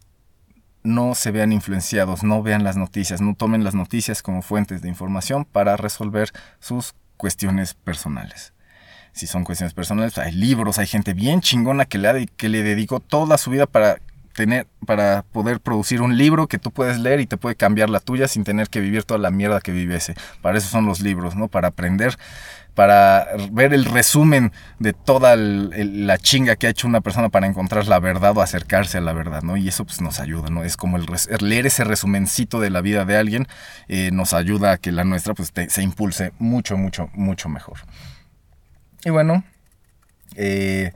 no 0.83 1.15
se 1.15 1.31
vean 1.31 1.51
influenciados, 1.51 2.23
no 2.23 2.41
vean 2.43 2.63
las 2.63 2.77
noticias, 2.77 3.21
no 3.21 3.35
tomen 3.35 3.63
las 3.63 3.75
noticias 3.75 4.21
como 4.21 4.41
fuentes 4.41 4.81
de 4.81 4.89
información 4.89 5.45
para 5.45 5.77
resolver 5.77 6.31
sus 6.59 6.93
cuestiones 7.17 7.73
personales. 7.73 8.53
Si 9.13 9.27
son 9.27 9.43
cuestiones 9.43 9.73
personales, 9.73 10.17
hay 10.17 10.31
libros, 10.31 10.79
hay 10.79 10.87
gente 10.87 11.13
bien 11.13 11.41
chingona 11.41 11.85
que 11.85 11.97
le, 11.97 12.27
que 12.27 12.49
le 12.49 12.63
dedicó 12.63 12.99
toda 12.99 13.37
su 13.37 13.51
vida 13.51 13.65
para 13.65 13.97
tener, 14.33 14.67
para 14.85 15.23
poder 15.23 15.59
producir 15.59 16.01
un 16.01 16.17
libro 16.17 16.47
que 16.47 16.57
tú 16.57 16.71
puedes 16.71 16.99
leer 16.99 17.19
y 17.19 17.27
te 17.27 17.37
puede 17.37 17.55
cambiar 17.55 17.89
la 17.89 17.99
tuya 17.99 18.27
sin 18.27 18.43
tener 18.43 18.69
que 18.69 18.79
vivir 18.79 19.03
toda 19.03 19.19
la 19.19 19.31
mierda 19.31 19.61
que 19.61 19.71
vive 19.71 19.95
ese. 19.95 20.15
Para 20.41 20.57
eso 20.57 20.69
son 20.69 20.85
los 20.85 21.01
libros, 21.01 21.35
¿no? 21.35 21.47
Para 21.47 21.69
aprender, 21.69 22.17
para 22.73 23.27
ver 23.51 23.73
el 23.73 23.85
resumen 23.85 24.51
de 24.79 24.93
toda 24.93 25.35
la 25.35 26.17
chinga 26.17 26.55
que 26.55 26.67
ha 26.67 26.69
hecho 26.69 26.87
una 26.87 27.01
persona 27.01 27.29
para 27.29 27.47
encontrar 27.47 27.87
la 27.87 27.99
verdad 27.99 28.37
o 28.37 28.41
acercarse 28.41 28.97
a 28.97 29.01
la 29.01 29.13
verdad, 29.13 29.43
¿no? 29.43 29.57
Y 29.57 29.67
eso 29.67 29.85
pues 29.85 30.01
nos 30.01 30.19
ayuda, 30.19 30.49
¿no? 30.49 30.63
Es 30.63 30.77
como 30.77 30.97
el, 30.97 31.05
leer 31.41 31.65
ese 31.65 31.83
resumencito 31.83 32.59
de 32.59 32.69
la 32.69 32.81
vida 32.81 33.05
de 33.05 33.17
alguien 33.17 33.47
eh, 33.87 34.11
nos 34.11 34.33
ayuda 34.33 34.73
a 34.73 34.77
que 34.77 34.91
la 34.91 35.03
nuestra 35.03 35.33
pues 35.33 35.51
se 35.67 35.83
impulse 35.83 36.31
mucho, 36.39 36.77
mucho, 36.77 37.09
mucho 37.13 37.49
mejor. 37.49 37.79
Y 39.03 39.09
bueno, 39.09 39.43
eh, 40.35 40.93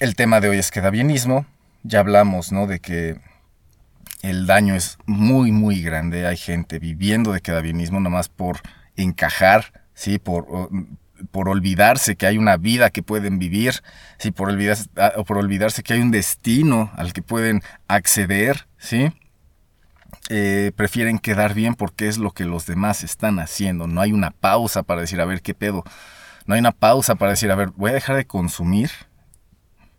el 0.00 0.14
tema 0.16 0.40
de 0.40 0.48
hoy 0.48 0.58
es 0.58 0.70
quedabienismo. 0.70 1.46
Ya 1.82 2.00
hablamos, 2.00 2.52
¿no? 2.52 2.66
De 2.66 2.80
que 2.80 3.20
el 4.22 4.46
daño 4.46 4.74
es 4.74 4.98
muy, 5.06 5.52
muy 5.52 5.82
grande. 5.82 6.26
Hay 6.26 6.36
gente 6.36 6.78
viviendo 6.78 7.32
de 7.32 7.40
quedabienismo 7.40 8.00
nomás 8.00 8.28
por 8.28 8.60
encajar, 8.96 9.84
¿sí? 9.94 10.18
Por, 10.18 10.46
por 11.30 11.48
olvidarse 11.48 12.16
que 12.16 12.26
hay 12.26 12.38
una 12.38 12.56
vida 12.56 12.90
que 12.90 13.02
pueden 13.02 13.38
vivir, 13.38 13.82
¿sí? 14.18 14.30
Por 14.30 14.48
olvidarse, 14.48 14.88
ah, 14.96 15.12
por 15.26 15.38
olvidarse 15.38 15.82
que 15.82 15.94
hay 15.94 16.00
un 16.00 16.10
destino 16.10 16.90
al 16.96 17.12
que 17.12 17.22
pueden 17.22 17.62
acceder, 17.86 18.66
¿sí? 18.78 19.12
Eh, 20.30 20.72
prefieren 20.74 21.18
quedar 21.18 21.52
bien 21.52 21.74
porque 21.74 22.08
es 22.08 22.16
lo 22.16 22.30
que 22.30 22.46
los 22.46 22.66
demás 22.66 23.04
están 23.04 23.38
haciendo. 23.38 23.86
No 23.86 24.00
hay 24.00 24.12
una 24.12 24.30
pausa 24.30 24.82
para 24.82 25.02
decir, 25.02 25.20
a 25.20 25.26
ver, 25.26 25.42
¿qué 25.42 25.54
pedo? 25.54 25.84
No 26.46 26.54
hay 26.54 26.60
una 26.60 26.72
pausa 26.72 27.14
para 27.14 27.32
decir, 27.32 27.50
a 27.50 27.56
ver, 27.56 27.70
voy 27.76 27.90
a 27.90 27.94
dejar 27.94 28.16
de 28.16 28.26
consumir, 28.26 28.90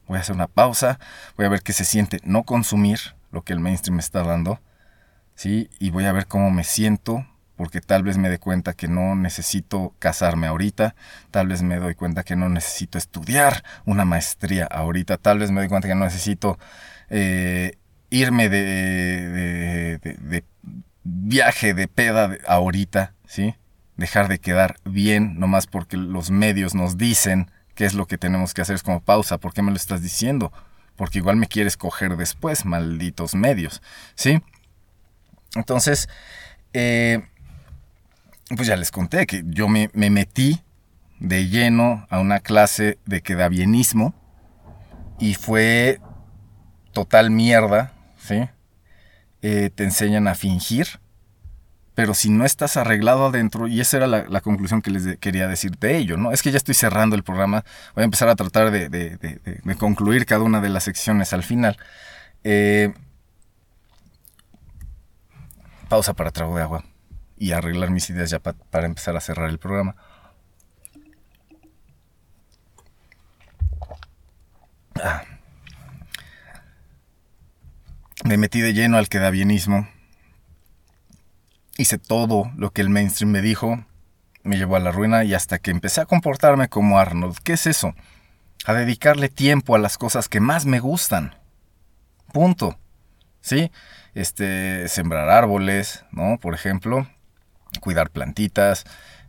voy 0.07 0.17
a 0.17 0.21
hacer 0.21 0.35
una 0.35 0.47
pausa, 0.47 0.99
voy 1.37 1.45
a 1.45 1.49
ver 1.49 1.61
qué 1.61 1.73
se 1.73 1.85
siente 1.85 2.19
no 2.23 2.43
consumir 2.43 2.99
lo 3.31 3.43
que 3.43 3.53
el 3.53 3.59
mainstream 3.59 3.95
me 3.95 4.01
está 4.01 4.23
dando, 4.23 4.61
¿sí? 5.35 5.69
Y 5.79 5.91
voy 5.91 6.05
a 6.05 6.11
ver 6.11 6.27
cómo 6.27 6.51
me 6.51 6.63
siento, 6.63 7.25
porque 7.55 7.81
tal 7.81 8.03
vez 8.03 8.17
me 8.17 8.29
dé 8.29 8.39
cuenta 8.39 8.73
que 8.73 8.87
no 8.87 9.15
necesito 9.15 9.93
casarme 9.99 10.47
ahorita, 10.47 10.95
tal 11.31 11.47
vez 11.47 11.61
me 11.61 11.77
doy 11.77 11.95
cuenta 11.95 12.23
que 12.23 12.35
no 12.35 12.49
necesito 12.49 12.97
estudiar 12.97 13.63
una 13.85 14.05
maestría 14.05 14.65
ahorita, 14.65 15.17
tal 15.17 15.39
vez 15.39 15.51
me 15.51 15.61
doy 15.61 15.69
cuenta 15.69 15.87
que 15.87 15.95
no 15.95 16.05
necesito 16.05 16.57
eh, 17.09 17.77
irme 18.09 18.49
de, 18.49 19.99
de, 19.99 20.43
viaje, 21.03 21.73
de 21.73 21.87
peda 21.87 22.37
ahorita, 22.47 23.13
¿sí? 23.27 23.55
Dejar 23.97 24.27
de 24.27 24.39
quedar 24.39 24.75
bien, 24.83 25.39
nomás 25.39 25.67
porque 25.67 25.97
los 25.97 26.31
medios 26.31 26.75
nos 26.75 26.97
dicen 26.97 27.51
qué 27.75 27.85
es 27.85 27.93
lo 27.93 28.07
que 28.07 28.17
tenemos 28.17 28.53
que 28.53 28.61
hacer. 28.61 28.75
Es 28.75 28.83
como 28.83 29.01
pausa, 29.01 29.37
¿por 29.37 29.53
qué 29.53 29.61
me 29.61 29.71
lo 29.71 29.77
estás 29.77 30.01
diciendo? 30.01 30.51
Porque 30.95 31.19
igual 31.19 31.35
me 31.35 31.47
quieres 31.47 31.77
coger 31.77 32.17
después, 32.17 32.65
malditos 32.65 33.35
medios, 33.35 33.81
¿sí? 34.15 34.41
Entonces, 35.55 36.09
eh, 36.73 37.21
pues 38.55 38.67
ya 38.67 38.75
les 38.75 38.91
conté 38.91 39.25
que 39.25 39.43
yo 39.45 39.67
me, 39.67 39.89
me 39.93 40.09
metí 40.09 40.61
de 41.19 41.47
lleno 41.47 42.05
a 42.09 42.19
una 42.19 42.39
clase 42.39 42.99
de 43.05 43.21
quedabienismo 43.21 44.13
y 45.19 45.35
fue 45.35 45.99
total 46.91 47.31
mierda, 47.31 47.93
¿sí? 48.17 48.47
Eh, 49.41 49.69
te 49.73 49.83
enseñan 49.83 50.27
a 50.27 50.35
fingir, 50.35 50.99
pero 51.95 52.13
si 52.13 52.29
no 52.29 52.45
estás 52.45 52.77
arreglado 52.77 53.27
adentro, 53.27 53.67
y 53.67 53.81
esa 53.81 53.97
era 53.97 54.07
la, 54.07 54.41
conclusión 54.41 54.81
que 54.81 54.91
les 54.91 55.17
quería 55.17 55.47
decir 55.47 55.77
de 55.77 55.97
ello, 55.97 56.17
¿no? 56.17 56.31
Es 56.31 56.41
que 56.41 56.51
ya 56.51 56.57
estoy 56.57 56.75
cerrando 56.75 57.15
el 57.15 57.23
programa, 57.23 57.65
voy 57.95 58.03
a 58.03 58.05
empezar 58.05 58.29
a 58.29 58.35
tratar 58.35 58.71
de, 58.71 59.77
concluir 59.79 60.25
cada 60.25 60.43
una 60.43 60.61
de 60.61 60.69
las 60.69 60.83
secciones 60.83 61.33
al 61.33 61.43
final. 61.43 61.77
Eh, 62.43 62.93
pausa 65.89 66.13
para 66.13 66.31
trago 66.31 66.55
de 66.55 66.63
agua 66.63 66.83
y 67.37 67.51
arreglar 67.51 67.89
mis 67.91 68.09
ideas 68.09 68.29
ya 68.29 68.39
para 68.39 68.85
empezar 68.85 69.15
a 69.15 69.21
cerrar 69.21 69.49
el 69.49 69.59
programa. 69.59 69.95
Ah 75.01 75.23
me 78.25 78.37
metí 78.37 78.59
de 78.59 78.73
lleno 78.73 78.97
al 78.97 79.07
quedabienismo. 79.07 79.87
Hice 81.77 81.97
todo 81.97 82.51
lo 82.55 82.71
que 82.71 82.81
el 82.81 82.89
mainstream 82.89 83.31
me 83.31 83.41
dijo, 83.41 83.85
me 84.43 84.57
llevó 84.57 84.75
a 84.75 84.79
la 84.79 84.91
ruina 84.91 85.23
y 85.23 85.33
hasta 85.33 85.59
que 85.59 85.71
empecé 85.71 86.01
a 86.01 86.05
comportarme 86.05 86.69
como 86.69 86.99
Arnold. 86.99 87.37
¿Qué 87.43 87.53
es 87.53 87.67
eso? 87.67 87.93
A 88.65 88.73
dedicarle 88.73 89.27
tiempo 89.27 89.75
a 89.75 89.79
las 89.79 89.97
cosas 89.97 90.29
que 90.29 90.39
más 90.39 90.65
me 90.65 90.79
gustan. 90.79 91.35
Punto. 92.31 92.77
¿Sí? 93.41 93.71
Este, 94.13 94.87
sembrar 94.87 95.29
árboles, 95.29 96.05
¿no? 96.11 96.39
Por 96.39 96.53
ejemplo, 96.53 97.07
cuidar 97.81 98.09
plantitas, 98.09 98.85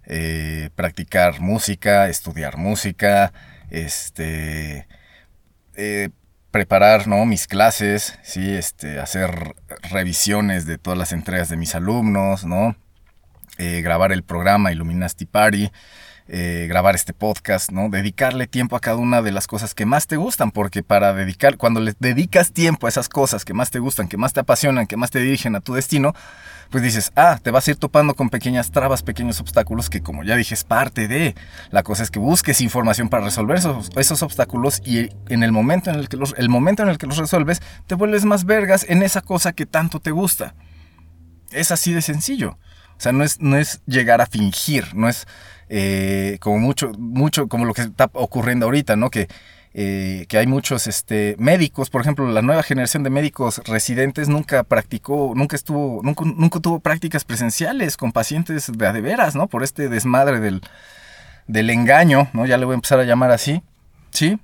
eh, 0.07 0.71
practicar 0.75 1.41
música, 1.41 2.09
estudiar 2.09 2.57
música, 2.57 3.33
este, 3.71 4.87
eh, 5.75 6.11
preparar 6.57 7.07
¿no? 7.07 7.27
mis 7.27 7.47
clases, 7.47 8.19
¿sí? 8.23 8.55
este, 8.55 8.99
hacer 8.99 9.57
revisiones 9.91 10.65
de 10.65 10.79
todas 10.79 10.99
las 10.99 11.13
entregas 11.13 11.51
de 11.51 11.59
mis 11.59 11.75
alumnos, 11.75 12.47
¿no? 12.47 12.77
Eh, 13.59 13.83
grabar 13.83 14.11
el 14.11 14.23
programa 14.23 14.73
Illuminati 14.73 15.27
Party, 15.27 15.71
eh, 16.29 16.67
grabar 16.69 16.95
este 16.97 17.13
podcast, 17.13 17.71
¿no? 17.71 17.89
Dedicarle 17.89 18.47
tiempo 18.47 18.75
a 18.75 18.81
cada 18.81 18.97
una 18.97 19.23
de 19.23 19.31
las 19.31 19.47
cosas 19.47 19.75
que 19.75 19.87
más 19.87 20.07
te 20.07 20.17
gustan, 20.17 20.51
porque 20.51 20.83
para 20.83 21.13
dedicar, 21.13 21.57
cuando 21.57 21.81
le 21.81 21.95
dedicas 22.01 22.53
tiempo 22.53 22.87
a 22.87 22.91
esas 22.91 23.09
cosas 23.09 23.45
que 23.45 23.55
más 23.55 23.71
te 23.71 23.79
gustan, 23.79 24.09
que 24.09 24.17
más 24.17 24.33
te 24.33 24.41
apasionan, 24.41 24.87
que 24.87 24.97
más 24.97 25.11
te 25.11 25.21
dirigen 25.21 25.55
a 25.55 25.61
tu 25.61 25.75
destino, 25.75 26.15
pues 26.71 26.83
dices, 26.83 27.13
ah, 27.15 27.39
te 27.41 27.51
vas 27.51 27.69
a 27.69 27.71
ir 27.71 27.77
topando 27.77 28.15
con 28.15 28.29
pequeñas 28.29 28.71
trabas, 28.71 29.03
pequeños 29.03 29.41
obstáculos 29.41 29.89
que 29.89 30.03
como 30.03 30.25
ya 30.25 30.37
dije 30.37 30.55
es 30.55 30.65
parte 30.65 31.07
de. 31.07 31.37
La 31.71 31.83
cosa 31.83 32.03
es 32.03 32.11
que 32.11 32.19
busques 32.19 32.61
información 32.61 33.09
para 33.09 33.25
resolver 33.25 33.59
esos, 33.59 33.91
esos 33.97 34.23
obstáculos 34.23 34.83
y 34.85 35.11
en 35.29 35.43
el 35.43 35.53
momento 35.53 35.91
en 35.91 35.97
el, 35.97 36.09
que 36.09 36.17
los, 36.17 36.35
el 36.37 36.49
momento 36.49 36.83
en 36.83 36.89
el 36.89 36.99
que 36.99 37.07
los 37.07 37.19
resuelves, 37.19 37.63
te 37.87 37.95
vuelves 37.95 38.25
más 38.25 38.45
vergas 38.45 38.85
en 38.89 39.03
esa 39.03 39.21
cosa 39.23 39.53
que 39.53 39.67
tanto 39.67 40.01
te 40.01 40.11
gusta. 40.11 40.55
Es 41.53 41.71
así 41.71 41.93
de 41.93 42.03
sencillo. 42.03 42.59
O 42.99 43.01
sea, 43.01 43.13
no 43.13 43.25
es, 43.25 43.41
no 43.41 43.57
es 43.57 43.83
llegar 43.87 44.21
a 44.21 44.27
fingir, 44.27 44.95
no 44.95 45.09
es 45.09 45.27
eh, 45.69 46.39
como 46.41 46.59
mucho, 46.59 46.93
mucho 46.99 47.49
como 47.49 47.65
lo 47.65 47.75
que 47.75 47.83
está 47.83 48.11
ocurriendo 48.13 48.67
ahorita, 48.67 48.97
¿no? 48.97 49.11
Que 49.11 49.29
eh, 49.79 50.25
que 50.31 50.39
hay 50.39 50.47
muchos 50.47 50.87
este, 50.87 51.37
médicos, 51.39 51.91
por 51.91 52.01
ejemplo, 52.01 52.27
la 52.33 52.41
nueva 52.41 52.63
generación 52.63 53.03
de 53.03 53.11
médicos 53.11 53.61
residentes 53.67 54.27
nunca 54.27 54.65
practicó, 54.65 55.35
nunca 55.37 55.55
estuvo, 55.55 56.01
nunca, 56.03 56.25
nunca 56.25 56.61
tuvo 56.61 56.81
prácticas 56.81 57.25
presenciales 57.25 57.99
con 57.99 58.11
pacientes 58.11 58.73
de 58.73 58.87
a 58.87 58.95
de 58.95 59.03
veras, 59.03 59.35
¿no? 59.35 59.49
Por 59.49 59.63
este 59.63 59.91
desmadre 59.91 60.41
del, 60.41 60.63
del 61.47 61.69
engaño, 61.69 62.31
¿no? 62.33 62.47
Ya 62.47 62.57
le 62.57 62.65
voy 62.65 62.73
a 62.73 62.77
empezar 62.77 63.01
a 63.01 63.05
llamar 63.05 63.33
así, 63.33 63.63
¿sí? 64.13 64.41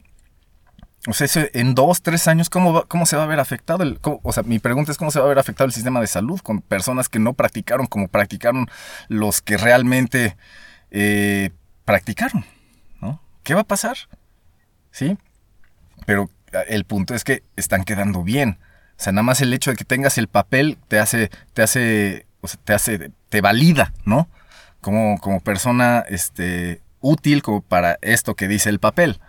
O 1.09 1.15
sea, 1.15 1.27
en 1.55 1.75
dos, 1.75 2.03
tres 2.03 2.29
años, 2.29 2.51
¿cómo, 2.51 2.85
¿cómo 2.87 3.07
se 3.07 3.17
va 3.17 3.23
a 3.23 3.27
ver 3.27 3.41
afectado? 3.41 3.85
O 4.23 4.33
sea, 4.35 4.43
mi 4.43 4.59
pregunta 4.59 4.93
es 4.93 4.99
cómo 4.99 5.11
se 5.11 5.19
va 5.19 5.25
a 5.25 5.29
ver 5.29 5.39
afectado 5.39 5.67
el 5.67 5.73
sistema 5.73 6.03
de 6.03 6.09
salud 6.09 6.41
con 6.41 6.61
personas 6.61 7.09
que 7.09 7.19
no 7.19 7.33
practicaron 7.33 7.87
como 7.87 8.09
practicaron 8.09 8.69
los 9.09 9.41
que 9.41 9.57
realmente 9.57 10.37
eh, 10.93 11.51
practicaron, 11.85 12.45
¿no? 13.01 13.21
¿Qué 13.43 13.55
va 13.55 13.63
a 13.63 13.65
pasar? 13.65 13.97
¿sí? 14.93 15.19
Pero 16.07 16.31
ah, 16.55 16.61
el 16.69 16.85
punto 16.85 17.15
es 17.15 17.25
que 17.25 17.43
están 17.57 17.83
quedando 17.83 18.23
bien. 18.23 18.59
O 18.99 19.03
sea, 19.03 19.13
nada 19.13 19.25
más 19.25 19.41
el 19.41 19.53
hecho 19.53 19.71
de 19.73 19.77
que 19.77 19.85
tengas 19.85 20.19
el 20.19 20.29
papel 20.29 20.79
te 20.87 21.01
hace, 21.01 21.31
te 21.55 21.63
hace, 21.63 22.27
o 22.41 22.47
sea, 22.47 22.61
te 22.63 22.75
hace, 22.75 23.11
te 23.29 23.41
valida, 23.41 23.93
¿no? 24.05 24.29
Como, 24.81 25.19
como 25.19 25.41
persona, 25.41 26.05
este, 26.09 26.83
útil 27.01 27.43
como 27.43 27.63
para 27.63 27.99
esto 28.03 28.37
que 28.37 28.47
dice 28.47 28.69
el 28.69 28.79
papel. 28.79 29.21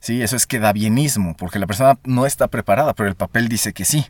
Sí, 0.00 0.22
eso 0.22 0.36
es 0.36 0.46
que 0.46 0.58
da 0.58 0.72
bienismo, 0.72 1.36
porque 1.36 1.58
la 1.58 1.66
persona 1.66 1.98
no 2.04 2.26
está 2.26 2.48
preparada, 2.48 2.94
pero 2.94 3.08
el 3.08 3.14
papel 3.14 3.48
dice 3.48 3.72
que 3.72 3.84
sí. 3.84 4.06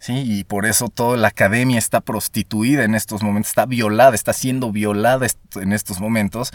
Sí, 0.00 0.24
y 0.26 0.44
por 0.44 0.64
eso 0.64 0.88
toda 0.88 1.18
la 1.18 1.28
academia 1.28 1.78
está 1.78 2.00
prostituida 2.00 2.84
en 2.84 2.94
estos 2.94 3.22
momentos, 3.22 3.50
está 3.50 3.66
violada, 3.66 4.14
está 4.14 4.32
siendo 4.32 4.72
violada 4.72 5.26
en 5.56 5.72
estos 5.72 6.00
momentos 6.00 6.52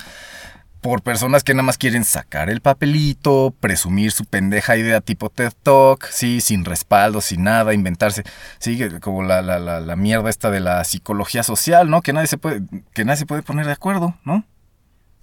por 0.85 1.01
personas 1.01 1.43
que 1.43 1.55
nada 1.55 1.63
más 1.63 1.79
quieren 1.79 2.03
sacar 2.03 2.49
el 2.51 2.61
papelito, 2.61 3.55
presumir 3.59 4.11
su 4.11 4.25
pendeja 4.25 4.77
idea 4.77 5.01
tipo 5.01 5.31
TED 5.31 5.51
Talk, 5.63 6.05
sí, 6.11 6.41
sin 6.41 6.63
respaldo, 6.63 7.21
sin 7.21 7.43
nada, 7.43 7.73
inventarse, 7.73 8.23
sí, 8.59 8.79
como 9.01 9.23
la, 9.23 9.41
la, 9.41 9.59
la, 9.59 9.95
mierda 9.95 10.29
esta 10.29 10.51
de 10.51 10.59
la 10.59 10.83
psicología 10.83 11.41
social, 11.41 11.89
¿no? 11.89 12.03
Que 12.03 12.13
nadie 12.13 12.27
se 12.27 12.37
puede, 12.37 12.61
que 12.93 13.03
nadie 13.03 13.17
se 13.17 13.25
puede 13.25 13.41
poner 13.41 13.65
de 13.65 13.71
acuerdo, 13.71 14.15
¿no? 14.25 14.43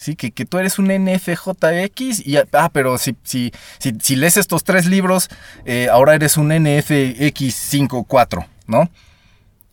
Sí, 0.02 0.16
que, 0.16 0.32
que 0.32 0.44
tú 0.44 0.58
eres 0.58 0.80
un 0.80 0.88
NFJX 0.88 2.26
y, 2.26 2.36
ah, 2.36 2.70
pero 2.72 2.98
si, 2.98 3.16
si, 3.22 3.52
si, 3.78 4.16
lees 4.16 4.36
estos 4.36 4.64
tres 4.64 4.86
libros, 4.86 5.28
eh, 5.64 5.86
ahora 5.92 6.16
eres 6.16 6.36
un 6.36 6.50
NFX54, 6.50 8.44
¿no? 8.66 8.90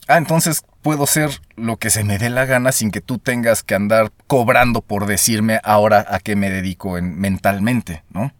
Ah, 0.06 0.18
entonces 0.18 0.62
puedo 0.82 1.08
ser 1.08 1.40
lo 1.56 1.78
que 1.78 1.90
se 1.90 2.04
me 2.04 2.16
dé 2.16 2.30
la 2.30 2.44
gana 2.44 2.70
sin 2.70 2.92
que 2.92 3.00
tú 3.00 3.18
tengas 3.18 3.64
que 3.64 3.74
andar 3.74 4.12
cobrando 4.28 4.82
por 4.82 5.06
decirme 5.06 5.58
ahora 5.64 6.06
a 6.08 6.20
qué 6.20 6.36
me 6.36 6.48
dedico 6.48 6.92
mentalmente, 7.02 8.04
¿no? 8.10 8.32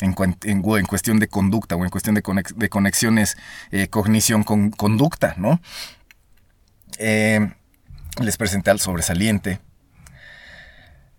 En, 0.00 0.16
en, 0.42 0.86
cuestión 0.86 1.20
de 1.20 1.28
conducta 1.28 1.76
o 1.76 1.84
en 1.84 1.90
cuestión 1.90 2.16
de, 2.16 2.22
de 2.56 2.68
conexiones 2.68 3.36
eh, 3.70 3.86
cognición 3.86 4.42
con 4.42 4.70
conducta, 4.70 5.34
¿no? 5.36 5.60
Eh, 6.98 7.48
les 8.20 8.36
presenté 8.36 8.72
al 8.72 8.80
sobresaliente. 8.80 9.60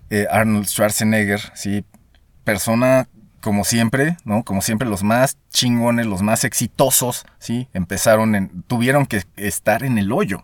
Eh, 0.10 0.28
Arnold 0.30 0.68
Schwarzenegger, 0.68 1.40
sí, 1.54 1.86
persona 2.44 3.08
como 3.42 3.64
siempre, 3.64 4.18
¿no? 4.26 4.44
Como 4.44 4.62
siempre 4.62 4.88
los 4.88 5.04
más 5.04 5.38
chingones, 5.50 6.06
los 6.06 6.22
más 6.22 6.44
exitosos, 6.44 7.26
¿sí? 7.38 7.70
Empezaron 7.74 8.36
en, 8.36 8.64
tuvieron 8.64 9.06
que 9.06 9.24
estar 9.38 9.84
en 9.84 9.98
el 9.98 10.12
hoyo. 10.12 10.44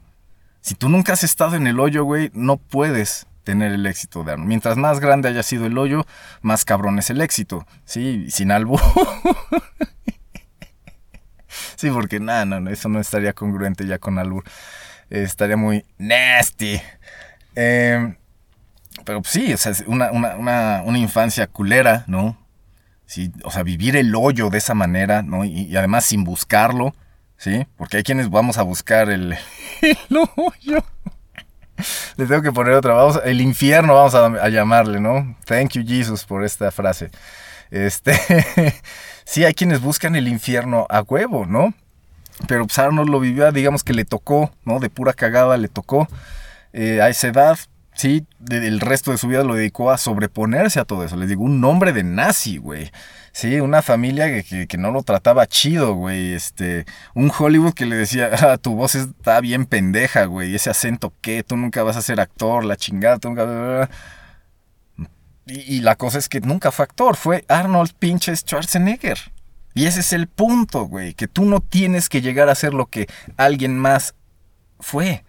Si 0.62 0.76
tú 0.76 0.90
nunca 0.90 1.14
has 1.14 1.24
estado 1.24 1.56
en 1.56 1.68
el 1.68 1.80
hoyo, 1.80 2.04
güey, 2.04 2.32
no 2.34 2.58
puedes 2.58 3.28
tener 3.44 3.74
el 3.74 3.86
éxito 3.86 4.24
de 4.24 4.32
Arnold. 4.32 4.48
Mientras 4.48 4.78
más 4.78 5.00
grande 5.00 5.30
haya 5.30 5.44
sido 5.44 5.66
el 5.66 5.78
hoyo, 5.78 6.06
más 6.42 6.66
cabrón 6.66 6.98
es 7.00 7.10
el 7.10 7.22
éxito, 7.22 7.68
¿sí? 7.84 8.28
Sin 8.32 8.52
algo. 8.52 8.80
sí, 11.76 11.92
porque 11.92 12.20
nada, 12.20 12.46
no, 12.46 12.70
eso 12.70 12.90
no 12.90 13.00
estaría 13.00 13.34
congruente 13.34 13.86
ya 13.86 14.00
con 14.00 14.18
albur 14.18 14.44
estaría 15.10 15.58
muy 15.58 15.86
nasty. 15.98 16.82
Em, 17.56 18.16
pero 19.06 19.22
pues, 19.22 19.32
sí, 19.32 19.54
o 19.54 19.58
sea, 19.58 19.74
una, 19.88 20.12
una, 20.12 20.82
una, 20.84 20.98
infancia 20.98 21.48
culera, 21.48 22.04
¿no? 22.08 22.38
Sí, 23.06 23.32
o 23.44 23.52
sea, 23.52 23.64
vivir 23.64 23.96
el 23.96 24.14
hoyo 24.16 24.50
de 24.50 24.58
esa 24.58 24.74
manera, 24.74 25.22
¿no? 25.22 25.46
Y, 25.46 25.76
además 25.78 26.06
sin 26.06 26.24
buscarlo, 26.24 26.96
¿sí? 27.38 27.68
Porque 27.78 27.98
hay 27.98 28.04
quienes 28.04 28.30
vamos 28.30 28.58
a 28.58 28.64
buscar 28.64 29.10
el, 29.10 29.38
el 29.82 29.98
hoyo. 30.36 30.84
Le 32.18 32.26
tengo 32.26 32.42
que 32.42 32.52
poner 32.52 32.74
otra, 32.74 32.94
vamos, 32.94 33.20
el 33.24 33.42
infierno 33.42 33.94
vamos 33.94 34.16
a, 34.16 34.50
llamarle, 34.50 35.00
¿no? 35.00 35.36
Thank 35.46 35.74
you 35.74 35.84
Jesus 35.86 36.26
por 36.26 36.44
esta 36.44 36.72
frase. 36.72 37.12
Este, 37.70 38.16
sí, 39.26 39.44
hay 39.44 39.54
quienes 39.54 39.82
buscan 39.82 40.16
el 40.16 40.28
infierno 40.28 40.88
a 40.90 41.02
huevo, 41.02 41.46
¿no? 41.46 41.74
Pero 42.48 42.66
pues 42.66 42.80
Arnold 42.80 43.10
lo 43.10 43.20
vivió, 43.20 43.52
digamos 43.52 43.84
que 43.84 43.94
le 43.94 44.06
tocó, 44.06 44.52
¿no? 44.64 44.80
De 44.80 44.90
pura 44.90 45.14
cagada 45.14 45.58
le 45.58 45.68
tocó 45.68 46.08
eh, 46.74 47.02
a 47.02 47.10
esa 47.10 47.28
edad, 47.28 47.58
sí, 47.96 48.26
el 48.50 48.80
resto 48.80 49.12
de 49.12 49.18
su 49.18 49.28
vida 49.28 49.44
lo 49.44 49.56
dedicó 49.56 49.92
a 49.92 49.98
sobreponerse 49.98 50.80
a 50.80 50.86
todo 50.86 51.04
eso. 51.04 51.16
Les 51.16 51.30
digo, 51.30 51.44
un 51.44 51.60
nombre 51.60 51.94
de 51.94 52.04
nazi, 52.04 52.58
güey. 52.58 52.92
Sí, 53.32 53.60
una 53.60 53.82
familia 53.82 54.28
que, 54.44 54.68
que, 54.68 54.78
no 54.78 54.92
lo 54.92 55.04
trataba 55.04 55.48
chido, 55.48 55.94
güey. 55.96 56.34
Este, 56.34 56.86
un 57.16 57.32
Hollywood 57.38 57.74
que 57.74 57.86
le 57.86 57.96
decía, 57.96 58.30
ah, 58.40 58.58
tu 58.58 58.76
voz 58.76 58.96
está 58.96 59.42
bien 59.42 59.66
pendeja, 59.66 60.26
güey. 60.26 60.56
Ese 60.56 60.70
acento, 60.70 61.14
¿qué? 61.22 61.44
Tú 61.44 61.58
nunca 61.58 61.84
vas 61.84 61.98
a 61.98 62.02
ser 62.02 62.20
actor, 62.20 62.64
la 62.64 62.78
chingada, 62.78 63.18
tú 63.18 63.30
nunca... 63.30 63.90
Y, 65.48 65.76
y 65.76 65.82
la 65.82 65.96
cosa 65.96 66.18
es 66.18 66.28
que 66.28 66.42
nunca 66.42 66.72
fue 66.72 66.84
actor, 66.84 67.16
fue 67.16 67.46
Arnold 67.48 67.94
pinches 68.00 68.40
Schwarzenegger. 68.40 69.20
Y 69.76 69.86
ese 69.88 70.00
es 70.00 70.14
el 70.14 70.28
punto, 70.28 70.86
güey, 70.86 71.14
que 71.14 71.28
tú 71.28 71.44
no 71.46 71.60
tienes 71.60 72.08
que 72.08 72.22
llegar 72.22 72.48
a 72.48 72.56
ser 72.56 72.74
lo 72.74 72.86
que 72.86 73.08
alguien 73.36 73.78
más 73.78 74.16
fue. 74.80 75.26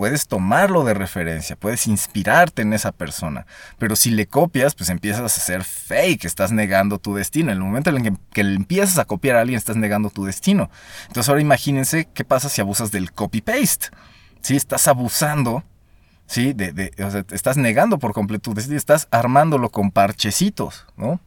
Puedes 0.00 0.28
tomarlo 0.28 0.82
de 0.82 0.94
referencia, 0.94 1.56
puedes 1.56 1.86
inspirarte 1.86 2.62
en 2.62 2.72
esa 2.72 2.90
persona, 2.90 3.44
pero 3.76 3.96
si 3.96 4.10
le 4.10 4.26
copias, 4.26 4.74
pues 4.74 4.88
empiezas 4.88 5.20
a 5.20 5.28
ser 5.28 5.62
fake, 5.62 6.24
estás 6.24 6.52
negando 6.52 6.96
tu 6.96 7.14
destino. 7.16 7.52
En 7.52 7.58
el 7.58 7.62
momento 7.62 7.90
en 7.90 8.06
el 8.06 8.18
que, 8.32 8.42
le 8.42 8.54
empiezas 8.54 8.96
a 8.96 9.04
copiar 9.04 9.36
a 9.36 9.42
alguien, 9.42 9.58
estás 9.58 9.76
negando 9.76 10.08
tu 10.08 10.24
destino. 10.24 10.70
Entonces 11.08 11.28
ahora 11.28 11.42
imagínense 11.42 12.08
qué 12.14 12.24
pasa 12.24 12.48
si 12.48 12.62
abusas 12.62 12.90
del 12.90 13.12
copy-paste. 13.12 13.88
Si 14.40 14.56
estás 14.56 14.88
abusando 14.88 15.64
¿sí? 16.24 16.54
De, 16.54 16.72
de, 16.72 16.94
o 17.04 17.10
sea, 17.10 17.26
estás 17.30 17.58
negando 17.58 17.98
por 17.98 18.14
completo 18.14 18.52
tu 18.52 18.54
destino, 18.54 18.78
estás 18.78 19.06
armándolo 19.10 19.68
con 19.68 19.90
parchecitos, 19.90 20.86
¿no? 20.96 21.20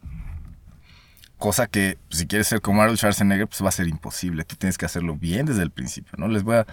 Cosa 1.38 1.68
que 1.68 1.96
pues, 2.08 2.18
si 2.18 2.26
quieres 2.26 2.48
ser 2.48 2.60
como 2.60 2.82
Arnold 2.82 2.98
Schwarzenegger, 2.98 3.46
pues 3.46 3.62
va 3.62 3.68
a 3.68 3.70
ser 3.70 3.86
imposible. 3.86 4.42
Tú 4.42 4.56
tienes 4.56 4.76
que 4.76 4.86
hacerlo 4.86 5.14
bien 5.14 5.46
desde 5.46 5.62
el 5.62 5.70
principio, 5.70 6.14
¿no? 6.16 6.26
Les 6.26 6.42
voy 6.42 6.56
a... 6.56 6.66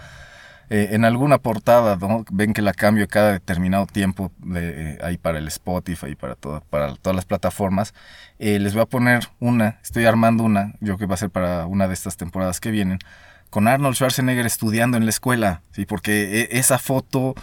Eh, 0.74 0.94
en 0.94 1.04
alguna 1.04 1.36
portada, 1.36 1.96
¿no? 1.96 2.24
Ven 2.30 2.54
que 2.54 2.62
la 2.62 2.72
cambio 2.72 3.06
cada 3.06 3.32
determinado 3.32 3.84
tiempo 3.84 4.32
eh, 4.56 4.98
ahí 5.02 5.18
para 5.18 5.36
el 5.36 5.46
Spotify 5.48 6.14
para, 6.14 6.34
para 6.34 6.96
todas 6.96 7.14
las 7.14 7.26
plataformas. 7.26 7.92
Eh, 8.38 8.58
les 8.58 8.72
voy 8.72 8.80
a 8.80 8.86
poner 8.86 9.28
una, 9.38 9.78
estoy 9.82 10.06
armando 10.06 10.44
una, 10.44 10.72
yo 10.80 10.96
que 10.96 11.04
va 11.04 11.12
a 11.12 11.18
ser 11.18 11.28
para 11.28 11.66
una 11.66 11.88
de 11.88 11.92
estas 11.92 12.16
temporadas 12.16 12.58
que 12.58 12.70
vienen, 12.70 13.00
con 13.50 13.68
Arnold 13.68 13.96
Schwarzenegger 13.96 14.46
estudiando 14.46 14.96
en 14.96 15.04
la 15.04 15.10
escuela, 15.10 15.60
¿sí? 15.72 15.84
Porque 15.84 16.48
esa 16.52 16.78
foto 16.78 17.34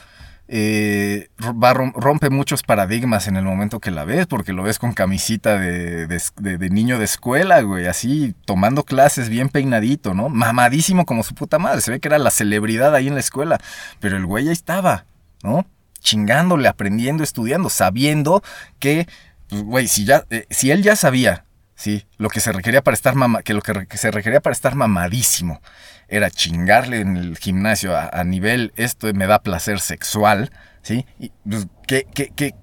eh, 0.51 1.29
rompe 1.37 2.31
muchos 2.31 2.63
paradigmas 2.63 3.27
en 3.27 3.35
el 3.35 3.43
momento 3.43 3.79
que 3.79 3.91
la 3.91 4.03
ves, 4.03 4.25
porque 4.25 4.51
lo 4.51 4.63
ves 4.63 4.79
con 4.79 4.93
camisita 4.93 5.59
de, 5.59 6.69
niño 6.71 6.97
de 6.97 7.05
escuela, 7.05 7.61
güey, 7.61 7.85
así 7.85 8.33
tomando 8.45 8.83
clases 8.83 9.29
bien 9.29 9.49
peinadito, 9.49 10.15
¿no? 10.15 10.27
Mamadísimo 10.27 11.05
como 11.05 11.21
su 11.21 11.35
puta 11.35 11.59
madre, 11.59 11.81
se 11.81 11.91
ve 11.91 11.99
que 11.99 12.07
era 12.07 12.17
la 12.17 12.31
celebridad 12.31 12.95
ahí 12.95 13.07
en 13.07 13.13
la 13.13 13.19
escuela, 13.19 13.59
pero 13.99 14.17
el 14.17 14.25
güey 14.25 14.47
ahí 14.47 14.53
estaba, 14.53 15.05
¿no? 15.43 15.67
Chingándole, 15.99 16.67
aprendiendo, 16.67 17.23
estudiando, 17.23 17.69
sabiendo 17.69 18.41
que, 18.79 19.07
pues, 19.49 19.61
güey, 19.61 19.87
si, 19.87 20.05
ya, 20.05 20.25
eh, 20.31 20.47
si 20.49 20.71
él 20.71 20.81
ya 20.81 20.95
sabía, 20.95 21.45
¿sí? 21.75 22.07
Lo 22.17 22.29
que 22.29 22.39
se 22.39 22.51
requería 22.51 22.81
para 22.81 22.95
estar 22.95 23.13
mama, 23.13 23.43
que 23.43 23.53
lo 23.53 23.61
que 23.61 23.97
se 23.97 24.09
requería 24.09 24.41
para 24.41 24.53
estar 24.53 24.73
mamadísimo 24.73 25.61
era 26.09 26.29
chingarle 26.29 27.01
en 27.01 27.17
el 27.17 27.37
gimnasio 27.37 27.95
a, 27.95 28.23
nivel 28.23 28.73
esto 28.75 29.13
me 29.13 29.27
da 29.27 29.39
placer 29.39 29.79
sexual, 29.79 30.51
¿sí? 30.81 31.05
Y, 31.19 31.31
pues, 31.47 31.67
¿qué, 31.87 32.05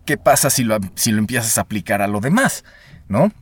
qué, 0.05 0.17
pasa 0.17 0.51
si 0.51 0.65
lo, 0.65 0.79
si 0.95 1.13
lo 1.13 1.19
empiezas 1.19 1.59
a 1.59 1.63
aplicar 1.63 2.03
a 2.03 2.09
lo 2.09 2.21
demás, 2.21 2.65
¿no? 3.09 3.33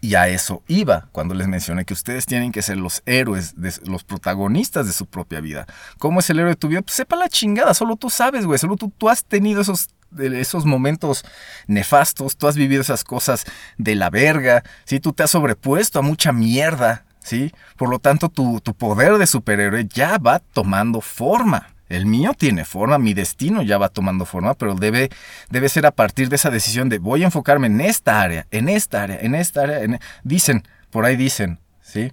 Y 0.00 0.14
a 0.14 0.28
eso 0.28 0.62
iba 0.68 1.08
cuando 1.10 1.34
les 1.34 1.48
mencioné 1.48 1.84
que 1.84 1.92
ustedes 1.94 2.24
tienen 2.24 2.52
que 2.52 2.62
ser 2.62 2.76
los 2.76 3.02
héroes, 3.04 3.54
los 3.84 4.04
protagonistas 4.04 4.86
de 4.86 4.92
su 4.92 5.06
propia 5.06 5.40
vida. 5.40 5.66
¿Cómo 5.98 6.20
es 6.20 6.30
el 6.30 6.38
héroe 6.38 6.50
de 6.50 6.56
tu 6.56 6.68
vida? 6.68 6.82
Pues 6.82 6.94
sepa 6.94 7.16
la 7.16 7.28
chingada, 7.28 7.74
solo 7.74 7.96
tú 7.96 8.08
sabes, 8.08 8.46
güey, 8.46 8.58
solo 8.58 8.76
tú, 8.76 8.92
tú 8.96 9.08
has 9.08 9.24
tenido 9.24 9.60
esos 9.60 9.88
esos 10.16 10.64
momentos 10.64 11.24
nefastos, 11.66 12.36
tú 12.36 12.48
has 12.48 12.56
vivido 12.56 12.80
esas 12.80 13.04
cosas 13.04 13.44
de 13.76 13.94
la 13.94 14.08
verga, 14.08 14.62
¿sí? 14.84 15.00
Tú 15.00 15.12
te 15.12 15.22
has 15.22 15.30
sobrepuesto 15.30 15.98
a 15.98 16.02
mucha 16.02 16.32
mierda, 16.32 17.04
¿sí? 17.20 17.52
Por 17.76 17.88
lo 17.88 17.98
tanto, 17.98 18.28
tu, 18.28 18.60
poder 18.60 19.18
de 19.18 19.26
superhéroe 19.26 19.86
ya 19.86 20.18
va 20.18 20.38
tomando 20.38 21.00
forma. 21.00 21.74
El 21.88 22.04
mío 22.04 22.32
tiene 22.36 22.64
forma, 22.64 22.98
mi 22.98 23.14
destino 23.14 23.62
ya 23.62 23.78
va 23.78 23.88
tomando 23.88 24.26
forma, 24.26 24.54
pero 24.54 24.74
debe, 24.74 25.08
debe 25.48 25.68
ser 25.70 25.86
a 25.86 25.90
partir 25.90 26.28
de 26.28 26.36
esa 26.36 26.50
decisión 26.50 26.90
de 26.90 26.98
voy 26.98 27.22
a 27.22 27.26
enfocarme 27.26 27.68
en 27.68 27.80
esta 27.80 28.20
área, 28.20 28.46
en 28.50 28.68
esta 28.68 29.02
área, 29.02 29.18
en 29.20 29.34
esta 29.34 29.62
área. 29.62 29.78
E-". 29.82 29.98
Dicen, 30.22 30.64
por 30.90 31.06
ahí 31.06 31.16
dicen, 31.16 31.60
¿sí? 31.80 32.12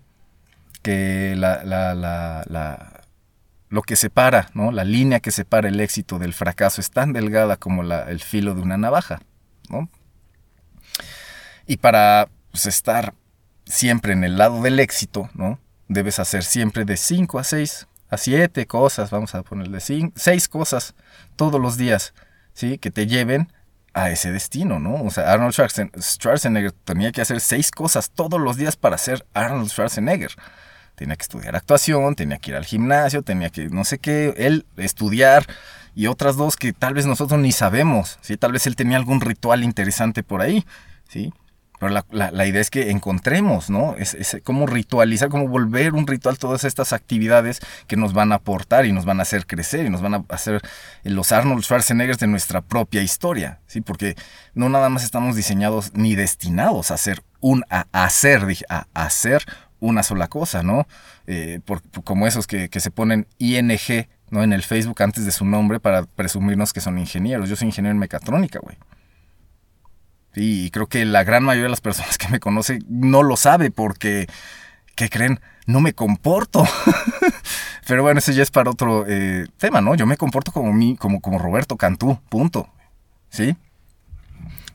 Que 0.82 1.36
la, 1.36 1.64
la, 1.66 1.94
la, 1.94 3.04
lo 3.70 3.82
que 3.82 3.98
separa, 3.98 4.50
¿no? 4.54 4.72
La 4.72 4.86
línea 4.86 5.20
que 5.20 5.32
separa 5.32 5.68
el 5.68 5.80
éxito 5.82 6.20
del 6.20 6.34
fracaso 6.34 6.80
es 6.80 6.92
tan 6.92 7.12
delgada 7.12 7.58
como 7.58 7.84
el 7.84 8.20
filo 8.22 8.56
de 8.56 8.62
una 8.62 8.78
navaja, 8.78 9.22
¿no? 9.70 9.90
Y 11.68 11.78
para 11.78 12.30
pues, 12.52 12.68
estar 12.68 13.14
siempre 13.66 14.14
en 14.14 14.24
el 14.24 14.38
lado 14.38 14.62
del 14.62 14.80
éxito, 14.80 15.30
¿no? 15.34 15.60
Debes 15.88 16.20
hacer 16.20 16.44
siempre 16.44 16.86
de 16.86 16.98
5 16.98 17.40
a 17.40 17.44
6, 17.44 17.88
a 18.10 18.18
7 18.18 18.66
cosas, 18.68 19.12
vamos 19.12 19.36
a 19.36 19.44
ponerle 19.44 19.80
6 19.80 20.48
cosas 20.48 20.96
todos 21.36 21.60
los 21.60 21.78
días, 21.78 22.14
¿sí? 22.54 22.78
Que 22.78 22.92
te 22.92 23.08
lleven 23.08 23.52
a 23.94 24.10
ese 24.10 24.32
destino, 24.32 24.80
¿no? 24.80 25.04
O 25.04 25.10
sea, 25.10 25.32
Arnold 25.32 25.54
Schwarzenegger 25.54 26.72
tenía 26.72 27.12
que 27.12 27.22
hacer 27.22 27.40
6 27.40 27.72
cosas 27.72 28.12
todos 28.12 28.40
los 28.40 28.58
días 28.58 28.76
para 28.76 28.98
ser 28.98 29.26
Arnold 29.34 29.70
Schwarzenegger. 29.70 30.32
Tenía 30.96 31.16
que 31.16 31.24
estudiar 31.24 31.56
actuación, 31.56 32.16
tenía 32.16 32.38
que 32.38 32.52
ir 32.52 32.58
al 32.58 32.66
gimnasio, 32.66 33.22
tenía 33.22 33.50
que 33.50 33.70
no 33.70 33.84
sé 33.84 34.00
qué, 34.00 34.34
él 34.38 34.66
estudiar 34.78 35.46
y 35.94 36.08
otras 36.08 36.36
dos 36.36 36.58
que 36.58 36.74
tal 36.74 36.94
vez 36.94 37.06
nosotros 37.06 37.40
ni 37.40 37.52
sabemos, 37.52 38.18
¿sí? 38.22 38.38
Tal 38.38 38.52
vez 38.52 38.68
él 38.68 38.76
tenía 38.76 38.98
algún 38.98 39.22
ritual 39.22 39.64
interesante 39.64 40.24
por 40.24 40.42
ahí, 40.42 40.66
¿sí? 41.08 41.34
Pero 41.80 42.04
la, 42.12 42.48
idea 42.48 42.62
es 42.62 42.70
que 42.70 42.92
encontremos, 42.92 43.70
¿no? 43.70 43.96
Es, 43.98 44.38
cómo 44.44 44.66
ritualizar, 44.66 45.30
cómo 45.30 45.48
volver 45.48 45.94
un 45.94 46.08
ritual 46.08 46.38
todas 46.38 46.64
estas 46.64 46.94
actividades 46.94 47.60
que 47.88 47.98
nos 47.98 48.14
van 48.14 48.32
a 48.32 48.36
aportar 48.36 48.86
y 48.86 48.92
nos 48.92 49.06
van 49.06 49.20
a 49.20 49.24
hacer 49.24 49.46
crecer 49.46 49.86
y 49.86 49.90
nos 49.90 50.02
van 50.02 50.14
a 50.14 50.26
hacer 50.30 50.62
los 51.04 51.32
Arnold 51.32 51.64
Schwarzenegger 51.64 52.18
de 52.18 52.28
nuestra 52.28 52.62
propia 52.62 53.02
historia, 53.02 53.60
¿sí? 53.68 53.82
Porque 53.82 54.16
no 54.54 54.70
nada 54.70 54.90
más 54.90 55.04
estamos 55.04 55.36
diseñados 55.36 55.94
ni 55.94 56.16
destinados 56.16 56.92
a 56.92 56.96
hacer 56.96 57.24
un, 57.42 57.64
a 57.70 57.86
hacer, 57.92 58.46
dije, 58.46 58.66
a 58.70 58.88
hacer 58.94 59.44
una 59.80 60.04
sola 60.04 60.28
cosa, 60.28 60.64
¿no? 60.64 60.88
Eh, 61.28 61.60
como 62.04 62.28
esos 62.28 62.48
que, 62.48 62.70
que 62.70 62.80
se 62.80 62.92
ponen 62.92 63.28
ING, 63.38 64.08
¿no? 64.30 64.44
En 64.44 64.54
el 64.54 64.64
Facebook 64.64 65.02
antes 65.02 65.26
de 65.26 65.32
su 65.32 65.46
nombre 65.46 65.80
para 65.80 66.04
presumirnos 66.04 66.74
que 66.74 66.82
son 66.82 66.98
ingenieros. 66.98 67.50
Yo 67.50 67.56
soy 67.56 67.68
ingeniero 67.68 67.92
en 67.92 68.00
mecatrónica, 68.00 68.60
güey. 68.60 68.78
Y 70.36 70.70
creo 70.72 70.88
que 70.88 71.06
la 71.06 71.24
gran 71.24 71.44
mayoría 71.44 71.64
de 71.66 71.70
las 71.70 71.82
personas 71.82 72.18
que 72.18 72.28
me 72.30 72.40
conocen 72.40 72.84
no 72.90 73.24
lo 73.24 73.38
sabe 73.38 73.72
porque, 73.72 74.28
¿qué 74.96 75.10
creen? 75.10 75.40
No 75.66 75.80
me 75.82 75.94
comporto. 75.94 76.68
Pero 77.88 78.04
bueno, 78.04 78.20
ese 78.20 78.34
ya 78.34 78.44
es 78.44 78.52
para 78.52 78.70
otro 78.70 79.06
eh, 79.08 79.48
tema, 79.58 79.82
¿no? 79.82 79.96
Yo 79.96 80.06
me 80.06 80.18
comporto 80.18 80.52
como, 80.52 80.74
mí, 80.74 80.96
como, 80.98 81.22
como 81.22 81.40
Roberto 81.40 81.78
Cantú, 81.78 82.20
punto. 82.30 82.70
¿Sí? 83.30 83.56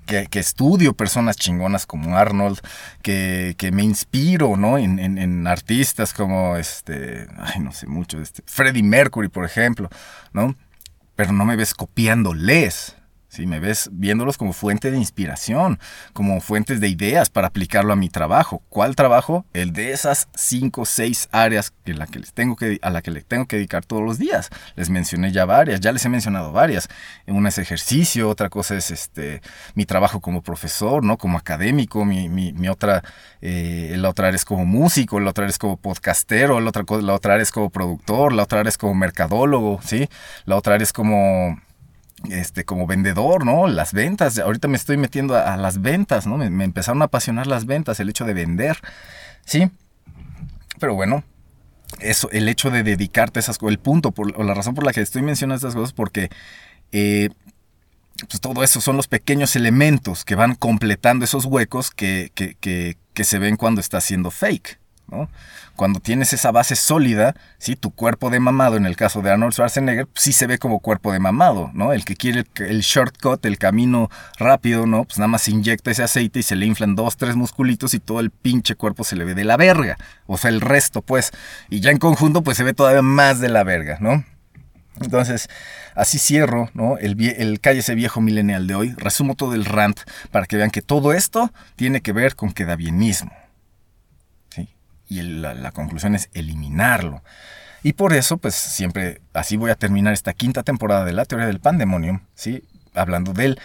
que, 0.07 0.27
que 0.27 0.41
estudio 0.41 0.93
personas 0.95 1.37
chingonas 1.37 1.87
como 1.87 2.17
Arnold, 2.17 2.59
que, 3.01 3.55
que 3.57 3.71
me 3.71 3.85
inspiro, 3.85 4.57
¿no? 4.57 4.77
En, 4.77 4.99
en- 4.99 5.19
en 5.19 5.47
artistas 5.47 6.13
como, 6.13 6.57
este, 6.57 7.29
ay, 7.39 7.61
no 7.61 7.71
sé 7.71 7.87
mucho, 7.87 8.21
este, 8.21 8.43
Freddie 8.45 8.83
Mercury, 8.83 9.29
por 9.29 9.45
ejemplo, 9.45 9.89
¿no? 10.33 10.57
Pero 11.15 11.31
no 11.33 11.45
me 11.45 11.55
ves 11.55 11.75
copiándoles, 11.75 12.97
¿sí? 13.31 13.47
Me 13.47 13.59
ves 13.61 13.89
viéndolos 13.93 14.37
como 14.37 14.53
fuente 14.53 14.91
de 14.91 14.99
inspiración, 14.99 15.78
como 16.12 16.43
fuentes 16.43 16.81
de 16.81 16.89
ideas 16.89 17.31
para 17.31 17.47
aplicarlo 17.47 17.95
a 17.95 17.97
mi 17.97 18.11
trabajo. 18.11 18.62
¿Cuál 18.68 18.95
trabajo? 18.95 19.47
El 19.55 19.72
de 19.72 19.93
esas 19.93 20.28
cinco 20.35 20.83
o 20.83 20.85
seis 20.85 21.31
áreas 21.33 21.72
que 21.85 21.95
la 21.95 22.07
que 22.07 22.18
les 22.18 22.35
tengo 22.35 22.57
que, 22.57 22.78
a 22.83 22.91
la 22.91 23.01
que 23.01 23.11
le 23.11 23.22
tengo 23.22 23.47
que 23.47 23.57
dedicar 23.57 23.87
todos 23.87 24.03
los 24.03 24.18
días. 24.18 24.51
Les 24.76 24.91
mencioné 24.91 25.33
ya 25.33 25.47
varias, 25.47 25.81
ya 25.81 25.93
les 25.93 26.05
he 26.05 26.11
mencionado 26.11 26.53
varias. 26.53 26.89
Una 27.26 27.49
es 27.49 27.57
ejercicio, 27.57 28.28
otra 28.28 28.51
cosa 28.51 28.76
es 28.76 28.91
este 28.91 29.41
mi 29.74 29.87
trabajo 29.87 30.20
como 30.20 30.43
profesor, 30.43 31.03
¿no? 31.03 31.16
Como 31.16 31.39
académico, 31.39 32.05
mi, 32.05 32.28
mi- 32.28 32.68
otra, 32.68 33.03
eh, 33.41 33.95
la 33.97 34.11
otra 34.11 34.28
es 34.31 34.45
como 34.45 34.66
músico, 34.66 35.20
la 35.20 35.31
otra 35.31 35.47
es 35.47 35.59
como 35.59 35.76
podcastero, 35.76 36.61
la 36.61 36.68
otra, 36.68 36.85
la 37.01 37.14
otra 37.14 37.41
es 37.41 37.51
como 37.51 37.70
productor, 37.70 38.33
la 38.33 38.43
otra 38.43 38.61
área 38.61 38.68
es 38.68 38.78
como 38.78 38.95
mercadólogo, 38.95 39.81
¿sí? 39.83 40.09
La 40.45 40.57
otra 40.57 40.74
área 40.74 40.85
es 40.85 40.93
como 40.93 41.61
este, 42.29 42.64
como 42.64 42.87
vendedor, 42.87 43.45
¿no? 43.45 43.66
Las 43.66 43.93
ventas. 43.93 44.39
Ahorita 44.39 44.68
me 44.68 44.77
estoy 44.77 44.97
metiendo 44.97 45.37
a, 45.37 45.57
las 45.57 45.81
ventas, 45.81 46.27
¿no? 46.27 46.37
Me, 46.37 46.64
empezaron 46.64 47.03
a 47.03 47.07
apasionar 47.07 47.47
las 47.47 47.66
ventas, 47.66 48.01
el 48.01 48.09
hecho 48.11 48.25
de 48.25 48.35
vender, 48.35 48.79
¿sí? 49.45 49.71
Pero 50.79 50.95
bueno, 50.95 51.25
eso, 52.01 52.31
el 52.31 52.49
hecho 52.49 52.71
de 52.71 52.83
dedicarte 52.83 53.39
a 53.39 53.41
esas 53.41 53.59
cosas, 53.59 53.73
el 53.73 53.79
punto, 53.79 54.14
o 54.16 54.43
la 54.43 54.55
razón 54.55 54.75
por 54.75 54.85
la 54.85 54.93
que 54.93 55.01
estoy 55.01 55.23
mencionando 55.23 55.57
estas 55.57 55.75
cosas, 55.75 55.93
porque 55.93 56.31
eh, 56.93 57.31
pues 58.29 58.41
todo 58.41 58.62
eso 58.62 58.81
son 58.81 58.97
los 58.97 59.09
pequeños 59.09 59.57
elementos 59.57 60.25
que 60.25 60.35
van 60.35 60.55
completando 60.55 61.25
esos 61.25 61.45
huecos 61.45 61.91
que, 61.91 62.31
que, 62.35 62.55
que, 62.55 62.97
que 63.14 63.25
se 63.25 63.39
ven 63.39 63.57
cuando 63.57 63.81
está 63.81 63.99
haciendo 63.99 64.31
fake, 64.31 64.79
Cuando 65.77 66.01
tienes 66.01 66.33
esa 66.33 66.51
base 66.51 66.77
sólida, 66.77 67.35
¿sí? 67.59 67.75
Tu 67.75 67.91
cuerpo 67.91 68.29
de 68.31 68.39
mamado, 68.39 68.77
en 68.77 68.87
el 68.87 68.97
caso 68.97 69.23
de 69.23 69.31
Arnold 69.31 69.53
Schwarzenegger, 69.53 70.07
pues, 70.07 70.23
sí 70.23 70.33
se 70.33 70.47
ve 70.47 70.59
como 70.59 70.81
cuerpo 70.81 71.13
de 71.13 71.19
mamado, 71.19 71.71
¿no? 71.73 71.93
El 71.93 72.05
que 72.05 72.17
quiere 72.17 72.41
el, 72.41 72.65
el 72.67 72.81
shortcut, 72.81 73.45
el 73.47 73.59
camino 73.59 74.11
rápido, 74.39 74.87
¿no? 74.87 75.05
Pues 75.05 75.19
nada 75.19 75.29
más 75.29 75.43
se 75.43 75.53
inyecta 75.53 75.91
ese 75.91 76.03
aceite 76.03 76.41
y 76.41 76.43
se 76.43 76.57
le 76.57 76.67
inflan 76.67 76.97
dos, 76.97 77.17
tres 77.17 77.37
musculitos 77.37 77.95
y 77.95 78.01
todo 78.01 78.21
el 78.21 78.31
pinche 78.31 78.75
cuerpo 78.75 79.05
se 79.05 79.17
le 79.17 79.25
ve 79.25 79.35
de 79.35 79.45
la 79.45 79.57
verga. 79.57 79.97
O 80.27 80.37
sea, 80.37 80.51
el 80.51 80.61
resto, 80.61 81.03
pues. 81.03 81.33
Y 81.71 81.81
ya 81.81 81.91
en 81.91 81.99
conjunto, 81.99 82.43
pues 82.43 82.57
se 82.57 82.65
ve 82.65 82.75
todavía 82.75 83.03
más 83.03 83.41
de 83.41 83.49
la 83.49 83.65
verga, 83.65 83.97
¿no? 84.01 84.25
Entonces, 85.01 85.49
así 85.95 86.19
cierro, 86.19 86.69
¿no? 86.75 86.99
El, 86.99 87.21
el 87.39 87.61
cállese 87.61 87.95
viejo 87.95 88.21
millennial 88.21 88.67
de 88.67 88.75
hoy. 88.75 88.95
Resumo 88.97 89.35
todo 89.35 89.55
el 89.55 89.65
rant 89.65 90.01
para 90.31 90.47
que 90.47 90.57
vean 90.57 90.71
que 90.71 90.83
todo 90.83 91.13
esto 91.13 91.53
tiene 91.77 92.03
que 92.03 92.13
ver 92.13 92.37
con 92.37 92.53
quedabienismo. 92.53 93.33
Y 95.11 95.23
la, 95.23 95.73
conclusión 95.73 96.15
es 96.15 96.31
eliminarlo. 96.35 97.25
Y 97.83 97.95
por 97.95 98.13
eso, 98.13 98.39
pues 98.39 98.55
siempre 98.55 99.21
así 99.35 99.57
voy 99.57 99.73
a 99.73 99.75
terminar 99.75 100.15
esta 100.15 100.33
quinta 100.35 100.63
temporada 100.63 101.05
de 101.05 101.13
la 101.13 101.25
teoría 101.25 101.49
del 101.49 101.59
pandemonium, 101.59 102.21
¿sí? 102.35 102.63
Hablando 102.95 103.33
del 103.33 103.59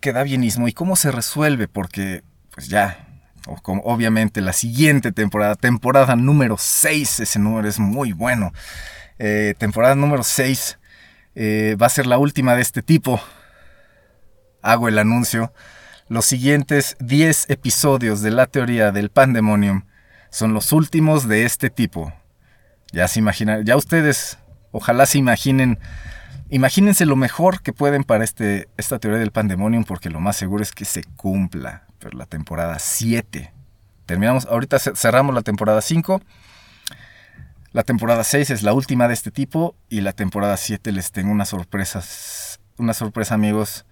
quedabienismo 0.00 0.66
y 0.66 0.72
cómo 0.72 0.96
se 0.96 1.12
resuelve, 1.12 1.68
porque, 1.68 2.22
pues 2.54 2.68
ya, 2.68 3.06
obviamente 3.44 4.40
la 4.40 4.54
siguiente 4.54 5.12
temporada, 5.12 5.56
temporada 5.56 6.16
número 6.16 6.56
6, 6.58 7.20
ese 7.20 7.38
número 7.38 7.68
es 7.68 7.78
muy 7.78 8.12
bueno. 8.12 8.54
Eh, 9.18 9.54
temporada 9.58 9.94
número 9.94 10.22
6 10.22 10.78
eh, 11.34 11.76
va 11.80 11.84
a 11.84 11.90
ser 11.90 12.06
la 12.06 12.16
última 12.16 12.54
de 12.54 12.62
este 12.62 12.80
tipo. 12.80 13.20
Hago 14.62 14.88
el 14.88 14.98
anuncio. 14.98 15.52
Los 16.08 16.24
siguientes 16.24 16.96
10 17.00 17.50
episodios 17.50 18.22
de 18.22 18.30
la 18.30 18.46
teoría 18.46 18.90
del 18.90 19.10
pandemonium 19.10 19.82
son 20.30 20.54
los 20.54 20.72
últimos 20.72 21.28
de 21.28 21.44
este 21.44 21.70
tipo. 21.70 22.12
Ya 22.92 23.06
se 23.08 23.18
imaginan, 23.20 23.64
ya 23.64 23.76
ustedes, 23.76 24.38
ojalá 24.72 25.06
se 25.06 25.18
imaginen, 25.18 25.78
imagínense 26.48 27.06
lo 27.06 27.16
mejor 27.16 27.62
que 27.62 27.72
pueden 27.72 28.04
para 28.04 28.24
este, 28.24 28.68
esta 28.76 28.98
teoría 28.98 29.20
del 29.20 29.30
pandemonium, 29.32 29.84
porque 29.84 30.10
lo 30.10 30.20
más 30.20 30.36
seguro 30.36 30.62
es 30.62 30.72
que 30.72 30.84
se 30.84 31.04
cumpla. 31.04 31.84
Pero 31.98 32.16
la 32.16 32.26
temporada 32.26 32.78
7. 32.78 33.52
Terminamos, 34.06 34.46
ahorita 34.46 34.78
ce- 34.78 34.96
cerramos 34.96 35.34
la 35.34 35.42
temporada 35.42 35.80
5. 35.82 36.20
La 37.72 37.84
temporada 37.84 38.24
6 38.24 38.50
es 38.50 38.62
la 38.64 38.72
última 38.72 39.06
de 39.06 39.14
este 39.14 39.30
tipo 39.30 39.76
y 39.88 40.00
la 40.00 40.12
temporada 40.12 40.56
7 40.56 40.90
les 40.90 41.12
tengo 41.12 41.30
unas 41.30 41.50
sorpresas, 41.50 42.58
una 42.78 42.94
sorpresa 42.94 43.34
amigos. 43.34 43.84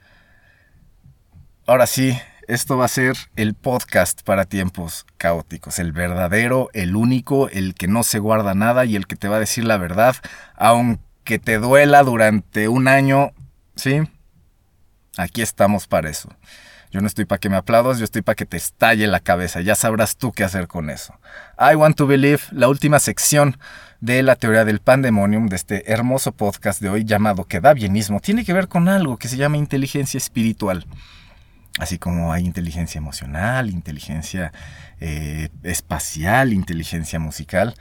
Ahora 1.66 1.86
sí, 1.86 2.18
esto 2.48 2.78
va 2.78 2.86
a 2.86 2.88
ser 2.88 3.14
el 3.36 3.52
podcast 3.52 4.22
para 4.22 4.46
tiempos 4.46 5.04
caóticos, 5.18 5.78
el 5.78 5.92
verdadero, 5.92 6.70
el 6.72 6.96
único, 6.96 7.50
el 7.50 7.74
que 7.74 7.88
no 7.88 8.02
se 8.02 8.18
guarda 8.18 8.54
nada 8.54 8.86
y 8.86 8.96
el 8.96 9.06
que 9.06 9.16
te 9.16 9.28
va 9.28 9.36
a 9.36 9.40
decir 9.40 9.64
la 9.64 9.76
verdad, 9.76 10.16
aunque 10.56 11.38
te 11.38 11.58
duela 11.58 12.02
durante 12.02 12.68
un 12.68 12.88
año, 12.88 13.32
¿sí? 13.76 14.00
Aquí 15.18 15.42
estamos 15.42 15.86
para 15.86 16.08
eso. 16.08 16.30
Yo 16.90 17.02
no 17.02 17.06
estoy 17.06 17.26
para 17.26 17.38
que 17.38 17.50
me 17.50 17.58
aplaudas, 17.58 17.98
yo 17.98 18.04
estoy 18.04 18.22
para 18.22 18.34
que 18.36 18.46
te 18.46 18.56
estalle 18.56 19.06
la 19.08 19.20
cabeza. 19.20 19.60
Ya 19.60 19.74
sabrás 19.74 20.16
tú 20.16 20.32
qué 20.32 20.42
hacer 20.42 20.68
con 20.68 20.88
eso. 20.88 21.14
I 21.58 21.74
Want 21.74 21.96
to 21.98 22.06
Believe, 22.06 22.40
la 22.50 22.68
última 22.68 22.98
sección 22.98 23.58
de 24.00 24.22
la 24.22 24.36
teoría 24.36 24.64
del 24.64 24.80
pandemonium 24.80 25.48
de 25.48 25.56
este 25.56 25.92
hermoso 25.92 26.32
podcast 26.32 26.80
de 26.80 26.88
hoy 26.88 27.04
llamado 27.04 27.44
Quedabienismo, 27.44 28.20
tiene 28.20 28.42
que 28.46 28.54
ver 28.54 28.68
con 28.68 28.88
algo 28.88 29.18
que 29.18 29.28
se 29.28 29.36
llama 29.36 29.58
inteligencia 29.58 30.16
espiritual. 30.16 30.86
Así 31.78 31.98
como 31.98 32.32
hay 32.32 32.44
inteligencia 32.44 32.98
emocional, 32.98 33.70
inteligencia 33.70 34.52
eh, 35.00 35.48
espacial, 35.62 36.52
inteligencia 36.52 37.18
musical. 37.18 37.74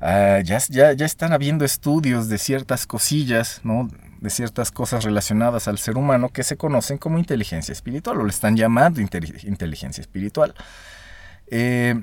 Ah, 0.00 0.40
ya, 0.42 0.58
ya, 0.68 0.92
ya 0.92 1.06
están 1.06 1.32
habiendo 1.32 1.64
estudios 1.64 2.28
de 2.28 2.38
ciertas 2.38 2.86
cosillas, 2.86 3.60
¿no? 3.62 3.88
de 4.20 4.30
ciertas 4.30 4.70
cosas 4.70 5.04
relacionadas 5.04 5.66
al 5.68 5.78
ser 5.78 5.96
humano 5.96 6.28
que 6.28 6.44
se 6.44 6.56
conocen 6.56 6.96
como 6.96 7.18
inteligencia 7.18 7.72
espiritual 7.72 8.20
o 8.20 8.24
le 8.24 8.30
están 8.30 8.56
llamando 8.56 9.00
inteli- 9.00 9.44
inteligencia 9.44 10.00
espiritual. 10.00 10.54
Eh, 11.50 12.00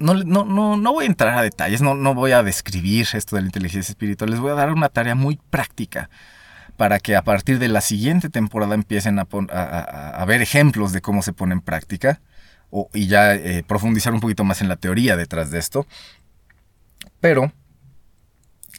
no, 0.00 0.14
no, 0.14 0.44
no, 0.44 0.76
no 0.76 0.92
voy 0.92 1.04
a 1.04 1.06
entrar 1.06 1.38
a 1.38 1.42
detalles, 1.42 1.80
no, 1.80 1.94
no 1.94 2.14
voy 2.14 2.32
a 2.32 2.42
describir 2.42 3.06
esto 3.14 3.36
de 3.36 3.42
la 3.42 3.46
inteligencia 3.46 3.92
espiritual, 3.92 4.30
les 4.30 4.40
voy 4.40 4.50
a 4.50 4.54
dar 4.54 4.72
una 4.72 4.88
tarea 4.88 5.14
muy 5.14 5.38
práctica 5.48 6.10
para 6.82 6.98
que 6.98 7.14
a 7.14 7.22
partir 7.22 7.60
de 7.60 7.68
la 7.68 7.80
siguiente 7.80 8.28
temporada 8.28 8.74
empiecen 8.74 9.20
a, 9.20 10.24
ver 10.26 10.42
ejemplos 10.42 10.90
de 10.90 11.00
cómo 11.00 11.22
se 11.22 11.32
pone 11.32 11.52
en 11.52 11.60
práctica 11.60 12.20
o- 12.70 12.90
y 12.92 13.06
ya 13.06 13.36
eh, 13.36 13.62
profundizar 13.62 14.12
un 14.12 14.18
poquito 14.18 14.42
más 14.42 14.62
en 14.62 14.68
la 14.68 14.74
teoría 14.74 15.16
detrás 15.16 15.52
de 15.52 15.60
esto. 15.60 15.86
Pero 17.20 17.52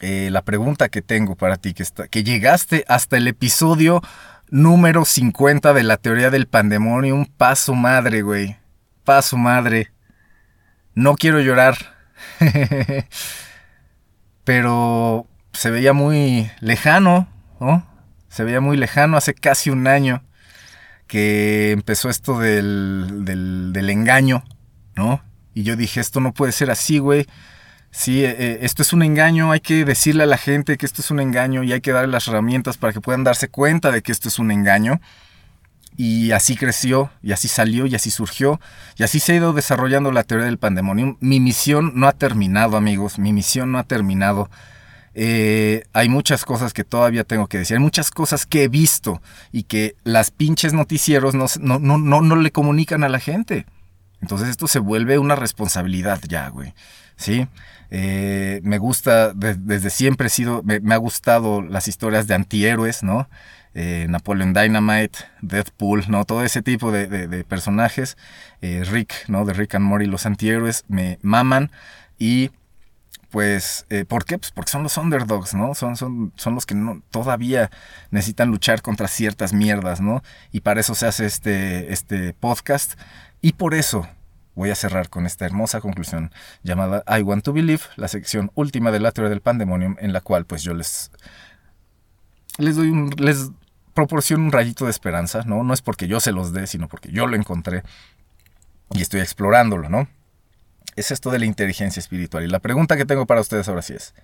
eh, 0.02 0.28
la 0.30 0.42
pregunta 0.42 0.90
que 0.90 1.00
tengo 1.00 1.34
para 1.34 1.56
ti, 1.56 1.72
que, 1.72 1.86
que 2.10 2.24
llegaste 2.24 2.84
hasta 2.88 3.16
el 3.16 3.26
episodio 3.26 4.02
número 4.50 5.06
50 5.06 5.72
de 5.72 5.82
la 5.82 5.96
teoría 5.96 6.28
del 6.28 6.46
pandemonium, 6.46 7.24
paso 7.24 7.72
madre, 7.72 8.20
güey. 8.20 8.58
Paso 9.04 9.38
madre. 9.38 9.92
No 10.94 11.16
quiero 11.16 11.40
llorar. 11.40 11.78
Pero 14.44 15.26
se 15.54 15.70
veía 15.70 15.94
muy 15.94 16.50
lejano, 16.60 17.28
¿no? 17.60 17.93
Se 18.34 18.42
veía 18.42 18.60
muy 18.60 18.76
lejano 18.76 19.16
hace 19.16 19.32
casi 19.32 19.70
un 19.70 19.86
año 19.86 20.24
que 21.06 21.70
empezó 21.70 22.10
esto 22.10 22.40
del, 22.40 23.24
del, 23.24 23.90
engaño, 23.90 24.42
¿no? 24.96 25.22
Y 25.54 25.62
yo 25.62 25.76
dije, 25.76 26.00
esto 26.00 26.18
no 26.18 26.34
puede 26.34 26.50
ser 26.50 26.68
así, 26.68 26.98
güey. 26.98 27.28
Sí, 27.92 28.24
eh, 28.24 28.34
eh, 28.36 28.58
esto 28.62 28.82
es 28.82 28.92
un 28.92 29.04
engaño, 29.04 29.52
hay 29.52 29.60
que 29.60 29.84
decirle 29.84 30.24
a 30.24 30.26
la 30.26 30.36
gente 30.36 30.76
que 30.78 30.84
esto 30.84 31.00
es 31.00 31.12
un 31.12 31.20
engaño 31.20 31.62
y 31.62 31.72
hay 31.72 31.80
que 31.80 31.92
darle 31.92 32.10
las 32.10 32.26
herramientas 32.26 32.76
para 32.76 32.92
que 32.92 33.00
puedan 33.00 33.22
darse 33.22 33.46
cuenta 33.46 33.92
de 33.92 34.02
que 34.02 34.10
esto 34.10 34.26
es 34.26 34.40
un 34.40 34.50
engaño. 34.50 35.00
Y 35.96 36.32
así 36.32 36.56
creció, 36.56 37.12
y 37.22 37.30
así 37.30 37.46
salió, 37.46 37.86
y 37.86 37.94
así 37.94 38.10
surgió, 38.10 38.60
y 38.96 39.04
así 39.04 39.20
se 39.20 39.30
ha 39.30 39.36
ido 39.36 39.52
desarrollando 39.52 40.10
la 40.10 40.24
teoría 40.24 40.46
del 40.46 40.58
pandemonium. 40.58 41.18
Mi 41.20 41.38
misión 41.38 41.92
no 41.94 42.08
ha 42.08 42.12
terminado, 42.12 42.76
amigos, 42.76 43.20
mi 43.20 43.32
misión 43.32 43.70
no 43.70 43.78
ha 43.78 43.84
terminado. 43.84 44.50
Eh, 45.14 45.84
hay 45.92 46.08
muchas 46.08 46.44
cosas 46.44 46.72
que 46.72 46.84
todavía 46.84 47.24
tengo 47.24 47.46
que 47.46 47.58
decir, 47.58 47.76
hay 47.76 47.82
muchas 47.82 48.10
cosas 48.10 48.46
que 48.46 48.64
he 48.64 48.68
visto 48.68 49.22
y 49.52 49.62
que 49.64 49.94
las 50.04 50.30
pinches 50.30 50.72
noticieros 50.72 51.34
no, 51.34 51.46
no, 51.60 51.78
no, 51.78 51.98
no, 51.98 52.20
no 52.20 52.36
le 52.36 52.50
comunican 52.50 53.04
a 53.04 53.08
la 53.08 53.20
gente. 53.20 53.66
Entonces 54.20 54.48
esto 54.48 54.66
se 54.66 54.78
vuelve 54.78 55.18
una 55.18 55.36
responsabilidad 55.36 56.20
ya, 56.28 56.48
güey. 56.48 56.74
¿Sí? 57.16 57.46
Eh, 57.90 58.60
me 58.64 58.78
gusta, 58.78 59.32
de- 59.34 59.54
desde 59.54 59.90
siempre 59.90 60.26
he 60.26 60.30
sido, 60.30 60.62
me, 60.64 60.80
ha 60.92 60.96
gustado 60.96 61.62
las 61.62 61.86
historias 61.86 62.26
de 62.26 62.34
antihéroes, 62.34 63.02
¿no? 63.04 63.28
Eh, 63.74 64.06
Napoleon 64.08 64.52
Dynamite, 64.52 65.18
Deadpool, 65.42 66.04
¿no? 66.08 66.24
Todo 66.24 66.44
ese 66.44 66.62
tipo 66.62 66.90
de 66.90 67.44
personajes. 67.44 68.16
Eh, 68.62 68.82
Rick, 68.90 69.12
¿no? 69.28 69.44
De 69.44 69.52
Rick 69.52 69.74
and 69.74 69.84
Morty, 69.84 70.06
los 70.06 70.26
antihéroes 70.26 70.84
me 70.88 71.18
maman 71.22 71.70
y 72.18 72.50
pues, 73.34 73.84
eh, 73.90 74.04
¿por 74.04 74.24
qué? 74.24 74.38
Pues 74.38 74.52
porque 74.52 74.70
son 74.70 74.84
los 74.84 74.96
underdogs, 74.96 75.54
¿no? 75.54 75.74
Son, 75.74 75.96
son, 75.96 76.32
son 76.36 76.54
los 76.54 76.66
que 76.66 76.76
todavía 77.10 77.68
necesitan 78.12 78.48
luchar 78.48 78.80
contra 78.80 79.08
ciertas 79.08 79.52
mierdas, 79.52 80.00
¿no? 80.00 80.22
Y 80.52 80.60
para 80.60 80.78
eso 80.78 80.94
se 80.94 81.08
hace 81.08 81.26
este, 81.26 81.92
este 81.92 82.32
podcast. 82.32 82.92
Y 83.40 83.54
por 83.54 83.74
eso 83.74 84.06
voy 84.54 84.70
a 84.70 84.76
cerrar 84.76 85.08
con 85.08 85.26
esta 85.26 85.46
hermosa 85.46 85.80
conclusión 85.80 86.30
llamada 86.62 87.02
I 87.08 87.22
Want 87.22 87.42
to 87.42 87.52
Believe, 87.52 87.82
la 87.96 88.06
sección 88.06 88.52
última 88.54 88.92
de 88.92 89.00
la 89.00 89.10
teoría 89.10 89.30
del 89.30 89.40
pandemonium, 89.40 89.96
en 89.98 90.12
la 90.12 90.20
cual 90.20 90.44
pues 90.44 90.62
yo 90.62 90.72
les, 90.72 91.10
les 92.58 92.76
doy 92.76 92.90
un, 92.90 93.10
les 93.16 93.50
proporciono 93.94 94.44
un 94.44 94.52
rayito 94.52 94.84
de 94.84 94.92
esperanza, 94.92 95.42
¿no? 95.44 95.64
No 95.64 95.74
es 95.74 95.82
porque 95.82 96.06
yo 96.06 96.20
se 96.20 96.30
los 96.30 96.52
dé, 96.52 96.68
sino 96.68 96.86
porque 96.86 97.10
yo 97.10 97.26
lo 97.26 97.34
encontré 97.34 97.82
y 98.92 99.02
estoy 99.02 99.22
explorándolo, 99.22 99.88
¿no? 99.88 100.06
Es 100.96 101.10
esto 101.10 101.30
de 101.30 101.38
la 101.38 101.44
inteligencia 101.44 102.00
espiritual. 102.00 102.44
Y 102.44 102.48
la 102.48 102.60
pregunta 102.60 102.96
que 102.96 103.04
tengo 103.04 103.26
para 103.26 103.40
ustedes 103.40 103.68
ahora 103.68 103.82
sí 103.82 103.94
es, 103.94 104.14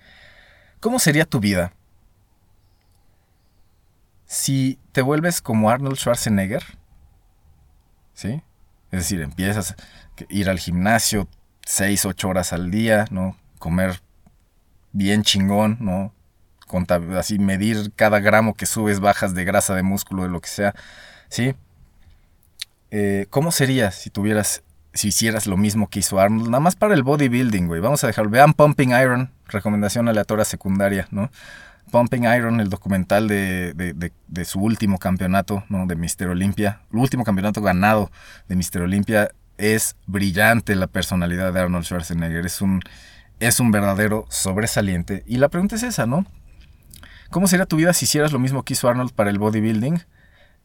¿cómo 0.79 0.99
sería 0.99 1.25
tu 1.25 1.39
vida 1.39 1.73
si 4.25 4.79
te 4.91 5.01
vuelves 5.01 5.41
como 5.41 5.69
Arnold 5.69 5.97
Schwarzenegger? 5.97 6.63
¿Sí? 8.13 8.41
Es 8.91 8.99
decir, 8.99 9.21
empiezas 9.21 9.71
a 9.71 9.75
ir 10.29 10.49
al 10.49 10.59
gimnasio 10.59 11.27
6, 11.65 12.05
8 12.05 12.29
horas 12.29 12.53
al 12.53 12.71
día, 12.71 13.05
¿no? 13.09 13.37
Comer 13.59 14.01
bien 14.91 15.23
chingón, 15.23 15.77
¿no? 15.79 16.13
así 17.17 17.37
medir 17.37 17.91
cada 17.95 18.19
gramo 18.19 18.53
que 18.53 18.65
subes, 18.65 18.99
bajas 18.99 19.33
de 19.33 19.43
grasa, 19.43 19.75
de 19.75 19.83
músculo, 19.83 20.23
de 20.23 20.29
lo 20.29 20.39
que 20.39 20.47
sea, 20.47 20.73
¿sí? 21.27 21.53
Eh, 22.91 23.25
¿Cómo 23.29 23.51
sería 23.51 23.91
si 23.91 24.09
tuvieras 24.09 24.63
si 24.93 25.09
hicieras 25.09 25.47
lo 25.47 25.57
mismo 25.57 25.89
que 25.89 25.99
hizo 25.99 26.19
Arnold, 26.19 26.47
nada 26.47 26.59
más 26.59 26.75
para 26.75 26.93
el 26.93 27.03
bodybuilding, 27.03 27.67
güey. 27.67 27.81
Vamos 27.81 28.03
a 28.03 28.07
dejarlo. 28.07 28.31
Vean 28.31 28.53
Pumping 28.53 28.89
Iron, 28.89 29.31
recomendación 29.47 30.07
aleatoria 30.09 30.45
secundaria, 30.45 31.07
¿no? 31.11 31.31
Pumping 31.91 32.23
Iron, 32.23 32.59
el 32.59 32.69
documental 32.69 33.27
de, 33.27 34.11
su 34.45 34.59
último 34.59 34.97
campeonato, 34.97 35.63
¿no? 35.69 35.85
De 35.85 35.95
Mister 35.95 36.27
Olympia. 36.27 36.81
El 36.91 36.99
último 36.99 37.23
campeonato 37.23 37.61
ganado 37.61 38.11
de 38.47 38.55
Mister 38.55 38.81
Olympia. 38.81 39.29
Es 39.57 39.95
brillante 40.07 40.75
la 40.75 40.87
personalidad 40.87 41.53
de 41.53 41.59
Arnold 41.59 41.85
Schwarzenegger. 41.85 42.45
Es 42.45 42.61
un, 42.61 42.81
es 43.39 43.59
un 43.59 43.71
verdadero 43.71 44.25
sobresaliente. 44.29 45.23
Y 45.27 45.37
la 45.37 45.49
pregunta 45.49 45.75
es 45.75 45.83
esa, 45.83 46.05
¿no? 46.05 46.25
¿Cómo 47.29 47.47
sería 47.47 47.65
tu 47.65 47.77
vida 47.77 47.93
si 47.93 48.05
hicieras 48.05 48.31
lo 48.31 48.39
mismo 48.39 48.63
que 48.63 48.73
hizo 48.73 48.89
Arnold 48.89 49.13
para 49.13 49.29
el 49.29 49.39
bodybuilding? 49.39 50.03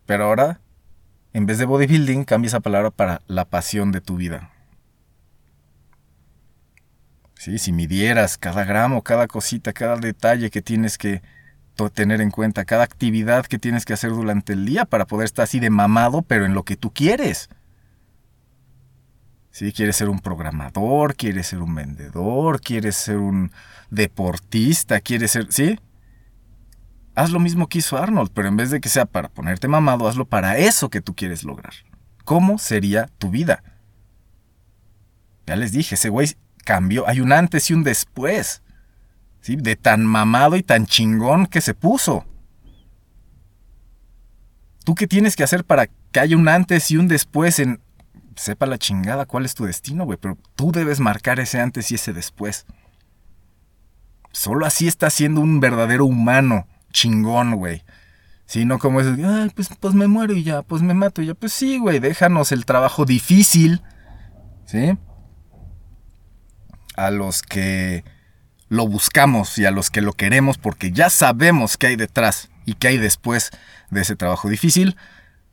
Pero 0.06 0.24
ahora 0.24 0.60
en 1.36 1.44
vez 1.44 1.58
de 1.58 1.66
bodybuilding, 1.66 2.24
cambia 2.24 2.48
esa 2.48 2.60
palabra 2.60 2.90
para 2.90 3.20
la 3.26 3.44
pasión 3.44 3.92
de 3.92 4.00
tu 4.00 4.16
vida. 4.16 4.48
¿Sí? 7.34 7.58
Si 7.58 7.72
midieras 7.72 8.38
cada 8.38 8.64
gramo, 8.64 9.02
cada 9.02 9.26
cosita, 9.26 9.74
cada 9.74 9.96
detalle 9.96 10.48
que 10.48 10.62
tienes 10.62 10.96
que 10.96 11.20
tener 11.92 12.22
en 12.22 12.30
cuenta, 12.30 12.64
cada 12.64 12.84
actividad 12.84 13.44
que 13.44 13.58
tienes 13.58 13.84
que 13.84 13.92
hacer 13.92 14.12
durante 14.12 14.54
el 14.54 14.64
día 14.64 14.86
para 14.86 15.04
poder 15.04 15.26
estar 15.26 15.42
así 15.42 15.60
de 15.60 15.68
mamado, 15.68 16.22
pero 16.22 16.46
en 16.46 16.54
lo 16.54 16.62
que 16.62 16.76
tú 16.76 16.90
quieres. 16.90 17.50
¿Sí? 19.50 19.74
Quieres 19.74 19.96
ser 19.96 20.08
un 20.08 20.20
programador, 20.20 21.16
quieres 21.16 21.48
ser 21.48 21.58
un 21.58 21.74
vendedor, 21.74 22.62
quieres 22.62 22.96
ser 22.96 23.18
un 23.18 23.52
deportista, 23.90 25.02
quieres 25.02 25.32
ser... 25.32 25.52
¿Sí? 25.52 25.78
Haz 27.16 27.30
lo 27.30 27.40
mismo 27.40 27.66
que 27.66 27.78
hizo 27.78 27.96
Arnold, 27.96 28.30
pero 28.34 28.46
en 28.46 28.58
vez 28.58 28.70
de 28.70 28.78
que 28.78 28.90
sea 28.90 29.06
para 29.06 29.30
ponerte 29.30 29.68
mamado, 29.68 30.06
hazlo 30.06 30.26
para 30.26 30.58
eso 30.58 30.90
que 30.90 31.00
tú 31.00 31.16
quieres 31.16 31.44
lograr. 31.44 31.72
¿Cómo 32.26 32.58
sería 32.58 33.08
tu 33.16 33.30
vida? 33.30 33.64
Ya 35.46 35.56
les 35.56 35.72
dije, 35.72 35.94
ese 35.94 36.10
güey 36.10 36.36
cambió. 36.62 37.08
Hay 37.08 37.22
un 37.22 37.32
antes 37.32 37.70
y 37.70 37.74
un 37.74 37.84
después. 37.84 38.62
¿sí? 39.40 39.56
De 39.56 39.76
tan 39.76 40.04
mamado 40.04 40.56
y 40.56 40.62
tan 40.62 40.84
chingón 40.84 41.46
que 41.46 41.62
se 41.62 41.72
puso. 41.72 42.26
¿Tú 44.84 44.94
qué 44.94 45.06
tienes 45.06 45.36
que 45.36 45.42
hacer 45.42 45.64
para 45.64 45.86
que 45.86 46.20
haya 46.20 46.36
un 46.36 46.48
antes 46.48 46.90
y 46.90 46.98
un 46.98 47.08
después 47.08 47.58
en... 47.60 47.80
Sepa 48.34 48.66
la 48.66 48.76
chingada 48.76 49.24
cuál 49.24 49.46
es 49.46 49.54
tu 49.54 49.64
destino, 49.64 50.04
güey, 50.04 50.18
pero 50.20 50.36
tú 50.54 50.70
debes 50.70 51.00
marcar 51.00 51.40
ese 51.40 51.60
antes 51.60 51.90
y 51.90 51.94
ese 51.94 52.12
después. 52.12 52.66
Solo 54.32 54.66
así 54.66 54.86
estás 54.86 55.14
siendo 55.14 55.40
un 55.40 55.60
verdadero 55.60 56.04
humano 56.04 56.66
chingón, 56.96 57.56
güey. 57.56 57.84
Si 58.46 58.64
no 58.64 58.78
como 58.78 59.00
es, 59.00 59.06
Ay, 59.06 59.50
pues, 59.54 59.68
pues 59.78 59.94
me 59.94 60.06
muero 60.06 60.34
y 60.34 60.42
ya, 60.42 60.62
pues 60.62 60.80
me 60.80 60.94
mato 60.94 61.20
y 61.20 61.26
ya. 61.26 61.34
Pues 61.34 61.52
sí, 61.52 61.78
güey, 61.78 61.98
déjanos 61.98 62.52
el 62.52 62.64
trabajo 62.64 63.04
difícil, 63.04 63.82
¿sí? 64.64 64.96
A 66.96 67.10
los 67.10 67.42
que 67.42 68.04
lo 68.68 68.88
buscamos 68.88 69.58
y 69.58 69.66
a 69.66 69.70
los 69.70 69.90
que 69.90 70.00
lo 70.00 70.12
queremos 70.12 70.58
porque 70.58 70.90
ya 70.90 71.10
sabemos 71.10 71.76
qué 71.76 71.88
hay 71.88 71.96
detrás 71.96 72.48
y 72.64 72.74
qué 72.74 72.88
hay 72.88 72.96
después 72.96 73.50
de 73.90 74.00
ese 74.00 74.16
trabajo 74.16 74.48
difícil. 74.48 74.96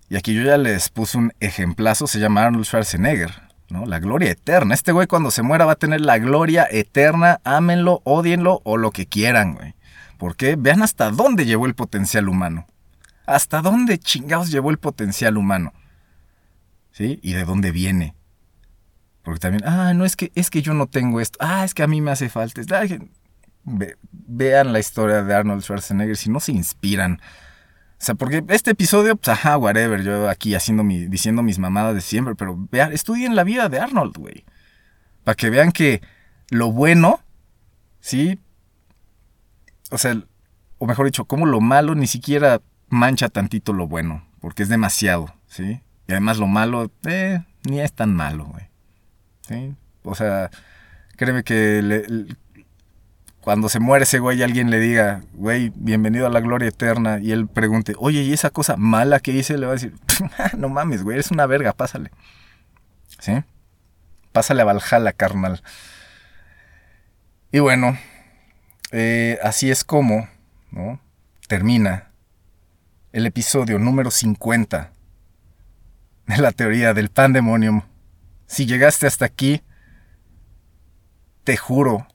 Y 0.10 0.16
aquí 0.16 0.34
yo 0.34 0.44
ya 0.44 0.58
les 0.58 0.89
puse 0.89 1.18
un 1.18 1.34
ejemplazo, 1.39 2.08
se 2.08 2.20
llama 2.20 2.46
Arnold 2.46 2.66
Schwarzenegger, 2.66 3.32
¿no? 3.70 3.86
La 3.86 4.00
gloria 4.00 4.32
eterna. 4.32 4.76
Este 4.76 4.91
güey 4.91 5.08
cuando 5.08 5.32
se 5.32 5.41
muera 5.41 5.66
va 5.66 5.74
a 5.74 5.78
tener 5.78 6.02
la 6.02 6.20
gloria 6.20 6.68
eterna, 6.70 7.41
ámenlo, 7.44 8.02
odienlo 8.06 8.62
o 8.64 8.78
lo 8.78 8.91
que 8.91 9.08
quieran, 9.08 9.56
güey. 9.56 9.74
Porque 10.24 10.56
vean 10.58 10.82
hasta 10.84 11.12
dónde 11.12 11.46
llevó 11.46 11.66
el 11.66 11.76
potencial 11.76 12.30
humano. 12.30 12.66
Hasta 13.26 13.62
dónde 13.62 13.98
chingados 13.98 14.52
llevó 14.52 14.72
el 14.72 14.78
potencial 14.78 15.36
humano. 15.36 15.74
¿Sí? 16.92 17.20
Y 17.22 17.34
de 17.34 17.44
dónde 17.44 17.72
viene. 17.72 18.16
Porque 19.22 19.42
también, 19.42 19.68
ah, 19.68 19.94
no 19.94 20.06
es 20.06 20.16
que 20.16 20.32
es 20.34 20.50
que 20.50 20.62
yo 20.62 20.74
no 20.74 20.88
tengo 20.88 21.20
esto. 21.20 21.40
Ah, 21.42 21.66
es 21.66 21.74
que 21.74 21.84
a 21.84 21.88
mí 21.88 22.00
me 22.00 22.10
hace 22.10 22.30
falta. 22.30 22.62
vean 23.66 24.72
la 24.72 24.80
historia 24.80 25.24
de 25.24 25.36
Arnold 25.36 25.62
Schwarzenegger 25.62 26.16
si 26.16 26.30
no 26.30 26.40
se 26.40 26.54
inspiran. 26.54 27.20
O 28.00 28.06
sea, 28.06 28.16
porque 28.16 28.46
este 28.48 28.72
episodio, 28.72 29.18
pues 29.18 29.28
ajá, 29.28 29.58
whatever, 29.58 30.04
yo 30.04 30.30
aquí 30.30 30.56
haciendo 30.56 30.86
mi, 30.86 31.06
diciendo 31.08 31.44
mis 31.44 31.60
mamadas 31.60 31.96
de 31.96 32.02
siempre, 32.02 32.34
pero 32.36 32.56
vean, 32.72 32.94
estudien 32.94 33.36
la 33.36 33.44
vida 33.44 33.68
de 33.68 33.82
Arnold, 33.82 34.16
güey. 34.16 34.46
Para 35.26 35.36
que 35.36 35.50
vean 35.50 35.74
que 35.74 36.02
lo 36.50 36.72
bueno, 36.72 37.20
sí, 38.00 38.40
o 39.94 39.98
sea, 40.00 40.20
o 40.80 40.88
mejor 40.88 41.06
dicho, 41.06 41.26
como 41.26 41.46
lo 41.46 41.62
malo 41.62 41.94
ni 41.94 42.08
siquiera 42.08 42.62
mancha 42.89 43.30
tantito 43.30 43.74
lo 43.74 43.88
bueno, 43.88 44.26
porque 44.41 44.64
es 44.64 44.70
demasiado, 44.70 45.34
¿sí? 45.46 45.82
Y 46.08 46.12
además 46.12 46.39
lo 46.39 46.48
malo, 46.48 46.91
eh, 47.06 47.44
ni 47.64 47.80
es 47.80 47.94
tan 47.94 48.14
malo, 48.14 48.46
güey. 48.46 48.68
¿Sí? 49.48 49.76
O 50.04 50.16
sea, 50.16 50.50
créeme 51.16 51.44
que 51.44 52.26
cuando 53.39 53.70
se 53.70 53.80
muere 53.80 54.04
ese 54.04 54.18
güey 54.18 54.41
alguien 54.41 54.72
le 54.72 54.80
diga, 54.80 55.22
güey, 55.34 55.72
bienvenido 55.76 56.26
a 56.26 56.32
la 56.32 56.39
gloria 56.39 56.70
eterna, 56.70 57.20
y 57.20 57.32
él 57.32 57.48
pregunte, 57.48 57.94
oye, 58.00 58.24
¿y 58.24 58.34
esa 58.34 58.50
cosa 58.50 58.76
mala 58.76 59.20
que 59.20 59.32
hice? 59.32 59.60
Le 59.60 59.68
va 59.68 59.74
a 59.74 59.76
decir, 59.76 59.94
no 60.58 60.70
mames, 60.70 61.04
güey, 61.04 61.18
eres 61.18 61.30
una 61.30 61.46
verga, 61.46 61.72
pásale. 61.72 62.10
¿Sí? 63.20 63.44
Pásale 64.32 64.64
a 64.64 64.66
Valhalla, 64.66 65.14
carnal. 65.14 65.62
Y 67.52 67.60
bueno, 67.60 67.96
eh, 68.96 69.39
así 69.41 69.72
es 69.72 69.84
como 69.84 70.30
¿no? 70.70 71.02
termina 71.48 72.12
el 73.12 73.26
episodio 73.26 73.80
número 73.80 74.12
50 74.12 74.91
de 76.28 76.38
la 76.38 76.52
teoría 76.52 76.94
del 76.94 77.10
pandemonium. 77.10 77.82
Si 78.46 78.68
llegaste 78.68 79.08
hasta 79.08 79.26
aquí, 79.26 79.64
te 81.44 81.58
juro, 81.58 82.08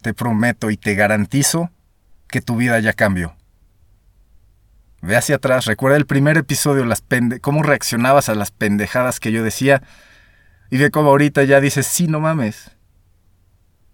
te 0.00 0.14
prometo 0.14 0.70
y 0.70 0.78
te 0.78 0.94
garantizo 0.94 1.70
que 2.26 2.40
tu 2.40 2.56
vida 2.56 2.78
ya 2.80 2.94
cambió. 2.94 3.36
Ve 5.02 5.14
hacia 5.14 5.36
atrás, 5.36 5.66
recuerda 5.66 5.98
el 5.98 6.06
primer 6.06 6.38
episodio, 6.38 6.86
las 6.86 7.04
cómo 7.42 7.62
reaccionabas 7.62 8.30
a 8.30 8.34
las 8.34 8.50
pendejadas 8.50 9.20
que 9.20 9.30
yo 9.30 9.42
decía, 9.42 9.82
y 10.70 10.78
ve 10.78 10.90
cómo 10.90 11.10
ahorita 11.10 11.44
ya 11.44 11.60
dices, 11.60 11.86
sí, 11.86 12.08
no 12.08 12.18
mames, 12.18 12.75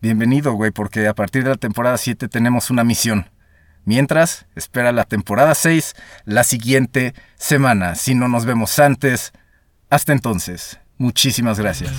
bienvenido, 0.02 0.52
güey, 0.54 0.72
porque 0.72 1.06
a 1.06 1.14
partir 1.14 1.44
de 1.44 1.50
la 1.50 1.56
temporada 1.56 1.96
7 1.96 2.28
tenemos 2.28 2.70
una 2.70 2.84
misión. 2.84 3.30
Mientras, 3.84 4.46
espera 4.56 4.92
la 4.92 5.04
temporada 5.04 5.54
6 5.54 5.94
la 6.24 6.44
siguiente 6.44 7.14
semana. 7.36 7.94
Si 7.94 8.14
no 8.14 8.28
nos 8.28 8.44
vemos 8.44 8.78
antes, 8.78 9.32
hasta 9.88 10.12
entonces, 10.12 10.78
muchísimas 10.98 11.58
gracias. 11.58 11.92